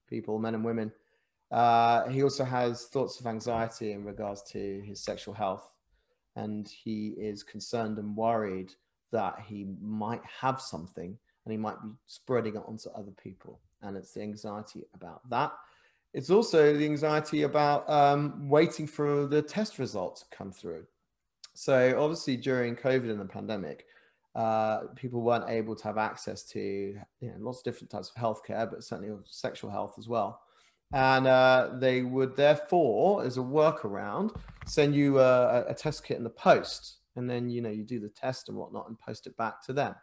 people, 0.09 0.39
men 0.39 0.55
and 0.55 0.63
women, 0.63 0.91
uh, 1.51 2.07
he 2.09 2.23
also 2.23 2.43
has 2.43 2.87
thoughts 2.87 3.19
of 3.19 3.27
anxiety 3.27 3.91
in 3.91 4.03
regards 4.03 4.41
to 4.51 4.81
his 4.81 5.03
sexual 5.03 5.33
health, 5.33 5.73
and 6.35 6.67
he 6.67 7.15
is 7.17 7.43
concerned 7.43 7.97
and 7.97 8.15
worried 8.15 8.71
that 9.11 9.43
he 9.47 9.65
might 9.81 10.21
have 10.41 10.61
something 10.61 11.17
and 11.45 11.51
he 11.51 11.57
might 11.57 11.81
be 11.81 11.89
spreading 12.05 12.55
it 12.55 12.63
onto 12.67 12.89
other 12.91 13.11
people 13.21 13.59
and 13.81 13.97
it's 13.97 14.13
the 14.13 14.21
anxiety 14.21 14.83
about 14.93 15.27
that. 15.29 15.51
It's 16.13 16.29
also 16.29 16.75
the 16.75 16.85
anxiety 16.85 17.43
about 17.43 17.89
um, 17.89 18.49
waiting 18.49 18.87
for 18.87 19.27
the 19.27 19.41
test 19.41 19.77
results 19.79 20.21
to 20.21 20.35
come 20.35 20.51
through. 20.51 20.85
So 21.53 21.95
obviously 21.99 22.35
during 22.37 22.75
COVID 22.75 23.09
and 23.11 23.19
the 23.19 23.25
pandemic, 23.25 23.85
uh, 24.35 24.81
people 24.95 25.21
weren't 25.21 25.49
able 25.49 25.75
to 25.75 25.83
have 25.83 25.97
access 25.97 26.43
to 26.43 26.59
you 26.59 26.95
know, 27.21 27.35
lots 27.39 27.59
of 27.59 27.63
different 27.63 27.89
types 27.89 28.11
of 28.15 28.21
healthcare, 28.21 28.69
but 28.69 28.83
certainly 28.83 29.15
sexual 29.25 29.69
health 29.69 29.95
as 29.97 30.07
well. 30.07 30.41
And 30.91 31.27
uh, 31.27 31.71
they 31.79 32.01
would 32.01 32.35
therefore, 32.35 33.23
as 33.23 33.37
a 33.37 33.41
workaround, 33.41 34.35
send 34.65 34.95
you 34.95 35.19
a, 35.19 35.65
a 35.67 35.73
test 35.73 36.03
kit 36.03 36.17
in 36.17 36.23
the 36.23 36.29
post, 36.31 36.97
and 37.15 37.29
then 37.29 37.49
you 37.49 37.61
know 37.61 37.69
you 37.69 37.83
do 37.83 37.99
the 37.99 38.09
test 38.09 38.49
and 38.49 38.57
whatnot 38.57 38.87
and 38.87 38.97
post 38.99 39.27
it 39.27 39.37
back 39.37 39.63
to 39.65 39.73
them. 39.73 39.93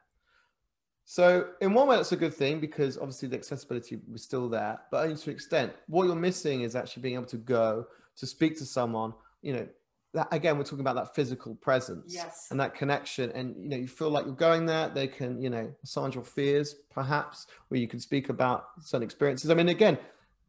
So 1.04 1.50
in 1.60 1.72
one 1.72 1.88
way, 1.88 1.96
that's 1.96 2.12
a 2.12 2.16
good 2.16 2.34
thing 2.34 2.60
because 2.60 2.98
obviously 2.98 3.28
the 3.28 3.36
accessibility 3.36 4.00
was 4.10 4.22
still 4.22 4.48
there, 4.48 4.80
but 4.90 5.04
only 5.04 5.16
to 5.16 5.30
an 5.30 5.36
extent. 5.36 5.72
What 5.86 6.04
you're 6.04 6.16
missing 6.16 6.62
is 6.62 6.74
actually 6.74 7.02
being 7.02 7.14
able 7.14 7.26
to 7.26 7.36
go 7.36 7.86
to 8.16 8.26
speak 8.26 8.58
to 8.58 8.64
someone. 8.64 9.14
You 9.42 9.52
know, 9.54 9.68
that, 10.16 10.28
again, 10.32 10.56
we're 10.56 10.64
talking 10.64 10.80
about 10.80 10.96
that 10.96 11.14
physical 11.14 11.54
presence 11.56 12.14
yes. 12.14 12.48
and 12.50 12.58
that 12.58 12.74
connection, 12.74 13.30
and 13.32 13.54
you 13.62 13.68
know, 13.68 13.76
you 13.76 13.86
feel 13.86 14.08
like 14.08 14.24
you're 14.24 14.34
going 14.34 14.64
there. 14.64 14.88
They 14.88 15.06
can, 15.06 15.40
you 15.40 15.50
know, 15.50 15.70
assuage 15.84 16.14
your 16.14 16.24
fears, 16.24 16.74
perhaps, 16.90 17.46
where 17.68 17.78
you 17.78 17.86
can 17.86 18.00
speak 18.00 18.30
about 18.30 18.64
certain 18.80 19.04
experiences. 19.04 19.50
I 19.50 19.54
mean, 19.54 19.68
again, 19.68 19.98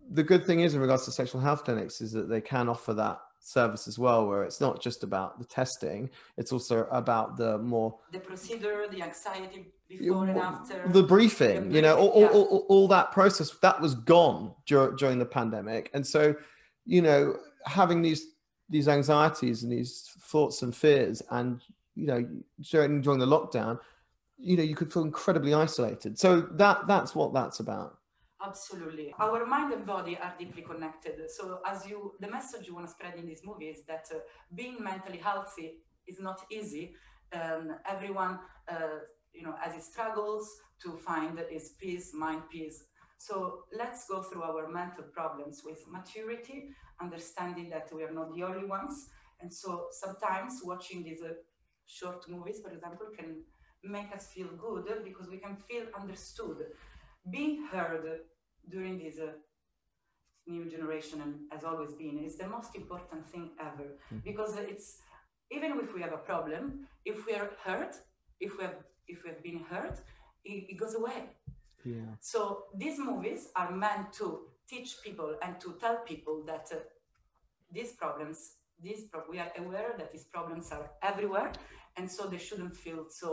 the 0.09 0.23
good 0.23 0.45
thing 0.45 0.61
is 0.61 0.73
in 0.73 0.79
regards 0.79 1.03
to 1.05 1.11
sexual 1.11 1.41
health 1.41 1.65
clinics 1.65 1.99
is 1.99 2.13
that 2.13 2.29
they 2.29 2.39
can 2.39 2.69
offer 2.69 2.93
that 2.93 3.19
service 3.41 3.89
as 3.89 3.99
well 3.99 4.25
where 4.25 4.43
it's 4.43 4.59
not 4.59 4.81
just 4.81 5.03
about 5.03 5.39
the 5.39 5.45
testing 5.45 6.09
it's 6.37 6.51
also 6.51 6.85
about 6.91 7.37
the 7.37 7.57
more 7.59 7.97
the 8.11 8.19
procedure 8.19 8.87
the 8.91 9.01
anxiety 9.01 9.67
before 9.87 10.25
and 10.25 10.37
after 10.37 10.73
the 10.89 11.03
briefing, 11.03 11.55
the 11.55 11.61
briefing 11.61 11.71
you 11.71 11.81
know 11.81 11.95
all, 11.95 12.21
yeah. 12.21 12.27
all, 12.27 12.43
all, 12.43 12.65
all, 12.67 12.87
that 12.89 13.11
process 13.13 13.51
that 13.61 13.79
was 13.79 13.95
gone 13.95 14.53
dur- 14.65 14.91
during 14.97 15.17
the 15.17 15.25
pandemic 15.25 15.89
and 15.93 16.05
so 16.05 16.35
you 16.85 17.01
know 17.01 17.37
having 17.65 18.01
these 18.01 18.25
these 18.69 18.87
anxieties 18.87 19.63
and 19.63 19.71
these 19.71 20.09
thoughts 20.19 20.61
and 20.61 20.75
fears 20.75 21.21
and 21.31 21.61
you 21.95 22.07
know 22.07 22.27
during 22.61 23.01
during 23.01 23.19
the 23.19 23.25
lockdown 23.25 23.79
you 24.37 24.57
know 24.57 24.63
you 24.63 24.75
could 24.75 24.91
feel 24.91 25.03
incredibly 25.03 25.53
isolated 25.53 26.17
so 26.17 26.41
that 26.41 26.85
that's 26.87 27.15
what 27.15 27.33
that's 27.33 27.59
about 27.59 27.97
Absolutely. 28.45 29.13
Our 29.19 29.45
mind 29.45 29.73
and 29.73 29.85
body 29.85 30.17
are 30.21 30.33
deeply 30.37 30.61
connected. 30.61 31.15
So, 31.29 31.59
as 31.65 31.87
you, 31.87 32.13
the 32.19 32.29
message 32.29 32.67
you 32.67 32.75
want 32.75 32.85
to 32.85 32.91
spread 32.91 33.15
in 33.15 33.27
this 33.27 33.41
movie 33.43 33.65
is 33.65 33.83
that 33.85 34.05
uh, 34.13 34.19
being 34.53 34.77
mentally 34.79 35.17
healthy 35.17 35.79
is 36.05 36.19
not 36.19 36.41
easy. 36.51 36.93
Um, 37.33 37.75
everyone, 37.89 38.39
uh, 38.69 38.99
you 39.33 39.43
know, 39.43 39.55
as 39.65 39.73
his 39.73 39.85
struggles 39.85 40.47
to 40.83 40.95
find 40.97 41.39
his 41.49 41.73
peace, 41.79 42.13
mind 42.13 42.43
peace. 42.51 42.83
So, 43.17 43.63
let's 43.75 44.07
go 44.07 44.21
through 44.21 44.43
our 44.43 44.69
mental 44.69 45.05
problems 45.05 45.63
with 45.65 45.79
maturity, 45.89 46.69
understanding 47.01 47.69
that 47.71 47.89
we 47.93 48.03
are 48.03 48.11
not 48.11 48.33
the 48.35 48.43
only 48.43 48.65
ones. 48.65 49.09
And 49.41 49.53
so, 49.53 49.87
sometimes 49.91 50.61
watching 50.63 51.03
these 51.03 51.21
uh, 51.23 51.33
short 51.85 52.29
movies, 52.29 52.59
for 52.63 52.71
example, 52.71 53.07
can 53.17 53.43
make 53.83 54.13
us 54.13 54.27
feel 54.27 54.49
good 54.57 54.85
because 55.03 55.29
we 55.29 55.37
can 55.37 55.55
feel 55.55 55.83
understood 55.97 56.57
being 57.29 57.65
heard 57.71 58.21
during 58.69 58.99
this 58.99 59.19
uh, 59.19 59.31
new 60.47 60.65
generation 60.65 61.21
and 61.21 61.35
has 61.51 61.63
always 61.63 61.93
been 61.93 62.23
is 62.23 62.37
the 62.37 62.47
most 62.47 62.75
important 62.75 63.27
thing 63.27 63.51
ever 63.59 63.83
mm-hmm. 63.83 64.19
because 64.23 64.55
it's 64.57 64.97
even 65.51 65.71
if 65.79 65.93
we 65.93 66.01
have 66.01 66.13
a 66.13 66.17
problem 66.17 66.87
if 67.05 67.25
we 67.25 67.33
are 67.33 67.51
hurt 67.63 67.95
if 68.39 68.57
we 68.57 68.63
have 68.63 68.75
if 69.07 69.23
we 69.23 69.29
have 69.29 69.43
been 69.43 69.59
hurt 69.69 69.99
it, 70.45 70.65
it 70.69 70.77
goes 70.77 70.95
away 70.95 71.29
yeah 71.93 72.11
so 72.19 72.39
these 72.75 72.97
movies 73.09 73.41
are 73.55 73.71
meant 73.71 74.11
to 74.19 74.27
teach 74.71 74.97
people 75.03 75.29
and 75.43 75.59
to 75.63 75.69
tell 75.79 75.97
people 76.11 76.43
that 76.45 76.65
uh, 76.71 76.77
these 77.71 77.91
problems 77.93 78.37
these 78.81 79.01
pro- 79.11 79.29
we 79.29 79.39
are 79.39 79.51
aware 79.63 79.91
that 79.97 80.11
these 80.11 80.25
problems 80.35 80.71
are 80.71 80.89
everywhere 81.01 81.51
and 81.97 82.09
so 82.15 82.27
they 82.27 82.41
shouldn't 82.47 82.75
feel 82.75 83.05
so 83.09 83.29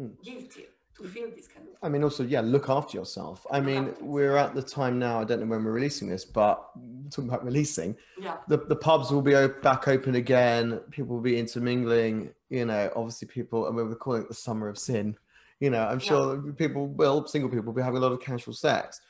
mm. 0.00 0.12
guilty 0.22 0.66
to 0.96 1.04
feel 1.08 1.30
this 1.34 1.48
kind 1.48 1.66
of. 1.68 1.74
I 1.82 1.88
mean, 1.88 2.04
also, 2.04 2.22
yeah, 2.24 2.40
look 2.40 2.68
after 2.68 2.98
yourself. 2.98 3.46
I 3.50 3.60
mean, 3.60 3.94
we're 4.00 4.36
at 4.36 4.54
the 4.54 4.62
time 4.62 4.98
now. 4.98 5.20
I 5.20 5.24
don't 5.24 5.40
know 5.40 5.46
when 5.46 5.64
we're 5.64 5.72
releasing 5.72 6.08
this, 6.08 6.24
but 6.24 6.68
talking 7.10 7.28
about 7.28 7.44
releasing, 7.44 7.96
yeah, 8.20 8.36
the, 8.48 8.58
the 8.58 8.76
pubs 8.76 9.10
will 9.10 9.22
be 9.22 9.32
back 9.62 9.88
open 9.88 10.14
again. 10.16 10.80
People 10.90 11.16
will 11.16 11.22
be 11.22 11.38
intermingling. 11.38 12.30
You 12.50 12.66
know, 12.66 12.92
obviously, 12.94 13.28
people, 13.28 13.66
and 13.66 13.76
we're 13.76 13.94
calling 13.94 14.22
it 14.22 14.28
the 14.28 14.34
summer 14.34 14.68
of 14.68 14.78
sin. 14.78 15.16
You 15.62 15.70
know, 15.70 15.82
I'm 15.82 16.00
sure 16.00 16.44
yeah. 16.44 16.52
people 16.56 16.88
will, 16.88 17.26
single 17.26 17.48
people, 17.48 17.66
will 17.66 17.72
be 17.72 17.82
having 17.82 17.98
a 17.98 18.00
lot 18.00 18.12
of 18.12 18.20
casual 18.20 18.54
sex. 18.54 19.00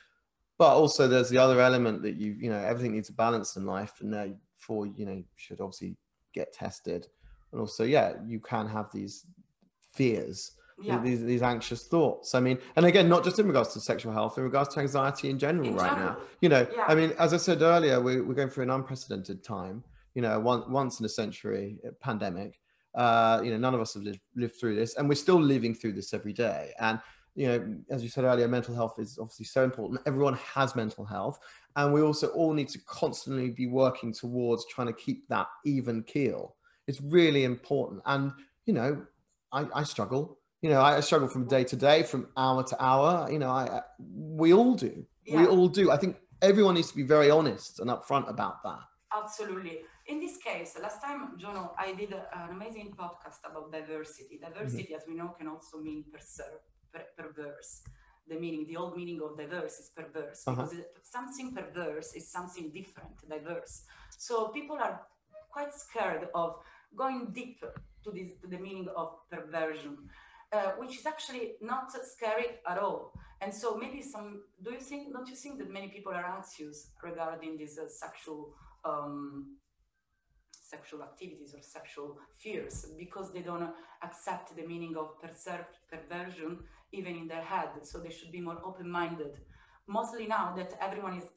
But 0.57 0.75
also, 0.75 1.07
there's 1.07 1.29
the 1.29 1.39
other 1.39 1.59
element 1.59 2.03
that 2.03 2.15
you, 2.15 2.35
you 2.39 2.49
know, 2.49 2.59
everything 2.59 2.93
needs 2.93 3.09
a 3.09 3.13
balance 3.13 3.55
in 3.55 3.65
life, 3.65 3.93
and 4.01 4.13
therefore, 4.13 4.85
you 4.85 5.05
know, 5.05 5.13
you 5.13 5.25
should 5.35 5.59
obviously 5.59 5.97
get 6.33 6.53
tested, 6.53 7.07
and 7.51 7.59
also, 7.59 7.83
yeah, 7.83 8.13
you 8.27 8.39
can 8.39 8.67
have 8.67 8.91
these 8.91 9.25
fears 9.93 10.51
yeah. 10.81 10.99
these 10.99 11.23
these 11.23 11.41
anxious 11.41 11.87
thoughts. 11.87 12.35
I 12.35 12.39
mean, 12.39 12.57
and 12.75 12.85
again, 12.85 13.09
not 13.09 13.23
just 13.23 13.39
in 13.39 13.47
regards 13.47 13.73
to 13.73 13.79
sexual 13.79 14.13
health, 14.13 14.37
in 14.37 14.43
regards 14.43 14.73
to 14.75 14.79
anxiety 14.79 15.29
in 15.29 15.39
general 15.39 15.69
in 15.69 15.75
right 15.75 15.91
general. 15.91 16.13
now. 16.13 16.17
You 16.41 16.49
know, 16.49 16.67
yeah. 16.75 16.85
I 16.87 16.95
mean, 16.95 17.13
as 17.19 17.33
I 17.33 17.37
said 17.37 17.61
earlier, 17.61 18.01
we, 18.01 18.21
we're 18.21 18.33
going 18.33 18.49
through 18.49 18.63
an 18.63 18.69
unprecedented 18.69 19.43
time. 19.43 19.83
You 20.13 20.21
know, 20.21 20.39
one, 20.39 20.71
once 20.71 20.99
in 20.99 21.05
a 21.05 21.09
century 21.09 21.77
uh, 21.85 21.91
pandemic. 21.99 22.59
Uh, 22.95 23.41
you 23.43 23.51
know, 23.51 23.57
none 23.57 23.73
of 23.73 23.81
us 23.81 23.93
have 23.93 24.03
lived, 24.03 24.19
lived 24.35 24.55
through 24.59 24.75
this, 24.75 24.95
and 24.95 25.09
we're 25.09 25.15
still 25.15 25.41
living 25.41 25.73
through 25.73 25.93
this 25.93 26.13
every 26.13 26.33
day. 26.33 26.71
And 26.79 26.99
you 27.35 27.47
know, 27.47 27.75
as 27.89 28.03
you 28.03 28.09
said 28.09 28.25
earlier, 28.25 28.47
mental 28.47 28.75
health 28.75 28.95
is 28.99 29.17
obviously 29.19 29.45
so 29.45 29.63
important. 29.63 30.01
Everyone 30.05 30.35
has 30.35 30.75
mental 30.75 31.05
health, 31.05 31.39
and 31.75 31.93
we 31.93 32.01
also 32.01 32.27
all 32.27 32.53
need 32.53 32.69
to 32.69 32.79
constantly 32.85 33.49
be 33.49 33.67
working 33.67 34.13
towards 34.13 34.65
trying 34.67 34.87
to 34.87 34.93
keep 34.93 35.27
that 35.29 35.47
even 35.65 36.03
keel. 36.03 36.55
It's 36.87 37.01
really 37.01 37.43
important. 37.43 38.01
And 38.05 38.31
you 38.65 38.73
know, 38.73 39.05
I, 39.51 39.65
I 39.73 39.83
struggle 39.83 40.37
you 40.63 40.69
know, 40.69 40.81
I 40.81 41.01
struggle 41.01 41.27
from 41.27 41.45
day 41.45 41.65
to 41.65 41.75
day, 41.75 42.03
from 42.03 42.29
hour 42.37 42.63
to 42.63 42.83
hour. 42.83 43.29
You 43.29 43.37
know, 43.37 43.49
I, 43.49 43.65
I 43.65 43.81
we 43.99 44.53
all 44.53 44.75
do. 44.75 45.05
Yeah. 45.25 45.41
We 45.41 45.47
all 45.47 45.67
do. 45.67 45.91
I 45.91 45.97
think 45.97 46.15
everyone 46.41 46.75
needs 46.75 46.89
to 46.89 46.95
be 46.95 47.03
very 47.03 47.29
honest 47.29 47.81
and 47.81 47.89
upfront 47.89 48.29
about 48.29 48.63
that. 48.63 48.79
Absolutely. 49.15 49.81
In 50.07 50.19
this 50.19 50.37
case, 50.37 50.77
last 50.81 51.01
time, 51.01 51.37
Jono, 51.39 51.71
I 51.77 51.93
did 51.93 52.11
an 52.13 52.49
amazing 52.51 52.93
podcast 52.97 53.39
about 53.49 53.71
diversity. 53.71 54.39
Diversity, 54.41 54.93
as 54.95 55.03
we 55.07 55.15
know, 55.15 55.29
can 55.37 55.47
also 55.47 55.79
mean 55.79 56.03
perser- 56.13 56.59
per- 56.91 57.07
perverse. 57.17 57.83
The 58.27 58.35
meaning, 58.39 58.65
the 58.67 58.77
old 58.77 58.95
meaning 58.95 59.19
of 59.21 59.37
diverse 59.37 59.79
is 59.79 59.89
perverse 59.89 60.43
Uh-huh. 60.47 60.55
because 60.55 60.73
it, 60.79 60.97
something 61.03 61.53
perverse 61.53 62.13
is 62.15 62.29
something 62.31 62.71
different, 62.71 63.15
diverse. 63.29 63.85
So 64.17 64.47
people 64.49 64.77
are 64.77 65.01
quite 65.49 65.73
scared 65.73 66.29
of 66.33 66.49
going 66.95 67.31
deeper 67.33 67.73
to 68.03 68.11
this 68.11 68.31
to 68.41 68.47
the 68.47 68.57
meaning 68.57 68.87
of 68.95 69.09
perversion, 69.29 69.97
uh, 70.51 70.71
which 70.79 70.93
is 70.99 71.05
actually 71.05 71.55
not 71.61 71.91
scary 72.15 72.47
at 72.67 72.77
all. 72.77 73.11
And 73.41 73.53
so 73.53 73.75
maybe 73.75 74.01
some. 74.01 74.43
Do 74.63 74.71
you 74.71 74.79
think? 74.79 75.11
Don't 75.13 75.27
you 75.27 75.35
think 75.35 75.57
that 75.59 75.69
many 75.69 75.89
people 75.89 76.13
are 76.13 76.25
anxious 76.37 76.91
regarding 77.03 77.57
this 77.57 77.77
uh, 77.77 77.87
sexual 77.89 78.53
um, 78.85 79.57
sexual 80.73 81.01
activities 81.09 81.51
or 81.57 81.61
sexual 81.77 82.09
fears 82.41 82.75
because 83.03 83.27
they 83.33 83.43
don't 83.49 83.69
accept 84.07 84.47
the 84.57 84.65
meaning 84.71 84.93
of 85.01 85.07
perser- 85.21 85.71
perversion 85.91 86.51
even 86.97 87.13
in 87.21 87.25
their 87.33 87.45
head. 87.53 87.69
So 87.89 87.95
they 87.99 88.13
should 88.17 88.31
be 88.37 88.41
more 88.49 88.59
open-minded. 88.69 89.33
Mostly 89.97 90.25
now 90.37 90.45
that 90.59 90.71
everyone 90.87 91.15
is 91.21 91.27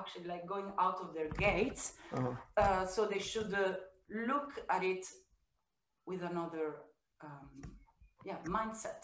actually 0.00 0.26
like 0.34 0.44
going 0.54 0.70
out 0.84 0.98
of 1.04 1.08
their 1.16 1.30
gates, 1.46 1.82
Uh-huh. 2.16 2.32
uh, 2.62 2.84
so 2.94 3.00
they 3.12 3.22
should 3.30 3.52
uh, 3.54 3.74
look 4.30 4.50
at 4.76 4.82
it 4.92 5.04
with 6.10 6.22
another 6.32 6.66
um, 7.26 7.50
yeah 8.28 8.38
mindset. 8.58 9.02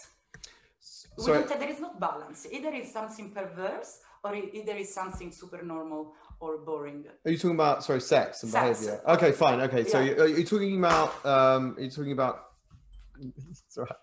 Sorry, 1.24 1.44
don't, 1.44 1.60
there 1.62 1.72
is 1.76 1.80
not 1.86 1.94
balance. 2.08 2.40
Either 2.56 2.70
it's 2.80 2.92
something 2.98 3.26
perverse 3.40 3.90
or 4.24 4.30
it, 4.40 4.46
either 4.58 4.74
it's 4.82 4.94
something 5.00 5.30
super 5.40 5.62
normal 5.74 6.02
or 6.40 6.58
boring. 6.58 7.04
are 7.24 7.30
you 7.30 7.36
talking 7.38 7.54
about 7.54 7.84
sorry 7.84 8.00
sex 8.00 8.42
and 8.42 8.52
Sex. 8.52 8.80
behavior? 8.80 9.00
Okay, 9.08 9.32
fine. 9.32 9.60
Okay, 9.62 9.84
so 9.84 9.98
Yeah. 10.00 10.14
you, 10.14 10.22
are 10.22 10.26
you 10.28 10.44
talking 10.44 10.78
about 10.78 11.26
um, 11.26 11.74
you're 11.76 11.84
you 11.86 11.90
talking 11.90 12.12
about? 12.12 12.44
It's 13.50 13.76
all 13.76 13.84
right. 13.84 13.96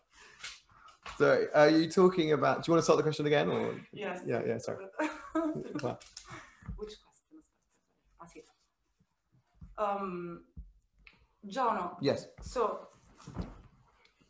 So 1.18 1.46
are 1.54 1.70
you 1.70 1.90
talking 1.90 2.34
about? 2.34 2.64
Do 2.64 2.70
you 2.70 2.74
want 2.74 2.80
to 2.80 2.84
start 2.84 2.98
the 2.98 3.04
question 3.04 3.26
again 3.26 3.48
or? 3.50 3.76
Yes. 3.94 4.22
Yeah, 4.26 4.42
yeah. 4.46 4.58
Sorry. 4.58 4.86
Which 6.78 6.98
question? 7.00 7.44
Sì. 8.28 8.42
Um, 9.78 10.44
Jono, 11.48 11.96
Yes. 12.02 12.28
so 12.42 12.88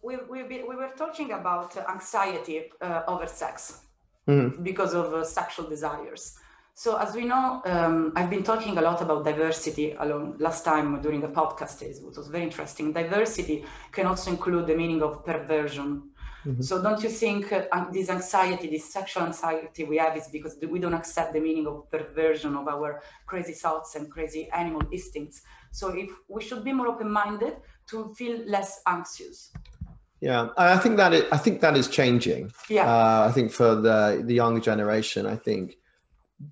we, 0.03 0.17
we, 0.29 0.43
we 0.43 0.75
were 0.75 0.91
talking 0.97 1.31
about 1.31 1.75
anxiety 1.89 2.69
uh, 2.81 3.03
over 3.07 3.25
sex 3.27 3.81
Mhm. 4.27 4.63
because 4.63 4.93
of 4.95 5.13
uh, 5.13 5.23
sexual 5.23 5.67
desires. 5.69 6.37
So 6.77 6.97
as 6.97 7.15
we 7.15 7.23
know, 7.23 7.61
um, 7.65 8.11
I've 8.17 8.29
been 8.29 8.43
talking 8.43 8.77
a 8.77 8.81
lot 8.81 9.01
about 9.01 9.23
diversity 9.23 9.95
along 9.97 10.35
last 10.39 10.65
time 10.65 11.01
during 11.01 11.21
the 11.21 11.29
podcast. 11.29 11.81
It 11.81 12.03
was 12.03 12.27
very 12.27 12.43
interesting. 12.43 12.91
Diversity 12.91 13.63
can 13.93 14.07
also 14.07 14.29
include 14.29 14.67
the 14.67 14.75
meaning 14.75 15.01
of 15.01 15.23
perversion. 15.23 16.11
Mhm. 16.45 16.61
So 16.61 16.83
don't 16.83 17.01
you 17.01 17.09
think 17.09 17.41
uh, 17.53 17.85
this 17.93 18.09
anxiety, 18.09 18.67
this 18.69 18.91
sexual 18.91 19.23
anxiety 19.23 19.85
we 19.85 19.97
have 20.03 20.17
is 20.17 20.27
because 20.27 20.57
we 20.73 20.79
don't 20.79 20.93
accept 20.93 21.31
the 21.31 21.39
meaning 21.39 21.65
of 21.65 21.89
perversion 21.89 22.57
of 22.57 22.67
our 22.67 23.01
crazy 23.25 23.53
thoughts 23.53 23.95
and 23.95 24.11
crazy 24.11 24.49
animal 24.51 24.81
instincts. 24.91 25.43
So 25.71 25.85
if 26.03 26.09
we 26.27 26.41
should 26.43 26.63
be 26.65 26.73
more 26.73 26.87
open-minded 26.87 27.55
to 27.91 28.13
feel 28.17 28.35
less 28.55 28.81
anxious. 28.85 29.37
Yeah, 30.19 30.49
I 30.57 30.73
I 30.75 30.77
think 30.83 30.97
that 30.97 31.13
is, 31.13 31.23
I 31.31 31.37
think 31.37 31.61
that 31.61 31.75
is 31.77 31.87
changing. 31.87 32.51
Yeah. 32.69 32.85
Uh, 32.91 33.29
I 33.29 33.31
think 33.35 33.47
for 33.59 33.75
the 33.87 33.97
the 34.29 34.35
younger 34.41 34.61
generation, 34.71 35.25
I 35.25 35.37
think 35.47 35.77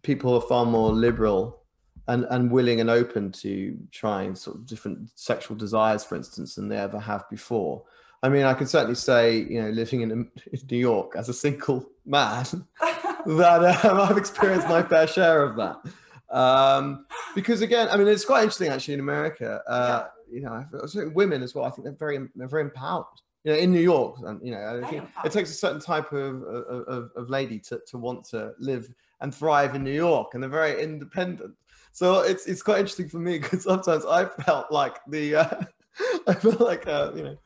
people 0.01 0.33
are 0.33 0.41
far 0.41 0.65
more 0.65 0.91
liberal 0.91 1.63
and 2.07 2.25
and 2.29 2.51
willing 2.51 2.81
and 2.81 2.89
open 2.89 3.31
to 3.31 3.77
trying 3.91 4.35
sort 4.35 4.57
of 4.57 4.65
different 4.65 5.09
sexual 5.15 5.55
desires, 5.55 6.03
for 6.03 6.15
instance, 6.15 6.55
than 6.55 6.67
they 6.67 6.77
ever 6.77 6.99
have 6.99 7.29
before. 7.29 7.83
I 8.21 8.29
mean, 8.29 8.43
I 8.43 8.53
can 8.53 8.67
certainly 8.67 8.95
say, 8.95 9.37
you 9.37 9.61
know, 9.61 9.69
living 9.69 10.01
in, 10.01 10.31
New 10.71 10.77
York 10.77 11.15
as 11.17 11.27
a 11.27 11.33
single 11.33 11.89
man, 12.05 12.45
that 13.25 13.85
um, 13.85 13.99
I've 13.99 14.17
experienced 14.17 14.67
my 14.69 14.81
fair 14.81 15.07
share 15.07 15.43
of 15.43 15.57
that. 15.57 16.35
Um, 16.35 17.05
because 17.35 17.61
again, 17.61 17.89
I 17.91 17.97
mean, 17.97 18.07
it's 18.07 18.25
quite 18.25 18.43
interesting 18.43 18.69
actually 18.69 18.95
in 18.95 19.01
America. 19.01 19.61
Uh, 19.67 20.07
You 20.31 20.41
know, 20.41 20.65
women 21.13 21.43
as 21.43 21.53
well. 21.53 21.65
I 21.65 21.69
think 21.69 21.83
they're 21.83 21.93
very, 21.93 22.17
they're 22.35 22.47
very 22.47 22.63
empowered. 22.63 23.05
You 23.43 23.51
know, 23.51 23.57
in 23.59 23.71
New 23.71 23.81
York, 23.81 24.15
and 24.23 24.39
you 24.41 24.51
know, 24.51 24.81
I 24.83 24.89
think 24.89 25.03
it 25.25 25.31
takes 25.31 25.51
a 25.51 25.53
certain 25.53 25.81
type 25.81 26.11
of 26.13 26.41
of, 26.43 26.87
of, 26.87 27.11
of 27.15 27.29
lady 27.29 27.59
to, 27.59 27.81
to 27.87 27.97
want 27.97 28.23
to 28.29 28.53
live 28.57 28.87
and 29.23 29.33
thrive 29.33 29.73
in 29.73 29.83
New 29.83 29.93
York, 29.93 30.33
and 30.33 30.43
they're 30.43 30.49
very 30.49 30.83
independent. 30.83 31.55
So 31.93 32.19
it's 32.19 32.45
it's 32.45 32.61
quite 32.61 32.79
interesting 32.79 33.09
for 33.09 33.17
me 33.17 33.39
because 33.39 33.63
sometimes 33.63 34.05
I 34.05 34.25
felt 34.25 34.71
like 34.71 34.97
the 35.07 35.35
uh, 35.35 35.61
I 36.27 36.33
felt 36.33 36.59
like 36.59 36.85
uh, 36.87 37.11
you 37.15 37.23
know 37.23 37.37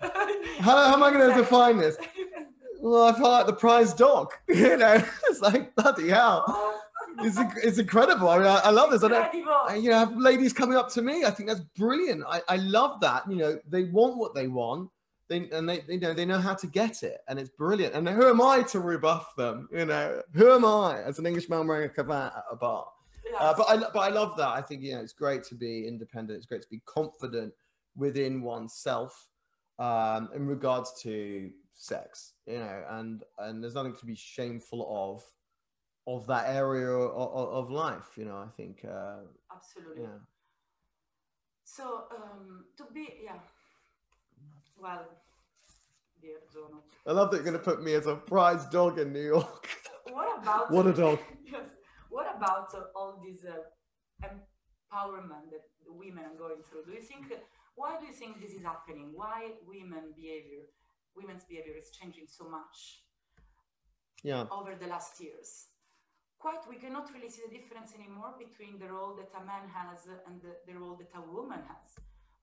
how, 0.60 0.88
how 0.88 0.94
am 0.94 1.02
I 1.02 1.10
going 1.10 1.28
to 1.30 1.36
define 1.36 1.76
this? 1.76 1.96
Well, 2.80 3.04
I 3.04 3.12
felt 3.12 3.30
like 3.30 3.46
the 3.46 3.52
prize 3.52 3.92
dog. 3.92 4.32
You 4.48 4.76
know, 4.76 5.02
it's 5.28 5.40
like 5.40 5.74
bloody 5.74 6.08
hell. 6.08 6.44
It's 7.18 7.38
it's 7.64 7.78
incredible. 7.78 8.28
I 8.28 8.38
mean, 8.38 8.46
I, 8.46 8.60
I 8.64 8.70
love 8.70 8.90
this. 8.90 9.02
I 9.02 9.08
don't. 9.08 9.48
I, 9.68 9.76
you 9.76 9.90
know, 9.90 9.98
have 9.98 10.16
ladies 10.16 10.52
coming 10.52 10.76
up 10.76 10.90
to 10.90 11.02
me. 11.02 11.24
I 11.24 11.30
think 11.30 11.48
that's 11.48 11.62
brilliant. 11.76 12.22
I, 12.28 12.42
I 12.48 12.56
love 12.56 13.00
that. 13.00 13.28
You 13.28 13.36
know, 13.36 13.58
they 13.68 13.84
want 13.84 14.16
what 14.18 14.34
they 14.34 14.46
want. 14.46 14.90
They 15.28 15.48
and 15.50 15.68
they, 15.68 15.80
they 15.80 15.96
know 15.96 16.12
they 16.12 16.26
know 16.26 16.38
how 16.38 16.54
to 16.54 16.66
get 16.66 17.02
it, 17.02 17.20
and 17.28 17.38
it's 17.38 17.50
brilliant. 17.50 17.94
And 17.94 18.06
who 18.08 18.28
am 18.28 18.42
I 18.42 18.62
to 18.64 18.80
rebuff 18.80 19.34
them? 19.36 19.68
You 19.72 19.86
know, 19.86 20.20
who 20.34 20.52
am 20.52 20.64
I 20.64 21.02
as 21.02 21.18
an 21.18 21.26
Englishman 21.26 21.66
wearing 21.66 21.86
a 21.86 21.88
cravat 21.88 22.32
at 22.36 22.44
a 22.50 22.56
bar? 22.56 22.86
Uh, 23.38 23.54
but 23.56 23.68
I 23.68 23.76
but 23.76 23.98
I 24.00 24.08
love 24.08 24.36
that. 24.36 24.48
I 24.48 24.60
think 24.60 24.82
you 24.82 24.92
know 24.92 25.00
it's 25.00 25.12
great 25.12 25.42
to 25.44 25.54
be 25.54 25.88
independent. 25.88 26.36
It's 26.36 26.46
great 26.46 26.62
to 26.62 26.68
be 26.70 26.82
confident 26.84 27.52
within 27.96 28.42
oneself 28.42 29.28
um, 29.78 30.28
in 30.34 30.46
regards 30.46 30.92
to 31.02 31.50
sex. 31.74 32.34
You 32.46 32.58
know, 32.58 32.84
and 32.90 33.24
and 33.38 33.62
there's 33.62 33.74
nothing 33.74 33.96
to 33.96 34.06
be 34.06 34.14
shameful 34.14 34.86
of 34.90 35.24
of 36.06 36.26
that 36.26 36.54
area 36.54 36.90
of, 36.90 37.48
of 37.48 37.70
life. 37.70 38.10
You 38.16 38.26
know, 38.26 38.36
I 38.36 38.48
think 38.56 38.84
uh, 38.84 39.20
Absolutely. 39.52 40.02
yeah. 40.02 40.18
So 41.64 42.04
um, 42.14 42.66
to 42.76 42.84
be, 42.92 43.08
yeah. 43.24 43.38
Well, 44.76 45.06
dear 46.20 46.38
Jono, 46.54 46.82
I 47.06 47.12
love 47.12 47.30
that 47.30 47.38
you're 47.38 47.44
going 47.44 47.58
to 47.58 47.62
put 47.64 47.82
me 47.82 47.94
as 47.94 48.06
a 48.06 48.16
prize 48.16 48.66
dog 48.66 48.98
in 48.98 49.12
New 49.12 49.20
York. 49.36 49.68
what 50.12 50.38
about 50.42 50.70
What 50.70 50.86
a 50.86 50.92
dog. 50.92 51.18
yes. 51.44 51.68
What 52.10 52.26
about 52.36 52.74
uh, 52.74 52.82
all 52.94 53.22
this 53.24 53.44
uh, 53.44 53.56
empowerment 54.22 55.50
that 55.50 55.64
the 55.86 55.92
women 55.92 56.24
are 56.24 56.38
going 56.38 56.62
through? 56.62 56.84
Do 56.86 56.92
you 56.92 57.02
think? 57.02 57.32
Why 57.76 57.98
do 57.98 58.06
you 58.06 58.12
think 58.12 58.40
this 58.40 58.52
is 58.52 58.62
happening? 58.62 59.10
Why 59.14 59.50
women 59.66 60.14
behavior, 60.14 60.62
women's 61.16 61.44
behavior 61.44 61.74
is 61.76 61.90
changing 61.90 62.26
so 62.28 62.48
much 62.48 63.02
Yeah. 64.22 64.46
over 64.50 64.76
the 64.76 64.86
last 64.86 65.20
years? 65.20 65.68
Quite, 66.38 66.68
we 66.68 66.76
cannot 66.76 67.10
really 67.12 67.30
see 67.30 67.42
the 67.48 67.56
difference 67.58 67.94
anymore 67.94 68.34
between 68.38 68.78
the 68.78 68.92
role 68.92 69.16
that 69.16 69.30
a 69.34 69.44
man 69.44 69.66
has 69.74 70.06
and 70.26 70.40
the, 70.42 70.54
the 70.70 70.78
role 70.78 70.94
that 71.00 71.10
a 71.18 71.22
woman 71.22 71.62
has. 71.66 71.96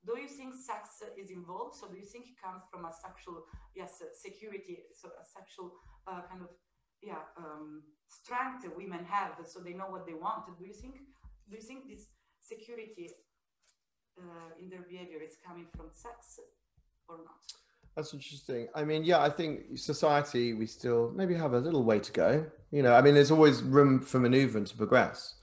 Do 0.06 0.18
you 0.18 0.28
think 0.28 0.56
sex 0.56 1.04
is 1.18 1.30
involved? 1.30 1.76
So 1.76 1.88
do 1.88 1.98
you 1.98 2.06
think 2.06 2.26
it 2.26 2.38
comes 2.42 2.64
from 2.72 2.86
a 2.86 2.92
sexual, 2.92 3.46
yes, 3.76 4.02
security, 4.14 4.80
so 4.94 5.10
a 5.10 5.24
sexual 5.24 5.74
uh, 6.08 6.22
kind 6.30 6.42
of, 6.42 6.50
yeah, 7.04 7.22
um, 7.38 7.84
strength 8.08 8.64
that 8.64 8.76
women 8.76 9.06
have, 9.06 9.34
so 9.46 9.60
they 9.60 9.74
know 9.74 9.90
what 9.90 10.08
they 10.08 10.14
want? 10.14 10.46
Do 10.58 10.66
you 10.66 10.74
think, 10.74 10.96
do 11.50 11.56
you 11.56 11.62
think 11.62 11.88
this 11.88 12.08
security 12.40 13.10
uh, 14.18 14.50
in 14.60 14.70
their 14.70 14.82
behavior 14.82 15.22
is 15.22 15.38
coming 15.46 15.68
from 15.76 15.88
sex 15.94 16.40
or 17.08 17.18
not? 17.18 17.42
That's 17.96 18.14
interesting. 18.14 18.70
I 18.74 18.84
mean, 18.86 19.04
yeah, 19.04 19.22
I 19.22 19.30
think 19.30 19.78
society, 19.78 20.54
we 20.54 20.66
still 20.66 21.12
maybe 21.14 21.36
have 21.36 21.54
a 21.54 21.60
little 21.60 21.84
way 21.84 22.00
to 22.00 22.12
go. 22.12 22.46
You 22.72 22.84
know, 22.84 22.94
I 22.94 23.02
mean, 23.02 23.16
there's 23.16 23.32
always 23.32 23.62
room 23.62 24.00
for 24.00 24.20
maneuver 24.20 24.58
and 24.58 24.68
to 24.68 24.78
progress. 24.78 25.36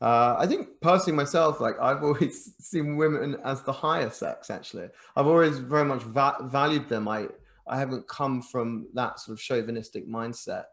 Uh, 0.00 0.36
I 0.38 0.46
think 0.46 0.68
personally 0.80 1.16
myself, 1.16 1.60
like 1.60 1.76
I've 1.80 2.02
always 2.02 2.52
seen 2.58 2.96
women 2.96 3.36
as 3.44 3.62
the 3.62 3.72
higher 3.72 4.10
sex. 4.10 4.50
Actually, 4.50 4.88
I've 5.16 5.26
always 5.26 5.58
very 5.58 5.84
much 5.84 6.02
va- 6.02 6.38
valued 6.42 6.88
them. 6.88 7.08
I 7.08 7.28
I 7.66 7.78
haven't 7.78 8.06
come 8.08 8.42
from 8.42 8.88
that 8.94 9.20
sort 9.20 9.38
of 9.38 9.40
chauvinistic 9.42 10.06
mindset. 10.08 10.64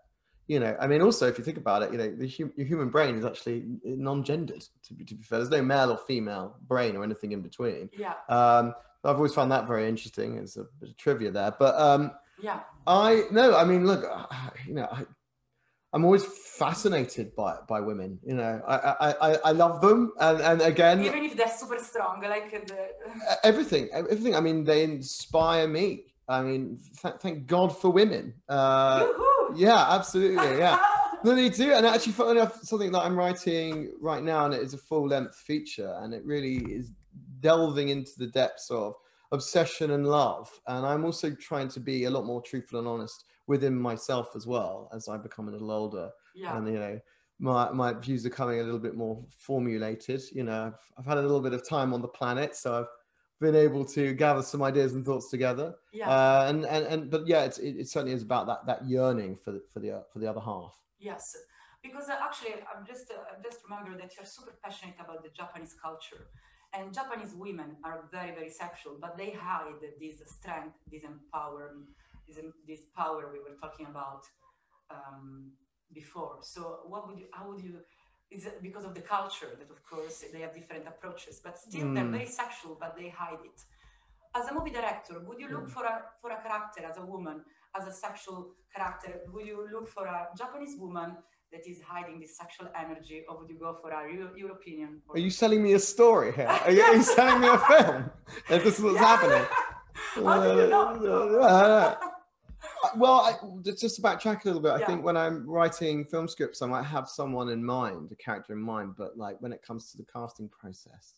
You 0.48 0.60
know, 0.60 0.76
I 0.82 0.88
mean, 0.88 1.02
also 1.02 1.28
if 1.28 1.38
you 1.38 1.46
think 1.46 1.58
about 1.58 1.84
it, 1.84 1.92
you 1.94 1.98
know, 1.98 2.14
the 2.14 2.28
hum- 2.28 2.52
your 2.58 2.68
human 2.68 2.90
brain 2.90 3.16
is 3.16 3.24
actually 3.24 3.64
non-gendered. 3.86 4.66
To 4.88 4.94
be, 4.94 5.06
to 5.06 5.16
be 5.16 5.24
fair, 5.24 5.38
there's 5.40 5.50
no 5.50 5.62
male 5.62 5.92
or 5.92 5.98
female 5.98 6.58
brain 6.68 6.98
or 6.98 7.04
anything 7.06 7.32
in 7.32 7.42
between. 7.42 7.90
Yeah, 7.98 8.16
Um, 8.28 8.74
I've 9.04 9.16
always 9.16 9.34
found 9.34 9.52
that 9.54 9.66
very 9.68 9.88
interesting. 9.88 10.38
It's 10.38 10.58
a 10.58 10.66
bit 10.80 10.90
of 10.90 10.98
trivia 10.98 11.32
there, 11.32 11.56
but 11.58 11.80
um, 11.80 12.12
yeah, 12.42 12.60
I 12.86 13.24
no, 13.32 13.56
I 13.56 13.64
mean, 13.64 13.88
look, 13.88 14.04
you 14.68 14.74
know, 14.74 14.88
I, 14.92 15.06
I'm 15.94 16.06
always 16.06 16.26
fascinated 16.26 17.36
by 17.36 17.58
by 17.68 17.82
women. 17.82 18.20
You 18.24 18.36
know, 18.36 18.62
I 18.68 18.76
I, 18.76 19.10
I, 19.10 19.38
I 19.46 19.52
love 19.52 19.82
them, 19.82 20.14
and 20.20 20.42
and 20.42 20.62
again, 20.62 21.04
even 21.04 21.24
if 21.26 21.36
they're 21.36 21.50
super 21.50 21.80
strong, 21.80 22.22
like 22.22 22.52
the, 22.52 22.90
everything, 23.44 23.90
everything. 23.94 24.36
I 24.36 24.40
mean, 24.40 24.64
they 24.64 24.84
inspire 24.84 25.68
me. 25.68 26.06
I 26.30 26.44
mean, 26.44 26.80
th- 27.02 27.16
thank 27.20 27.46
God 27.46 27.78
for 27.78 27.90
women. 27.90 28.34
Uh, 28.48 29.08
yeah, 29.56 29.86
absolutely. 29.90 30.58
Yeah. 30.58 30.80
No, 31.24 31.36
they 31.36 31.50
do. 31.50 31.72
And 31.72 31.86
actually, 31.86 32.14
funny 32.14 32.40
enough, 32.40 32.64
something 32.64 32.92
that 32.94 33.02
I'm 33.02 33.16
writing 33.16 33.92
right 34.02 34.24
now, 34.24 34.46
and 34.46 34.56
it 34.56 34.62
is 34.62 34.74
a 34.74 34.78
full 34.80 35.08
length 35.08 35.36
feature, 35.36 35.96
and 36.00 36.16
it 36.16 36.26
really 36.26 36.58
is 36.74 36.90
delving 37.42 37.90
into 37.90 38.14
the 38.18 38.26
depths 38.26 38.72
of 38.72 38.96
obsession 39.32 39.92
and 39.92 40.08
love. 40.08 40.50
And 40.68 40.84
I'm 40.84 41.06
also 41.06 41.30
trying 41.36 41.68
to 41.70 41.80
be 41.80 42.06
a 42.06 42.10
lot 42.10 42.26
more 42.26 42.42
truthful 42.42 42.80
and 42.80 42.88
honest 42.88 43.26
within 43.48 43.76
myself 43.76 44.36
as 44.36 44.46
well 44.48 44.90
as 44.94 45.08
I 45.08 45.18
become 45.18 45.48
a 45.48 45.52
little 45.52 45.72
older. 45.72 46.10
Yeah. 46.36 46.58
And, 46.58 46.68
you 46.68 46.80
know, 46.80 47.00
my, 47.40 47.72
my 47.72 47.94
views 47.94 48.26
are 48.26 48.30
coming 48.30 48.60
a 48.60 48.64
little 48.64 48.80
bit 48.80 48.96
more 48.96 49.24
formulated. 49.30 50.22
You 50.32 50.44
know, 50.44 50.68
I've, 50.68 50.80
I've 50.98 51.06
had 51.06 51.18
a 51.18 51.22
little 51.22 51.42
bit 51.42 51.54
of 51.54 51.68
time 51.68 51.94
on 51.94 52.02
the 52.02 52.08
planet, 52.08 52.56
so 52.56 52.80
I've 52.80 52.88
been 53.40 53.56
able 53.56 53.84
to 53.86 54.14
gather 54.14 54.44
some 54.44 54.62
ideas 54.62 54.94
and 54.94 55.06
thoughts 55.06 55.30
together. 55.30 55.76
yeah. 55.92 56.10
Uh, 56.10 56.46
and, 56.50 56.66
and, 56.66 56.86
and, 56.86 57.10
but 57.10 57.28
yeah, 57.28 57.44
it's, 57.44 57.58
it, 57.58 57.78
it 57.78 57.90
certainly 57.90 58.14
is 58.14 58.22
about 58.22 58.46
that, 58.48 58.66
that 58.68 58.88
yearning 58.88 59.36
for 59.36 59.52
the, 59.52 59.62
for 59.74 59.80
the, 59.80 60.04
for 60.12 60.20
the 60.20 60.28
other 60.30 60.42
half. 60.42 60.78
Yes, 61.00 61.36
because 61.82 62.10
uh, 62.10 62.16
actually, 62.22 62.54
I'm 62.72 62.86
just 62.86 63.10
uh, 63.10 63.16
I 63.32 63.42
just 63.42 63.62
remember 63.68 63.98
that 63.98 64.16
you're 64.16 64.24
super 64.24 64.54
passionate 64.64 64.94
about 65.04 65.24
the 65.24 65.30
Japanese 65.30 65.76
culture, 65.82 66.28
and 66.76 66.94
Japanese 66.94 67.34
women 67.34 67.76
are 67.84 68.08
very 68.12 68.36
very 68.36 68.52
sexual, 68.52 68.98
but 69.02 69.18
they 69.18 69.32
hide 69.32 69.82
this 70.00 70.18
strength, 70.28 70.76
this 70.92 71.02
empower, 71.02 71.78
this 72.28 72.38
this 72.68 72.82
power 72.96 73.22
we 73.32 73.40
were 73.40 73.58
talking 73.64 73.88
about 73.88 74.24
um, 74.90 75.52
before. 75.94 76.38
So, 76.42 76.62
what 76.88 77.08
would 77.08 77.18
you? 77.20 77.28
How 77.32 77.48
would 77.50 77.62
you? 77.62 77.80
Is 78.30 78.46
it 78.46 78.62
because 78.62 78.86
of 78.86 78.94
the 78.96 79.02
culture 79.02 79.52
that, 79.60 79.70
of 79.70 79.84
course, 79.84 80.24
they 80.32 80.42
have 80.46 80.54
different 80.54 80.88
approaches, 80.88 81.42
but 81.44 81.60
still 81.60 81.94
they're 81.94 82.06
Mm. 82.06 82.18
very 82.18 82.32
sexual, 82.44 82.78
but 82.80 82.96
they 82.98 83.10
hide 83.10 83.44
it. 83.52 83.60
As 84.34 84.48
a 84.48 84.54
movie 84.54 84.72
director, 84.72 85.16
would 85.28 85.40
you 85.44 85.50
look 85.56 85.68
hmm. 85.68 85.76
for 85.76 85.84
a 85.94 85.96
for 86.22 86.30
a 86.32 86.40
character 86.42 86.82
as 86.90 86.96
a 87.04 87.06
woman, 87.14 87.38
as 87.78 87.84
a 87.92 87.94
sexual 88.06 88.40
character? 88.74 89.12
Would 89.34 89.46
you 89.46 89.58
look 89.74 89.88
for 89.90 90.06
a 90.06 90.20
Japanese 90.42 90.76
woman 90.84 91.10
that 91.52 91.68
is 91.68 91.82
hiding 91.82 92.20
this 92.20 92.38
sexual 92.38 92.68
energy, 92.84 93.24
or 93.28 93.38
would 93.38 93.50
you 93.50 93.60
go 93.60 93.78
for 93.82 93.92
a 93.92 94.02
Euro- 94.14 94.36
European? 94.36 95.02
Or... 95.08 95.16
Are 95.16 95.20
you 95.20 95.30
selling 95.30 95.62
me 95.62 95.74
a 95.74 95.80
story 95.80 96.32
here? 96.32 96.48
Are 96.66 96.72
you, 96.72 96.82
are 96.82 96.96
you 96.96 97.04
selling 97.04 97.42
me 97.42 97.48
a 97.48 97.58
film? 97.58 98.10
Is 98.50 98.64
this 98.64 98.78
is 98.78 98.84
what's 98.86 98.96
Yeah. 98.96 99.06
happening? 99.06 99.46
How 100.26 100.44
do 100.44 100.62
you 100.62 100.68
know? 100.70 101.40
Uh, 101.42 101.44
uh, 101.44 101.96
uh, 102.02 102.11
Well, 102.96 103.14
I, 103.22 103.34
just 103.72 103.96
to 103.98 104.02
backtrack 104.02 104.44
a 104.44 104.48
little 104.48 104.62
bit, 104.62 104.72
I 104.72 104.80
Yeah. 104.80 104.86
think 104.88 105.04
when 105.04 105.18
I'm 105.18 105.48
writing 105.50 106.06
film 106.06 106.28
scripts, 106.28 106.62
I 106.62 106.68
might 106.68 106.84
have 106.84 107.10
someone 107.10 107.50
in 107.50 107.64
mind, 107.64 108.12
a 108.12 108.16
character 108.16 108.54
in 108.54 108.60
mind, 108.60 108.96
but 108.98 109.18
like 109.18 109.42
when 109.42 109.54
it 109.54 109.62
comes 109.62 109.92
to 109.92 109.98
the 109.98 110.06
casting 110.06 110.50
process, 110.50 111.16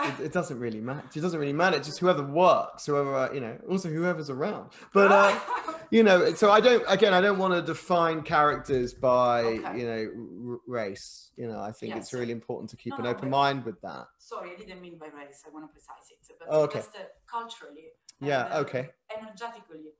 it, 0.00 0.20
it 0.26 0.32
doesn't 0.38 0.58
really 0.58 0.80
matter. 0.80 1.02
It 1.14 1.20
doesn't 1.20 1.40
really 1.40 1.52
matter. 1.52 1.76
It's 1.76 1.86
just 1.88 1.98
whoever 1.98 2.22
works, 2.22 2.86
whoever 2.86 3.14
uh, 3.14 3.32
you 3.32 3.40
know, 3.40 3.58
also 3.68 3.88
whoever's 3.88 4.30
around. 4.30 4.70
But 4.92 5.10
uh, 5.12 5.38
you 5.90 6.02
know, 6.02 6.32
so 6.34 6.50
I 6.50 6.60
don't. 6.60 6.84
Again, 6.88 7.12
I 7.14 7.20
don't 7.20 7.38
want 7.38 7.54
to 7.54 7.62
define 7.62 8.22
characters 8.22 8.94
by 8.94 9.42
Okay. 9.42 9.80
you 9.80 9.86
know 9.86 10.52
r- 10.52 10.60
race. 10.66 11.30
You 11.36 11.48
know, 11.48 11.60
I 11.60 11.72
think 11.72 11.96
it's 11.96 12.12
really 12.12 12.32
important 12.32 12.70
to 12.70 12.76
keep 12.76 12.92
No, 12.94 13.00
an 13.00 13.06
open 13.06 13.28
mind 13.30 13.64
with 13.64 13.80
that. 13.82 14.06
Sorry, 14.18 14.50
I 14.54 14.56
didn't 14.58 14.80
mean 14.80 14.98
by 14.98 15.06
race. 15.06 15.42
I 15.46 15.50
want 15.52 15.66
to 15.66 15.72
precise 15.72 16.10
it, 16.10 16.36
but 16.38 16.48
okay. 16.48 16.78
just 16.78 16.94
uh, 16.94 17.00
culturally. 17.30 17.86
Yeah. 18.20 18.42
uh, 18.52 18.58
Okay. 18.60 18.90
Energetically, 19.16 19.92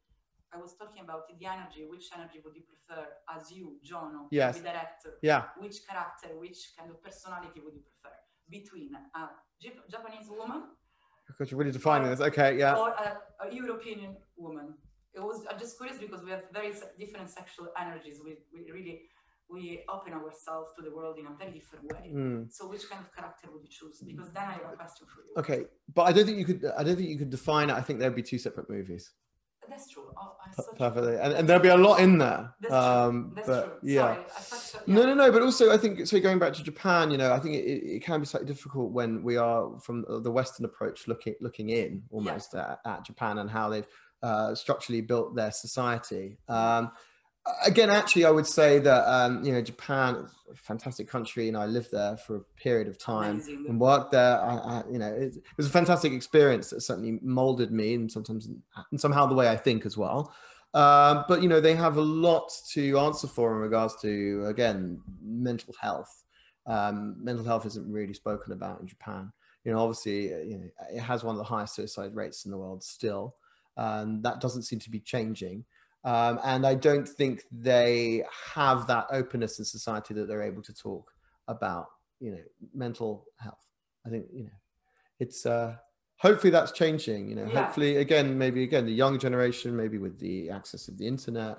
I 0.55 0.57
was 0.59 0.75
talking 0.77 1.03
about 1.03 1.23
the 1.29 1.47
energy. 1.47 1.85
Which 1.89 2.07
energy 2.17 2.41
would 2.45 2.55
you 2.57 2.63
prefer, 2.63 3.07
as 3.35 3.51
you, 3.53 3.77
Jono, 3.85 4.29
Yes. 4.31 4.57
the 4.59 4.65
director? 4.65 5.19
Yeah. 5.23 5.45
Which 5.59 5.87
character, 5.87 6.29
which 6.39 6.73
kind 6.77 6.91
of 6.91 7.03
personality 7.03 7.61
would 7.65 7.75
you 7.75 7.83
prefer 7.83 8.15
between 8.51 8.91
a 9.15 9.21
Jap- 9.63 9.87
Japanese 9.91 10.29
woman 10.31 10.63
Because 11.27 11.51
you're 11.51 11.59
really 11.59 11.73
defining 11.73 12.09
this. 12.11 12.21
Okay. 12.21 12.59
Yeah. 12.59 12.77
or 12.77 12.91
a, 12.91 13.19
a 13.47 13.55
European 13.55 14.17
woman? 14.37 14.75
It 15.15 15.21
was 15.21 15.45
I'm 15.51 15.59
just 15.59 15.77
curious 15.77 15.99
because 15.99 16.23
we 16.23 16.31
have 16.31 16.45
very 16.53 16.73
different 16.99 17.29
sexual 17.29 17.69
energies. 17.79 18.21
We, 18.25 18.37
we 18.53 18.71
really 18.71 19.03
we 19.51 19.83
open 19.89 20.13
ourselves 20.13 20.69
to 20.77 20.83
the 20.83 20.95
world 20.95 21.19
in 21.19 21.27
a 21.27 21.35
very 21.39 21.53
different 21.53 21.85
way. 21.93 22.13
Mm. 22.15 22.53
So 22.53 22.69
which 22.69 22.89
kind 22.89 23.03
of 23.05 23.15
character 23.15 23.49
would 23.53 23.63
you 23.63 23.69
choose? 23.71 24.01
Because 24.07 24.31
then 24.33 24.45
I 24.45 24.53
have 24.53 24.73
a 24.73 24.77
question 24.77 25.07
for 25.13 25.21
you. 25.27 25.33
Okay, 25.39 25.65
but 25.95 26.03
I 26.03 26.13
don't 26.13 26.27
think 26.27 26.39
you 26.39 26.45
could. 26.45 26.65
I 26.77 26.83
don't 26.85 26.97
think 26.97 27.09
you 27.09 27.19
could 27.19 27.31
define 27.31 27.71
it. 27.71 27.75
I 27.75 27.81
think 27.81 27.99
there'd 27.99 28.15
be 28.15 28.23
two 28.23 28.39
separate 28.39 28.69
movies. 28.71 29.11
That's 29.69 29.89
true. 29.91 30.03
Oh, 30.17 30.33
I 30.45 30.49
P- 30.49 30.55
thought 30.57 30.67
you- 30.73 30.79
Perfectly, 30.79 31.17
and, 31.19 31.33
and 31.35 31.49
there'll 31.49 31.63
be 31.63 31.69
a 31.69 31.77
lot 31.77 32.01
in 32.01 32.19
there. 32.19 32.53
That's 32.61 32.73
um, 32.75 33.25
true. 33.27 33.33
That's 33.37 33.49
but 33.49 33.81
true. 33.81 33.91
yeah. 33.91 34.01
Sorry, 34.15 34.19
I 34.25 34.41
thought, 34.41 34.89
No, 34.89 35.07
no, 35.07 35.15
no. 35.15 35.33
But 35.33 35.43
also, 35.43 35.73
I 35.73 35.77
think 35.77 36.07
so. 36.07 36.19
Going 36.21 36.39
back 36.39 36.53
to 36.55 36.63
Japan, 36.63 37.11
you 37.11 37.19
know, 37.19 37.33
I 37.33 37.39
think 37.39 37.55
it, 37.57 37.59
it 37.97 38.03
can 38.03 38.21
be 38.21 38.27
slightly 38.27 38.47
difficult 38.49 38.91
when 38.93 39.23
we 39.23 39.37
are 39.37 39.71
from 39.81 40.05
the 40.09 40.31
Western 40.31 40.65
approach, 40.65 41.07
looking 41.09 41.35
looking 41.41 41.71
in 41.71 42.03
almost 42.11 42.55
at, 42.55 42.81
at 42.85 43.05
Japan 43.05 43.39
and 43.39 43.51
how 43.51 43.69
they've 43.69 43.87
uh, 44.23 44.55
structurally 44.55 45.01
built 45.01 45.35
their 45.37 45.53
society. 45.53 46.39
Um, 46.49 46.91
again, 47.65 47.91
actually, 47.91 48.25
I 48.25 48.31
would 48.31 48.47
say 48.47 48.79
that 48.79 49.09
um, 49.09 49.45
you 49.45 49.53
know 49.53 49.63
Japan, 49.63 50.27
is 50.51 50.59
a 50.59 50.63
fantastic 50.63 51.09
country, 51.09 51.49
and 51.49 51.57
I 51.57 51.67
lived 51.67 51.91
there 51.93 52.17
for 52.17 52.37
a 52.37 52.41
period 52.57 52.89
of 52.89 52.99
time 52.99 53.37
Amazing. 53.37 53.67
and 53.69 53.81
worked 53.81 54.13
there. 54.13 54.41
I, 54.41 54.57
I, 54.57 54.83
you 54.91 54.99
know, 54.99 55.13
it, 55.13 55.37
it 55.37 55.57
was 55.57 55.67
a 55.67 55.71
fantastic 55.71 56.13
experience 56.13 56.71
that 56.71 56.81
certainly 56.81 57.19
molded 57.23 57.73
me, 57.73 57.95
and 57.95 58.11
sometimes 58.11 58.49
and 58.91 59.01
somehow 59.01 59.27
the 59.27 59.35
way 59.35 59.49
I 59.49 59.57
think 59.57 59.87
as 59.87 59.97
well. 59.97 60.33
Um, 60.75 61.25
but 61.29 61.43
you 61.43 61.49
know, 61.49 61.61
they 61.61 61.75
have 61.75 61.97
a 61.97 62.03
lot 62.03 62.51
to 62.73 62.99
answer 62.99 63.27
for 63.27 63.53
in 63.53 63.59
regards 63.59 63.97
to 64.03 64.45
again 64.47 65.01
mental 65.23 65.75
health. 65.81 66.25
Um, 66.67 67.17
mental 67.23 67.45
health 67.45 67.65
isn't 67.67 67.91
really 67.91 68.15
spoken 68.15 68.53
about 68.53 68.81
in 68.81 68.87
Japan. 68.87 69.33
You 69.65 69.73
know, 69.73 69.81
obviously, 69.81 70.35
uh, 70.35 70.39
you 70.39 70.59
know, 70.59 70.69
it 70.93 71.01
has 71.01 71.25
one 71.25 71.35
of 71.35 71.39
the 71.39 71.45
highest 71.45 71.75
suicide 71.75 72.15
rates 72.15 72.45
in 72.45 72.51
the 72.51 72.59
world 72.59 72.83
still, 72.83 73.37
and 73.77 74.23
that 74.23 74.41
doesn't 74.41 74.63
seem 74.63 74.79
to 74.81 74.91
be 74.91 75.01
changing. 75.01 75.65
Um, 76.05 76.39
and 76.45 76.67
I 76.67 76.75
don't 76.75 77.09
think 77.09 77.45
they 77.51 78.25
have 78.55 78.87
that 78.87 79.07
openness 79.11 79.59
in 79.59 79.65
society 79.65 80.15
that 80.15 80.29
they're 80.29 80.43
able 80.43 80.63
to 80.63 80.73
talk 80.73 81.11
about, 81.49 81.89
you 82.21 82.31
know, 82.31 82.43
mental 82.73 83.27
health. 83.39 83.67
I 84.07 84.11
think, 84.11 84.27
you 84.33 84.45
know, 84.45 84.59
it's 85.19 85.45
uh, 85.45 85.77
hopefully 86.19 86.51
that's 86.51 86.73
changing. 86.73 87.29
You 87.29 87.37
know, 87.37 87.47
Yeah. 87.47 87.65
hopefully 87.65 87.97
again, 87.97 88.39
maybe 88.39 88.63
again 88.63 88.87
the 88.87 88.93
young 88.93 89.19
generation, 89.19 89.77
maybe 89.77 89.99
with 89.99 90.19
the 90.19 90.51
access 90.51 90.89
of 90.89 90.97
the 90.99 91.07
internet. 91.07 91.59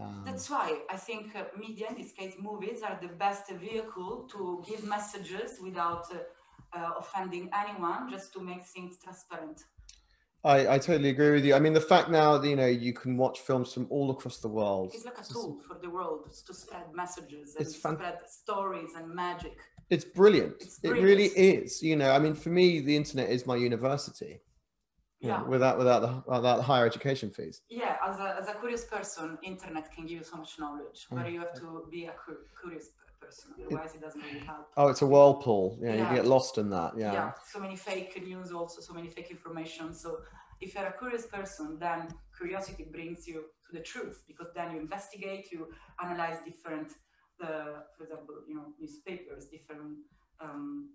Um, 0.00 0.24
That's 0.24 0.48
why 0.48 0.82
I 0.88 0.96
think 0.96 1.36
uh, 1.36 1.44
media, 1.58 1.88
in 1.90 1.96
this 1.96 2.12
case 2.12 2.34
movies, 2.40 2.82
are 2.82 2.98
the 3.00 3.08
best 3.08 3.50
vehicle 3.50 4.26
to 4.32 4.64
give 4.66 4.84
messages 4.84 5.58
without 5.60 6.06
uh, 6.14 6.18
uh, 6.78 6.92
offending 6.98 7.50
anyone, 7.52 8.08
just 8.10 8.32
to 8.34 8.40
make 8.40 8.64
things 8.64 8.98
transparent. 9.04 9.64
I, 10.44 10.74
I 10.74 10.78
totally 10.78 11.10
agree 11.10 11.30
with 11.30 11.44
you. 11.44 11.54
I 11.54 11.60
mean, 11.60 11.72
the 11.72 11.80
fact 11.80 12.10
now 12.10 12.36
that 12.36 12.48
you 12.48 12.56
know 12.56 12.66
you 12.66 12.92
can 12.92 13.16
watch 13.16 13.40
films 13.40 13.72
from 13.72 13.86
all 13.90 14.10
across 14.10 14.38
the 14.38 14.48
world. 14.48 14.90
It's 14.92 15.04
like 15.04 15.18
a 15.18 15.24
tool 15.24 15.60
for 15.66 15.78
the 15.80 15.88
world 15.88 16.30
to 16.46 16.54
spread 16.54 16.92
messages 16.94 17.54
and 17.56 17.66
fan- 17.74 17.96
spread 17.96 18.18
stories 18.28 18.90
and 18.96 19.08
magic. 19.14 19.56
It's 19.90 20.04
brilliant. 20.04 20.54
It's 20.60 20.80
It 20.82 20.92
really 21.00 21.26
is. 21.26 21.82
You 21.82 21.96
know, 21.96 22.10
I 22.10 22.18
mean, 22.18 22.34
for 22.34 22.48
me, 22.48 22.80
the 22.80 22.96
internet 22.96 23.30
is 23.30 23.46
my 23.46 23.56
university. 23.56 24.40
Yeah. 25.20 25.40
without 25.44 25.78
without 25.78 26.00
the 26.02 26.12
without 26.26 26.56
the 26.56 26.62
higher 26.62 26.84
education 26.84 27.30
fees. 27.30 27.62
Yeah, 27.68 27.96
as 28.04 28.18
a, 28.18 28.36
as 28.40 28.48
a 28.48 28.54
curious 28.54 28.84
person, 28.84 29.38
internet 29.44 29.92
can 29.94 30.04
give 30.04 30.18
you 30.18 30.24
so 30.24 30.36
much 30.38 30.58
knowledge, 30.58 31.06
but 31.12 31.26
Mm. 31.26 31.32
you 31.32 31.38
have 31.38 31.54
to 31.60 31.86
be 31.92 32.06
a 32.06 32.14
cu- 32.22 32.44
curious 32.60 32.88
p- 32.88 33.11
otherwise 33.54 33.94
it 33.94 34.00
doesn't 34.00 34.22
really 34.22 34.44
help. 34.46 34.66
Oh, 34.76 34.88
it's 34.88 35.02
a 35.02 35.06
whirlpool. 35.06 35.78
Yeah, 35.82 35.92
you 35.92 35.98
Yeah. 35.98 36.06
can 36.06 36.16
get 36.16 36.26
lost 36.26 36.58
in 36.58 36.70
that. 36.70 36.92
Yeah. 36.96 37.12
yeah 37.12 37.32
so 37.52 37.58
many 37.60 37.76
fake 37.76 38.12
news 38.30 38.52
also 38.52 38.80
so 38.80 38.92
many 38.98 39.08
fake 39.16 39.30
information 39.30 39.94
so 39.94 40.08
if 40.60 40.74
you're 40.74 40.86
a 40.94 40.96
curious 40.98 41.26
person 41.26 41.66
then 41.78 42.00
curiosity 42.38 42.84
brings 42.96 43.26
you 43.26 43.38
to 43.66 43.70
the 43.76 43.82
truth 43.92 44.18
because 44.30 44.48
then 44.54 44.72
you 44.72 44.78
investigate 44.80 45.44
you 45.52 45.60
analyze 46.02 46.38
different 46.50 46.88
uh, 47.46 47.74
for 47.96 48.04
example 48.04 48.36
you 48.48 48.54
know 48.56 48.66
newspapers 48.80 49.46
different 49.56 49.98
um, 50.40 50.90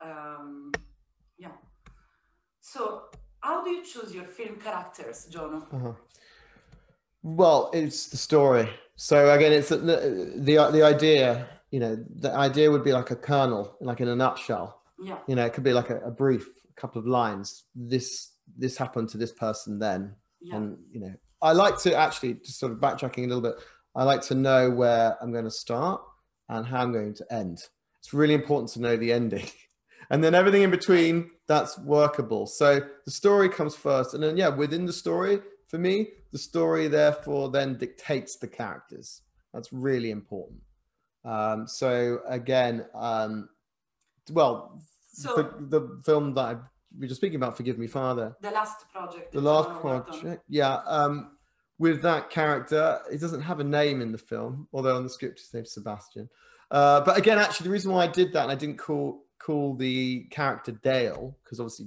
um, 0.00 0.72
yeah 1.38 1.52
so 2.60 3.04
how 3.40 3.64
do 3.64 3.70
you 3.70 3.84
choose 3.84 4.14
your 4.14 4.24
film 4.24 4.56
characters 4.56 5.28
jono 5.32 5.60
Uh-huh. 5.72 5.92
Well, 7.22 7.70
it's 7.72 8.06
the 8.08 8.16
story. 8.16 8.68
So 8.96 9.32
again, 9.32 9.52
it's 9.52 9.68
the, 9.70 9.76
the 9.78 10.32
the 10.36 10.58
uh, 10.58 10.70
the 10.70 10.82
idea. 10.82 11.48
You 11.70 11.80
know, 11.80 12.04
the 12.16 12.34
idea 12.34 12.70
would 12.70 12.82
be 12.82 12.92
like 12.92 13.10
a 13.10 13.16
kernel, 13.16 13.76
like 13.80 14.00
in 14.00 14.08
a 14.08 14.16
nutshell. 14.16 14.82
yeah 15.02 15.18
You 15.28 15.36
know, 15.36 15.46
it 15.46 15.52
could 15.52 15.62
be 15.64 15.72
like 15.72 15.90
a, 15.90 15.98
a 16.00 16.10
brief, 16.10 16.48
a 16.68 16.80
couple 16.80 16.98
of 16.98 17.06
lines. 17.06 17.64
This 17.74 18.32
this 18.58 18.76
happened 18.76 19.08
to 19.10 19.18
this 19.18 19.32
person 19.32 19.78
then, 19.78 20.16
yeah 20.40 20.56
and 20.56 20.78
you 20.90 21.00
know, 21.00 21.14
I 21.42 21.52
like 21.52 21.78
to 21.80 21.94
actually 21.94 22.34
just 22.34 22.58
sort 22.58 22.72
of 22.72 22.78
backtracking 22.78 23.24
a 23.24 23.28
little 23.28 23.42
bit. 23.42 23.54
I 23.94 24.04
like 24.04 24.22
to 24.22 24.34
know 24.34 24.70
where 24.70 25.16
I'm 25.20 25.32
going 25.32 25.44
to 25.44 25.50
start 25.50 26.00
and 26.48 26.66
how 26.66 26.82
I'm 26.82 26.92
going 26.92 27.14
to 27.14 27.26
end. 27.32 27.62
It's 28.00 28.12
really 28.12 28.34
important 28.34 28.70
to 28.72 28.80
know 28.80 28.96
the 28.96 29.12
ending, 29.12 29.48
and 30.10 30.22
then 30.24 30.34
everything 30.34 30.62
in 30.62 30.70
between 30.70 31.30
that's 31.46 31.78
workable. 31.78 32.46
So 32.46 32.80
the 33.04 33.10
story 33.10 33.48
comes 33.48 33.76
first, 33.76 34.14
and 34.14 34.22
then 34.22 34.36
yeah, 34.36 34.48
within 34.48 34.86
the 34.86 34.92
story, 34.92 35.40
for 35.68 35.78
me, 35.78 36.08
the 36.32 36.38
story 36.38 36.88
therefore 36.88 37.50
then 37.50 37.76
dictates 37.78 38.36
the 38.36 38.48
characters. 38.48 39.22
That's 39.52 39.72
really 39.72 40.10
important. 40.10 40.60
Um, 41.24 41.66
so 41.66 42.20
again, 42.28 42.86
um, 42.94 43.48
well, 44.30 44.80
So- 45.12 45.34
the, 45.36 45.78
the 45.78 46.02
film 46.04 46.34
that 46.34 46.40
I, 46.42 46.56
we 46.98 47.06
were 47.08 47.14
speaking 47.14 47.36
about, 47.36 47.56
"Forgive 47.56 47.78
Me, 47.78 47.86
Father," 47.86 48.36
the 48.40 48.50
last 48.50 48.88
project 48.92 49.32
the 49.32 49.40
last 49.40 49.68
Jono 49.68 49.84
worked 49.84 50.10
on. 50.10 50.20
project 50.20 50.44
yeah 50.48 50.80
um 50.86 51.36
with 51.78 52.02
that 52.02 52.30
character 52.30 53.00
he 53.10 53.16
doesn't 53.16 53.42
have 53.42 53.60
a 53.60 53.64
name 53.64 54.00
in 54.02 54.10
the 54.12 54.18
film 54.18 54.66
although 54.72 54.96
on 54.96 55.02
the 55.04 55.08
script 55.08 55.38
his 55.38 55.54
name's 55.54 55.72
sebastian 55.72 56.28
uh 56.72 57.00
but 57.02 57.16
again 57.16 57.38
actually 57.38 57.64
the 57.64 57.70
reason 57.70 57.92
why 57.92 58.02
i 58.04 58.06
did 58.06 58.32
that 58.32 58.42
and 58.42 58.52
i 58.52 58.54
didn't 58.54 58.76
call 58.76 59.22
call 59.38 59.74
the 59.76 60.24
character 60.30 60.72
Dale 60.72 61.36
because 61.42 61.60
obviously, 61.60 61.86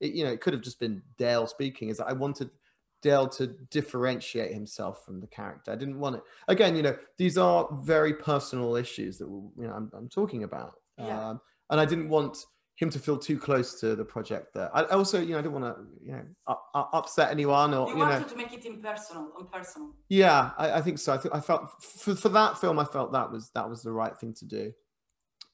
it, 0.00 0.12
you 0.14 0.24
know, 0.24 0.30
it 0.32 0.40
could 0.40 0.52
have 0.54 0.62
just 0.62 0.80
been 0.80 1.02
Dale 1.18 1.46
speaking. 1.46 1.88
Is 1.90 1.98
that 1.98 2.06
I 2.06 2.12
wanted 2.14 2.48
Dale 3.04 3.28
to 3.28 3.46
differentiate 3.70 4.52
himself 4.54 5.04
from 5.04 5.20
the 5.20 5.26
character. 5.26 5.70
I 5.70 5.76
didn't 5.76 6.00
want 6.00 6.16
it. 6.16 6.22
Again, 6.48 6.74
you 6.74 6.82
know, 6.82 6.96
these 7.18 7.36
are 7.36 7.68
very 7.82 8.14
personal 8.14 8.76
issues 8.76 9.18
that 9.18 9.26
you 9.28 9.52
know 9.66 9.72
I'm, 9.78 9.90
I'm 9.94 10.08
talking 10.08 10.42
about, 10.44 10.72
Yeah. 10.98 11.28
um, 11.30 11.40
and 11.70 11.78
I 11.78 11.84
didn't 11.84 12.08
want 12.08 12.38
him 12.76 12.88
to 12.90 12.98
feel 12.98 13.18
too 13.18 13.38
close 13.38 13.78
to 13.80 13.94
the 13.94 14.04
project. 14.04 14.54
there. 14.54 14.68
I 14.74 14.82
also, 14.86 15.20
you 15.20 15.32
know, 15.32 15.38
I 15.38 15.42
didn't 15.42 15.60
want 15.60 15.76
to, 15.76 15.84
you 16.04 16.12
know, 16.12 16.24
up, 16.48 16.60
up- 16.74 16.90
upset 16.92 17.30
anyone 17.30 17.72
or 17.74 17.86
You 17.88 17.92
you 17.92 17.98
know. 18.00 18.08
wanted 18.10 18.28
to 18.30 18.36
make 18.36 18.52
it 18.52 18.64
impersonal, 18.64 19.28
impersonal. 19.38 19.90
Yeah, 20.08 20.50
I, 20.58 20.72
I 20.78 20.80
think 20.80 20.98
so. 20.98 21.12
I 21.12 21.18
think 21.18 21.34
I 21.34 21.40
felt 21.40 21.62
for, 21.82 22.16
for 22.16 22.30
that 22.30 22.58
film, 22.58 22.78
I 22.80 22.84
felt 22.84 23.12
that 23.12 23.30
was 23.30 23.50
that 23.54 23.68
was 23.68 23.82
the 23.82 23.92
right 23.92 24.16
thing 24.20 24.32
to 24.40 24.44
do. 24.46 24.72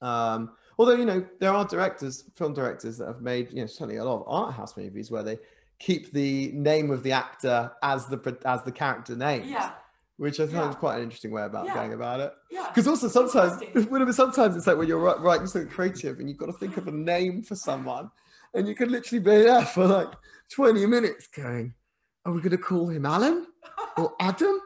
Um, 0.03 0.53
although 0.79 0.95
you 0.95 1.05
know 1.05 1.27
there 1.41 1.53
are 1.53 1.65
directors, 1.67 2.25
film 2.37 2.55
directors 2.55 2.97
that 2.99 3.07
have 3.09 3.21
made 3.21 3.51
you 3.53 3.61
know 3.61 3.67
certainly 3.67 3.97
a 3.97 4.05
lot 4.05 4.21
of 4.21 4.25
art 4.27 4.55
house 4.55 4.77
movies 4.77 5.11
where 5.11 5.23
they 5.23 5.37
keep 5.81 6.13
the 6.13 6.53
name 6.53 6.91
of 6.93 7.03
the 7.03 7.11
actor 7.13 7.73
as 7.83 8.07
the 8.07 8.39
as 8.45 8.63
the 8.65 8.71
character 8.73 9.17
name. 9.17 9.43
Yeah, 9.49 9.73
which 10.19 10.39
I 10.39 10.47
thought 10.47 10.53
Yeah. 10.55 10.67
was 10.69 10.77
quite 10.77 10.97
an 10.99 11.03
interesting 11.05 11.33
way 11.33 11.43
about 11.43 11.65
Yeah. 11.67 11.75
going 11.75 11.95
about 11.95 12.21
it. 12.21 12.33
yeah. 12.51 12.67
Because 12.69 12.87
also 12.87 13.09
sometimes, 13.09 13.61
sometimes 14.17 14.57
it's 14.57 14.67
like 14.67 14.77
when 14.77 14.87
you're 14.87 15.01
writing 15.19 15.47
something 15.49 15.71
creative 15.71 16.19
and 16.21 16.29
you've 16.29 16.39
got 16.39 16.47
to 16.47 16.53
think 16.53 16.77
of 16.77 16.87
a 16.87 16.93
name 16.93 17.43
for 17.43 17.57
someone, 17.57 18.11
and 18.55 18.69
you 18.69 18.75
could 18.75 18.91
literally 18.91 19.21
be 19.25 19.43
there 19.43 19.65
for 19.65 19.87
like 19.87 20.09
20 20.53 20.85
minutes 20.87 21.27
going, 21.29 21.75
"Are 22.27 22.33
we 22.33 22.41
going 22.41 22.51
to 22.51 22.59
call 22.59 22.89
him 22.89 23.07
Alan 23.07 23.47
or 23.97 24.15
Adam?" 24.21 24.61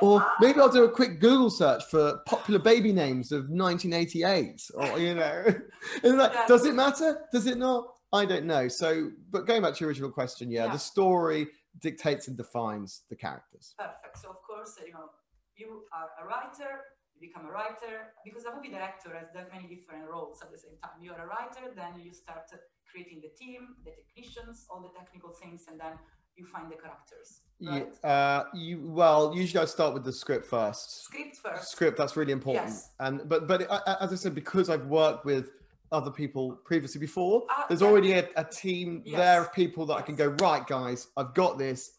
Or 0.00 0.26
maybe 0.40 0.58
I'll 0.58 0.68
do 0.68 0.82
a 0.82 0.90
quick 0.90 1.20
Google 1.20 1.48
search 1.48 1.84
for 1.84 2.18
popular 2.26 2.58
baby 2.58 2.92
names 2.92 3.30
of 3.30 3.48
1988, 3.48 4.60
or 4.74 4.98
you 4.98 5.14
know, 5.14 5.44
and 6.02 6.18
like, 6.18 6.46
does 6.48 6.66
it 6.66 6.74
matter? 6.74 7.22
Does 7.32 7.46
it 7.46 7.56
not? 7.56 7.86
I 8.12 8.24
don't 8.24 8.46
know. 8.46 8.68
So, 8.68 9.10
but 9.30 9.46
going 9.46 9.62
back 9.62 9.74
to 9.74 9.80
your 9.80 9.88
original 9.88 10.10
question, 10.10 10.50
yeah, 10.50 10.66
Yeah. 10.66 10.72
the 10.72 10.78
story 10.78 11.48
dictates 11.80 12.28
and 12.28 12.36
defines 12.36 13.04
the 13.10 13.16
characters. 13.16 13.74
Perfect. 13.78 14.18
So 14.18 14.30
of 14.30 14.40
course, 14.42 14.78
you 14.84 14.92
know, 14.92 15.10
you 15.56 15.84
are 15.92 16.10
a 16.22 16.26
writer, 16.26 16.84
you 17.14 17.28
become 17.28 17.46
a 17.46 17.50
writer, 17.50 18.12
because 18.24 18.44
a 18.44 18.54
movie 18.54 18.70
director 18.70 19.14
has 19.16 19.28
that 19.34 19.52
many 19.52 19.66
different 19.74 20.08
roles 20.08 20.40
at 20.42 20.50
the 20.52 20.58
same 20.58 20.76
time. 20.82 21.02
You 21.02 21.12
are 21.12 21.24
a 21.24 21.26
writer, 21.26 21.72
then 21.74 22.00
you 22.00 22.12
start 22.12 22.44
creating 22.90 23.20
the 23.22 23.30
team, 23.38 23.74
the 23.84 23.90
technicians, 23.90 24.66
all 24.70 24.80
the 24.80 24.98
technical 24.98 25.30
things, 25.32 25.64
and 25.68 25.80
then 25.80 25.98
you 26.36 26.46
find 26.46 26.70
the 26.70 26.76
characters. 26.76 27.40
Right? 27.60 27.88
Yeah, 28.04 28.10
uh, 28.10 28.44
you 28.54 28.82
well, 28.90 29.34
usually 29.34 29.62
I 29.62 29.64
start 29.66 29.94
with 29.94 30.04
the 30.04 30.12
script 30.12 30.46
first. 30.46 31.04
Script 31.04 31.36
first. 31.42 31.70
Script 31.70 31.96
that's 31.96 32.16
really 32.16 32.32
important. 32.32 32.66
Yes. 32.68 32.90
And 33.00 33.26
but 33.28 33.48
but 33.48 33.68
uh, 33.70 33.96
as 34.00 34.12
I 34.12 34.16
said, 34.16 34.34
because 34.34 34.68
I've 34.68 34.86
worked 34.86 35.24
with 35.24 35.50
other 35.92 36.10
people 36.10 36.52
previously 36.64 37.00
before, 37.00 37.44
Ah, 37.50 37.66
there's 37.68 37.80
yeah. 37.80 37.88
already 37.88 38.12
a, 38.12 38.28
a 38.36 38.44
team 38.44 39.02
Yes. 39.04 39.16
there 39.18 39.40
of 39.42 39.52
people 39.52 39.86
that 39.86 39.94
I 39.94 40.02
can 40.02 40.16
go 40.16 40.28
right, 40.40 40.66
guys. 40.66 41.08
I've 41.16 41.34
got 41.34 41.58
this. 41.58 41.98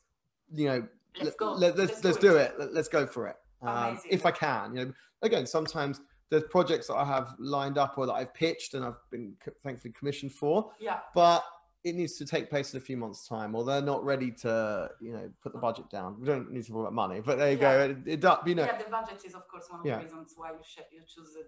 You 0.54 0.68
know, 0.68 0.88
Let's 1.16 1.26
let- 1.26 1.38
go. 1.38 1.52
Let, 1.54 1.72
us 1.74 1.78
Let's 1.78 2.04
let's 2.04 2.18
do 2.18 2.30
do 2.32 2.36
it. 2.38 2.54
it. 2.60 2.74
Let, 2.74 2.78
us 2.78 2.88
go 2.88 3.06
for 3.06 3.28
it. 3.28 3.36
Um, 3.62 4.00
if 4.10 4.26
I 4.26 4.32
can, 4.32 4.76
you 4.76 4.86
know, 4.86 4.94
again, 5.24 5.46
sometimes 5.48 6.00
there's 6.30 6.44
projects 6.44 6.88
that 6.88 6.96
I 6.96 7.06
have 7.06 7.34
lined 7.40 7.78
up 7.78 7.98
or 7.98 8.06
that 8.06 8.14
I've 8.14 8.34
pitched 8.34 8.74
and 8.76 8.86
I've 8.86 9.00
been 9.10 9.34
thankfully 9.64 9.94
commissioned 9.98 10.32
for, 10.34 10.72
Yeah, 10.80 11.00
but 11.16 11.44
it 11.84 11.96
needs 11.96 12.18
to 12.18 12.26
take 12.26 12.50
place 12.50 12.74
in 12.74 12.78
a 12.78 12.82
few 12.82 12.98
months' 12.98 13.28
time, 13.28 13.56
or 13.56 13.64
they're 13.64 13.82
not 13.82 14.04
ready 14.04 14.30
to, 14.32 14.90
you 15.00 15.14
know, 15.14 15.30
put 15.42 15.54
the 15.54 15.60
budget 15.60 15.90
down. 15.90 16.20
We 16.20 16.28
don't 16.28 16.52
need 16.52 16.64
to 16.66 16.72
talk 16.72 16.82
about 16.82 16.94
money, 16.94 17.22
but 17.22 17.38
there 17.38 17.52
you 17.54 17.58
Yeah. 17.58 17.88
go. 17.88 17.94
It, 17.94 17.98
it, 18.06 18.20
does- 18.20 18.40
you 18.46 18.56
know, 18.56 18.66
yeah. 18.66 18.78
The 18.78 18.90
budget 18.92 19.24
is 19.26 19.34
of 19.36 19.48
course 19.48 19.66
one 19.70 19.80
of 19.80 19.86
Yeah. 19.86 19.98
the 20.00 20.04
reasons 20.04 20.34
why 20.36 20.52
you 20.52 20.58
sh- 20.64 20.80
you 20.92 21.00
choose 21.08 21.30
uh, 21.40 21.44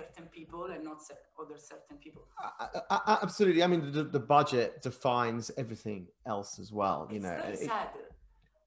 certain 0.00 0.28
people 0.30 0.64
and 0.66 0.84
not 0.84 0.98
other 1.40 1.58
certain 1.58 1.96
people. 2.02 2.22
a- 2.60 2.94
a- 2.94 3.18
absolutely. 3.22 3.62
I 3.62 3.66
mean, 3.66 3.92
the, 3.92 4.04
the 4.04 4.20
budget 4.20 4.82
defines 4.82 5.50
everything 5.56 6.06
else 6.26 6.58
as 6.58 6.72
well. 6.72 7.06
You 7.10 7.16
it's 7.16 7.24
know, 7.24 7.36
very 7.42 7.52
It- 7.54 7.58
sad, 7.70 7.88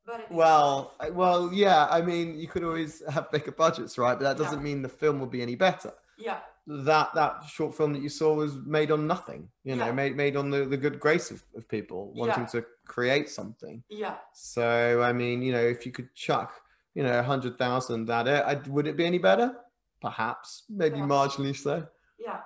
but 0.06 0.32
well. 0.32 0.94
Well, 1.12 1.52
yeah. 1.54 1.88
I 1.90 2.02
mean, 2.02 2.38
you 2.38 2.48
could 2.48 2.64
always 2.64 3.02
have 3.10 3.32
bigger 3.32 3.52
budgets, 3.52 3.98
right? 3.98 4.16
But 4.20 4.24
that 4.26 4.38
doesn't 4.38 4.62
mean 4.62 4.82
the 4.82 4.90
film 4.90 5.20
will 5.20 5.28
be 5.28 5.42
any 5.42 5.56
better. 5.56 5.94
yeah, 6.18 6.40
That 6.68 7.14
that 7.16 7.44
short 7.56 7.74
film 7.76 7.94
that 7.94 8.02
you 8.02 8.10
saw 8.10 8.34
was 8.36 8.56
made 8.78 8.92
on 8.92 9.08
nothing. 9.08 9.50
You 9.64 9.76
know, 9.76 9.86
Yeah. 9.88 9.92
made 10.02 10.16
made 10.16 10.36
on 10.36 10.50
the, 10.50 10.66
the 10.66 10.78
good 10.78 11.00
grace 11.00 11.32
of, 11.32 11.44
of 11.56 11.68
people 11.68 12.12
wanting 12.14 12.44
Yeah. 12.44 12.62
to 12.62 12.66
create 12.86 13.30
something. 13.30 13.84
yeah. 13.90 14.16
So 14.34 15.02
I 15.02 15.12
mean, 15.14 15.42
you 15.42 15.52
know, 15.54 15.66
if 15.76 15.86
you 15.86 15.92
could 15.92 16.14
chuck, 16.14 16.52
you 16.96 17.04
know, 17.04 17.18
a 17.20 17.24
hundred 17.24 17.58
thousand 17.58 18.10
at 18.10 18.28
it, 18.28 18.44
I, 18.52 18.54
would 18.70 18.88
it 18.88 18.96
be 18.98 19.06
any 19.06 19.18
better? 19.20 19.56
Perhaps, 20.08 20.64
maybe 20.70 21.00
Perhaps. 21.00 21.14
marginally 21.16 21.56
so. 21.56 21.76
Yeah. 22.20 22.42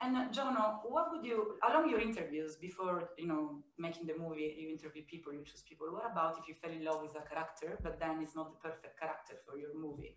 And 0.00 0.16
uh, 0.16 0.24
Jono, 0.36 0.64
what 0.94 1.06
would 1.12 1.24
you, 1.24 1.38
along 1.68 1.84
your 1.90 2.00
interviews 2.00 2.56
before, 2.56 3.10
you 3.18 3.26
know, 3.26 3.44
making 3.78 4.06
the 4.06 4.16
movie, 4.24 4.48
you 4.60 4.68
interview 4.76 5.02
people, 5.14 5.32
you 5.32 5.42
choose 5.44 5.62
people. 5.68 5.86
What 5.96 6.06
about 6.10 6.32
if 6.40 6.44
you 6.48 6.54
fell 6.62 6.72
in 6.78 6.82
love 6.84 7.00
with 7.02 7.14
a 7.22 7.24
character, 7.32 7.78
but 7.82 7.94
then 8.00 8.14
it's 8.22 8.34
not 8.34 8.46
the 8.54 8.60
perfect 8.68 8.94
character 8.98 9.34
for 9.46 9.54
your 9.62 9.72
movie? 9.86 10.12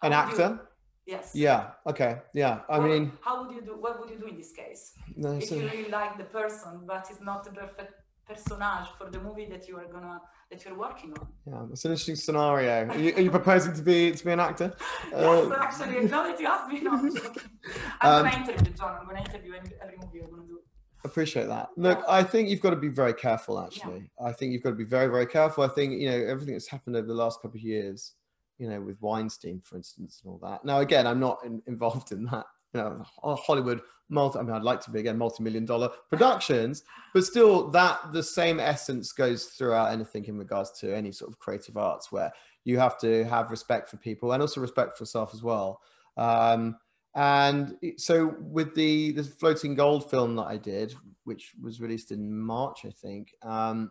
How 0.00 0.08
An 0.08 0.12
would 0.12 0.38
you- 0.38 0.42
actor? 0.44 0.68
yes. 1.06 1.24
Yeah. 1.34 1.62
Okay. 1.90 2.12
Yeah. 2.42 2.54
I 2.68 2.78
What- 2.78 2.88
mean, 2.88 3.04
how 3.26 3.34
would 3.44 3.52
you 3.56 3.62
do, 3.68 3.72
what 3.84 3.94
would 4.00 4.10
you 4.10 4.18
do 4.24 4.26
in 4.32 4.36
this 4.42 4.52
case? 4.52 4.82
no, 5.16 5.32
If 5.32 5.44
so- 5.48 5.54
you 5.56 5.64
really 5.72 5.90
like 6.00 6.12
the 6.22 6.28
person, 6.40 6.72
but 6.86 7.02
it's 7.10 7.20
not 7.30 7.44
the 7.44 7.52
perfect 7.62 7.92
personage 8.30 8.88
for 8.98 9.06
the 9.14 9.20
movie 9.26 9.46
that 9.52 9.62
you 9.68 9.76
are 9.80 9.88
gonna, 9.94 10.20
that 10.52 10.64
you're 10.64 10.78
working 10.78 11.12
on. 11.18 11.26
Yeah, 11.46 11.66
it's 11.72 11.84
an 11.84 11.92
interesting 11.92 12.16
scenario. 12.16 12.86
Are 12.88 12.98
you, 12.98 13.14
are 13.14 13.20
you 13.20 13.30
proposing 13.30 13.72
to 13.74 13.82
be 13.82 14.12
to 14.12 14.24
be 14.24 14.30
an 14.32 14.40
actor? 14.40 14.74
yes, 15.10 15.14
Uh, 15.14 15.52
actually, 15.58 16.04
now 16.06 16.22
that 16.24 16.38
you 16.38 16.46
asked 16.46 16.70
me, 16.70 16.80
no, 16.80 16.92
I'm. 16.92 17.06
I'm 18.00 18.26
Um, 18.26 18.30
gonna 18.30 18.36
interview 18.50 18.72
John. 18.74 18.98
I'm 19.00 19.06
gonna 19.06 19.20
interview 19.20 19.52
every, 19.54 19.96
movie 19.98 20.18
you're 20.18 20.28
gonna 20.28 20.42
do. 20.46 20.60
appreciate 21.04 21.46
that. 21.46 21.70
Look, 21.76 21.98
Yeah. 21.98 22.04
I 22.08 22.22
think 22.22 22.48
you've 22.48 22.60
got 22.60 22.70
to 22.70 22.76
be 22.76 22.88
very 22.88 23.14
careful. 23.14 23.58
Actually, 23.60 24.10
I 24.24 24.32
think 24.32 24.52
you've 24.52 24.62
got 24.62 24.70
to 24.70 24.76
be 24.76 24.84
very, 24.84 25.08
very 25.08 25.26
careful. 25.26 25.64
I 25.64 25.68
think 25.68 25.98
you 26.00 26.10
know 26.10 26.16
everything 26.32 26.54
that's 26.54 26.68
happened 26.68 26.96
over 26.96 27.06
the 27.06 27.14
last 27.14 27.40
couple 27.40 27.56
of 27.58 27.62
years. 27.62 28.14
You 28.58 28.68
know, 28.68 28.80
with 28.80 29.00
Weinstein, 29.00 29.60
for 29.64 29.76
instance, 29.76 30.20
and 30.22 30.30
all 30.32 30.38
that. 30.48 30.64
Now, 30.64 30.78
again, 30.80 31.06
I'm 31.06 31.18
not 31.18 31.38
in, 31.44 31.62
involved 31.66 32.12
in 32.12 32.24
that. 32.26 32.44
You 32.74 32.80
know, 32.80 33.04
Hollywood 33.36 33.80
multi. 34.08 34.38
I 34.38 34.42
mean, 34.42 34.52
I'd 34.52 34.62
like 34.62 34.80
to 34.82 34.90
be 34.90 35.00
again 35.00 35.18
multi-million 35.18 35.64
dollar 35.64 35.90
productions, 36.08 36.84
but 37.12 37.24
still, 37.24 37.70
that 37.70 38.12
the 38.12 38.22
same 38.22 38.60
essence 38.60 39.12
goes 39.12 39.46
throughout 39.46 39.92
anything 39.92 40.24
in 40.26 40.38
regards 40.38 40.70
to 40.80 40.94
any 40.94 41.12
sort 41.12 41.30
of 41.30 41.38
creative 41.38 41.76
arts, 41.76 42.12
where 42.12 42.32
you 42.64 42.78
have 42.78 42.98
to 43.00 43.24
have 43.24 43.50
respect 43.50 43.90
for 43.90 43.96
people 43.96 44.32
and 44.32 44.40
also 44.40 44.60
respect 44.60 44.96
for 44.96 45.02
yourself 45.02 45.34
as 45.34 45.42
well. 45.42 45.80
Um, 46.16 46.76
and 47.14 47.76
so 47.96 48.34
with 48.38 48.74
the 48.74 49.12
the 49.12 49.24
floating 49.24 49.74
gold 49.74 50.10
film 50.10 50.36
that 50.36 50.44
I 50.44 50.56
did, 50.56 50.94
which 51.24 51.52
was 51.60 51.80
released 51.80 52.10
in 52.10 52.38
March, 52.38 52.84
I 52.84 52.90
think, 52.90 53.34
um, 53.42 53.90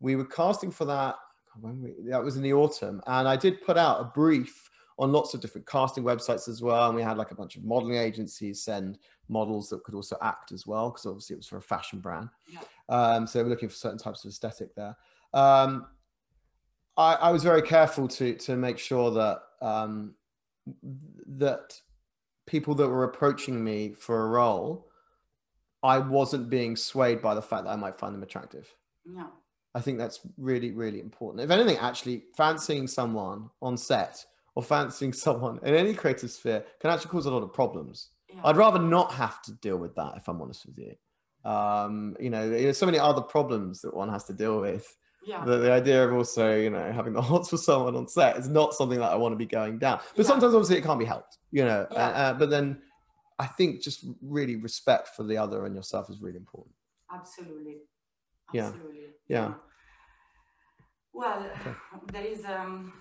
we 0.00 0.16
were 0.16 0.26
casting 0.26 0.70
for 0.70 0.84
that. 0.86 1.16
When 1.60 1.82
we, 1.82 1.94
that 2.10 2.22
was 2.22 2.36
in 2.36 2.42
the 2.42 2.52
autumn, 2.52 3.02
and 3.06 3.26
I 3.26 3.36
did 3.36 3.62
put 3.62 3.76
out 3.76 4.00
a 4.00 4.04
brief 4.04 4.70
on 4.98 5.12
lots 5.12 5.32
of 5.32 5.40
different 5.40 5.66
casting 5.66 6.02
websites 6.02 6.48
as 6.48 6.60
well. 6.60 6.88
And 6.88 6.96
we 6.96 7.02
had 7.02 7.18
like 7.18 7.30
a 7.30 7.34
bunch 7.34 7.56
of 7.56 7.64
modeling 7.64 7.96
agencies 7.96 8.62
send 8.62 8.98
models 9.28 9.68
that 9.68 9.84
could 9.84 9.94
also 9.94 10.16
act 10.22 10.52
as 10.52 10.66
well, 10.66 10.90
because 10.90 11.06
obviously 11.06 11.34
it 11.34 11.38
was 11.38 11.46
for 11.46 11.58
a 11.58 11.62
fashion 11.62 12.00
brand. 12.00 12.28
Yeah. 12.52 12.60
Um, 12.88 13.26
so 13.26 13.42
we're 13.42 13.48
looking 13.48 13.68
for 13.68 13.76
certain 13.76 13.98
types 13.98 14.24
of 14.24 14.30
aesthetic 14.30 14.74
there. 14.74 14.96
Um, 15.32 15.86
I, 16.96 17.14
I 17.14 17.30
was 17.30 17.44
very 17.44 17.62
careful 17.62 18.08
to 18.08 18.34
to 18.34 18.56
make 18.56 18.78
sure 18.78 19.10
that 19.12 19.42
um, 19.62 20.14
that 21.26 21.80
people 22.46 22.74
that 22.74 22.88
were 22.88 23.04
approaching 23.04 23.62
me 23.62 23.92
for 23.92 24.24
a 24.24 24.28
role, 24.28 24.88
I 25.82 25.98
wasn't 25.98 26.50
being 26.50 26.74
swayed 26.74 27.22
by 27.22 27.34
the 27.34 27.42
fact 27.42 27.64
that 27.64 27.70
I 27.70 27.76
might 27.76 27.98
find 27.98 28.14
them 28.14 28.22
attractive. 28.22 28.74
No. 29.06 29.28
I 29.74 29.80
think 29.80 29.98
that's 29.98 30.20
really, 30.38 30.72
really 30.72 30.98
important. 30.98 31.44
If 31.44 31.50
anything, 31.50 31.76
actually, 31.76 32.24
fancying 32.36 32.88
someone 32.88 33.50
on 33.60 33.76
set 33.76 34.24
or 34.58 34.62
fancying 34.64 35.12
someone 35.12 35.60
in 35.62 35.72
any 35.72 35.94
creative 35.94 36.28
sphere 36.32 36.64
can 36.80 36.90
actually 36.90 37.08
cause 37.10 37.26
a 37.26 37.30
lot 37.30 37.44
of 37.44 37.52
problems. 37.52 38.08
Yeah. 38.28 38.40
I'd 38.42 38.56
rather 38.56 38.80
not 38.80 39.12
have 39.12 39.40
to 39.42 39.52
deal 39.52 39.76
with 39.76 39.94
that, 39.94 40.14
if 40.16 40.26
I'm 40.26 40.42
honest 40.42 40.66
with 40.66 40.76
you. 40.78 40.94
Um, 41.48 42.16
you 42.18 42.28
know, 42.28 42.50
there's 42.50 42.76
so 42.76 42.84
many 42.84 42.98
other 42.98 43.20
problems 43.22 43.80
that 43.82 43.94
one 43.94 44.08
has 44.08 44.24
to 44.24 44.32
deal 44.32 44.60
with. 44.60 44.84
yeah. 45.24 45.44
The, 45.44 45.58
the 45.58 45.70
idea 45.72 46.04
of 46.04 46.12
also, 46.12 46.56
you 46.56 46.70
know, 46.70 46.90
having 46.90 47.12
the 47.12 47.22
hots 47.22 47.50
for 47.52 47.56
someone 47.56 47.94
on 47.94 48.08
set 48.08 48.36
is 48.36 48.48
not 48.48 48.74
something 48.74 48.98
that 48.98 49.12
I 49.12 49.14
want 49.14 49.32
to 49.32 49.36
be 49.36 49.46
going 49.46 49.78
down. 49.78 50.00
But 50.16 50.24
Yeah. 50.24 50.28
sometimes, 50.32 50.54
obviously, 50.54 50.78
it 50.78 50.82
can't 50.82 50.98
be 50.98 51.04
helped. 51.04 51.38
You 51.52 51.64
know, 51.64 51.82
uh, 51.92 51.94
Yeah. 51.94 52.08
uh, 52.08 52.34
but 52.34 52.50
then 52.50 52.82
I 53.38 53.46
think 53.46 53.80
just 53.80 54.04
really 54.20 54.56
respect 54.56 55.10
for 55.14 55.22
the 55.22 55.36
other 55.36 55.66
and 55.66 55.76
yourself 55.76 56.10
is 56.10 56.20
really 56.20 56.38
important. 56.38 56.74
Absolutely. 57.14 57.76
Yeah. 58.52 58.66
Absolutely. 58.66 59.06
Yeah. 59.28 59.54
Well, 61.12 61.48
there 62.12 62.24
is 62.24 62.44
um, 62.44 62.92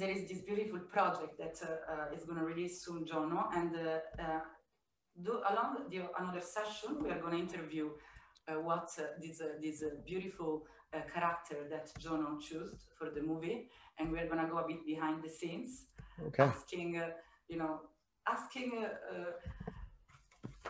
there 0.00 0.10
is 0.10 0.22
this 0.30 0.40
beautiful 0.40 0.80
project 0.96 1.32
that 1.38 1.56
uh, 1.62 1.92
uh, 1.92 2.16
is 2.16 2.24
going 2.24 2.38
to 2.38 2.44
release 2.44 2.82
soon, 2.84 3.04
Jono, 3.04 3.40
and 3.54 3.70
uh, 3.76 4.22
uh, 4.24 4.40
do 5.22 5.32
along 5.50 5.72
the 5.90 5.98
another 6.18 6.40
session 6.40 6.90
we 7.04 7.10
are 7.10 7.20
going 7.20 7.36
to 7.36 7.42
interview 7.46 7.86
uh, 8.48 8.54
what 8.68 8.88
uh, 8.98 9.02
this 9.20 9.40
uh, 9.42 9.48
this 9.62 9.82
uh, 9.82 9.90
beautiful 10.06 10.52
uh, 10.94 11.00
character 11.14 11.58
that 11.72 11.86
Jono 12.02 12.40
chose 12.40 12.86
for 12.98 13.10
the 13.10 13.22
movie, 13.30 13.68
and 13.98 14.10
we 14.10 14.18
are 14.20 14.26
going 14.26 14.42
to 14.44 14.50
go 14.50 14.58
a 14.58 14.66
bit 14.66 14.84
behind 14.86 15.22
the 15.22 15.28
scenes, 15.38 15.70
Okay. 16.28 16.44
asking 16.44 16.96
uh, 16.96 17.10
you 17.48 17.58
know 17.58 17.74
asking 18.26 18.70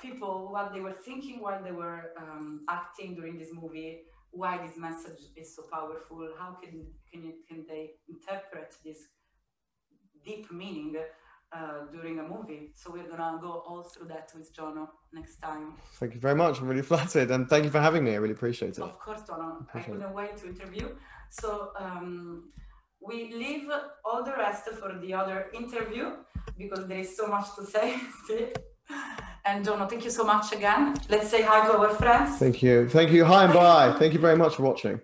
people 0.01 0.51
what 0.53 0.73
they 0.73 0.81
were 0.81 0.97
thinking 1.09 1.41
while 1.41 1.63
they 1.63 1.73
were 1.73 2.13
um, 2.23 2.65
acting 2.69 3.15
during 3.15 3.39
this 3.39 3.53
movie, 3.53 3.93
why 4.31 4.53
this 4.67 4.77
message 4.77 5.23
is 5.37 5.55
so 5.55 5.63
powerful, 5.71 6.29
how 6.39 6.51
can 6.63 6.87
can 7.11 7.21
you, 7.27 7.35
can 7.49 7.65
they 7.69 7.91
interpret 8.09 8.75
this 8.85 8.99
deep 10.25 10.51
meaning 10.53 10.97
uh, 11.53 11.87
during 11.93 12.19
a 12.19 12.23
movie. 12.23 12.73
So 12.75 12.93
we're 12.93 13.09
gonna 13.09 13.39
go 13.41 13.63
all 13.67 13.83
through 13.83 14.09
that 14.09 14.31
with 14.37 14.55
Jono 14.55 14.89
next 15.13 15.37
time. 15.37 15.75
Thank 15.95 16.15
you 16.15 16.21
very 16.21 16.35
much. 16.35 16.61
I'm 16.61 16.69
really 16.69 16.83
flattered, 16.93 17.31
and 17.31 17.49
thank 17.49 17.65
you 17.65 17.71
for 17.71 17.81
having 17.81 18.05
me. 18.05 18.13
I 18.13 18.17
really 18.17 18.35
appreciate 18.35 18.79
it. 18.79 18.81
Of 18.81 18.99
course, 18.99 19.23
Jono. 19.23 19.57
I 19.57 19.61
Appreciate 19.61 19.93
couldn't 19.95 20.15
wait 20.15 20.37
to 20.39 20.49
interview. 20.49 20.89
So 21.31 21.71
um, 21.79 22.51
we 23.01 23.33
leave 23.33 23.69
all 24.05 24.25
the 24.25 24.33
rest 24.33 24.65
for 24.81 24.99
the 25.01 25.15
other 25.15 25.47
interview 25.55 26.13
because 26.59 26.87
there 26.87 26.99
is 26.99 27.17
so 27.17 27.27
much 27.27 27.47
to 27.57 27.65
say. 27.65 27.97
And 29.45 29.65
Jono, 29.65 29.89
thank 29.89 30.05
you 30.05 30.11
so 30.11 30.25
much 30.25 30.53
again. 30.53 30.95
Let's 31.09 31.31
say 31.31 31.43
hi 31.43 31.67
to 31.67 31.79
our 31.79 31.95
friends. 31.95 32.39
Thank 32.39 32.63
you. 32.63 32.89
Thank 32.89 33.11
you. 33.11 33.25
Hi 33.25 33.45
and 33.45 33.55
bye. 33.55 33.97
Thank 33.99 34.13
you 34.13 34.19
very 34.21 34.37
much 34.37 34.57
for 34.57 34.65
watching. 34.65 35.01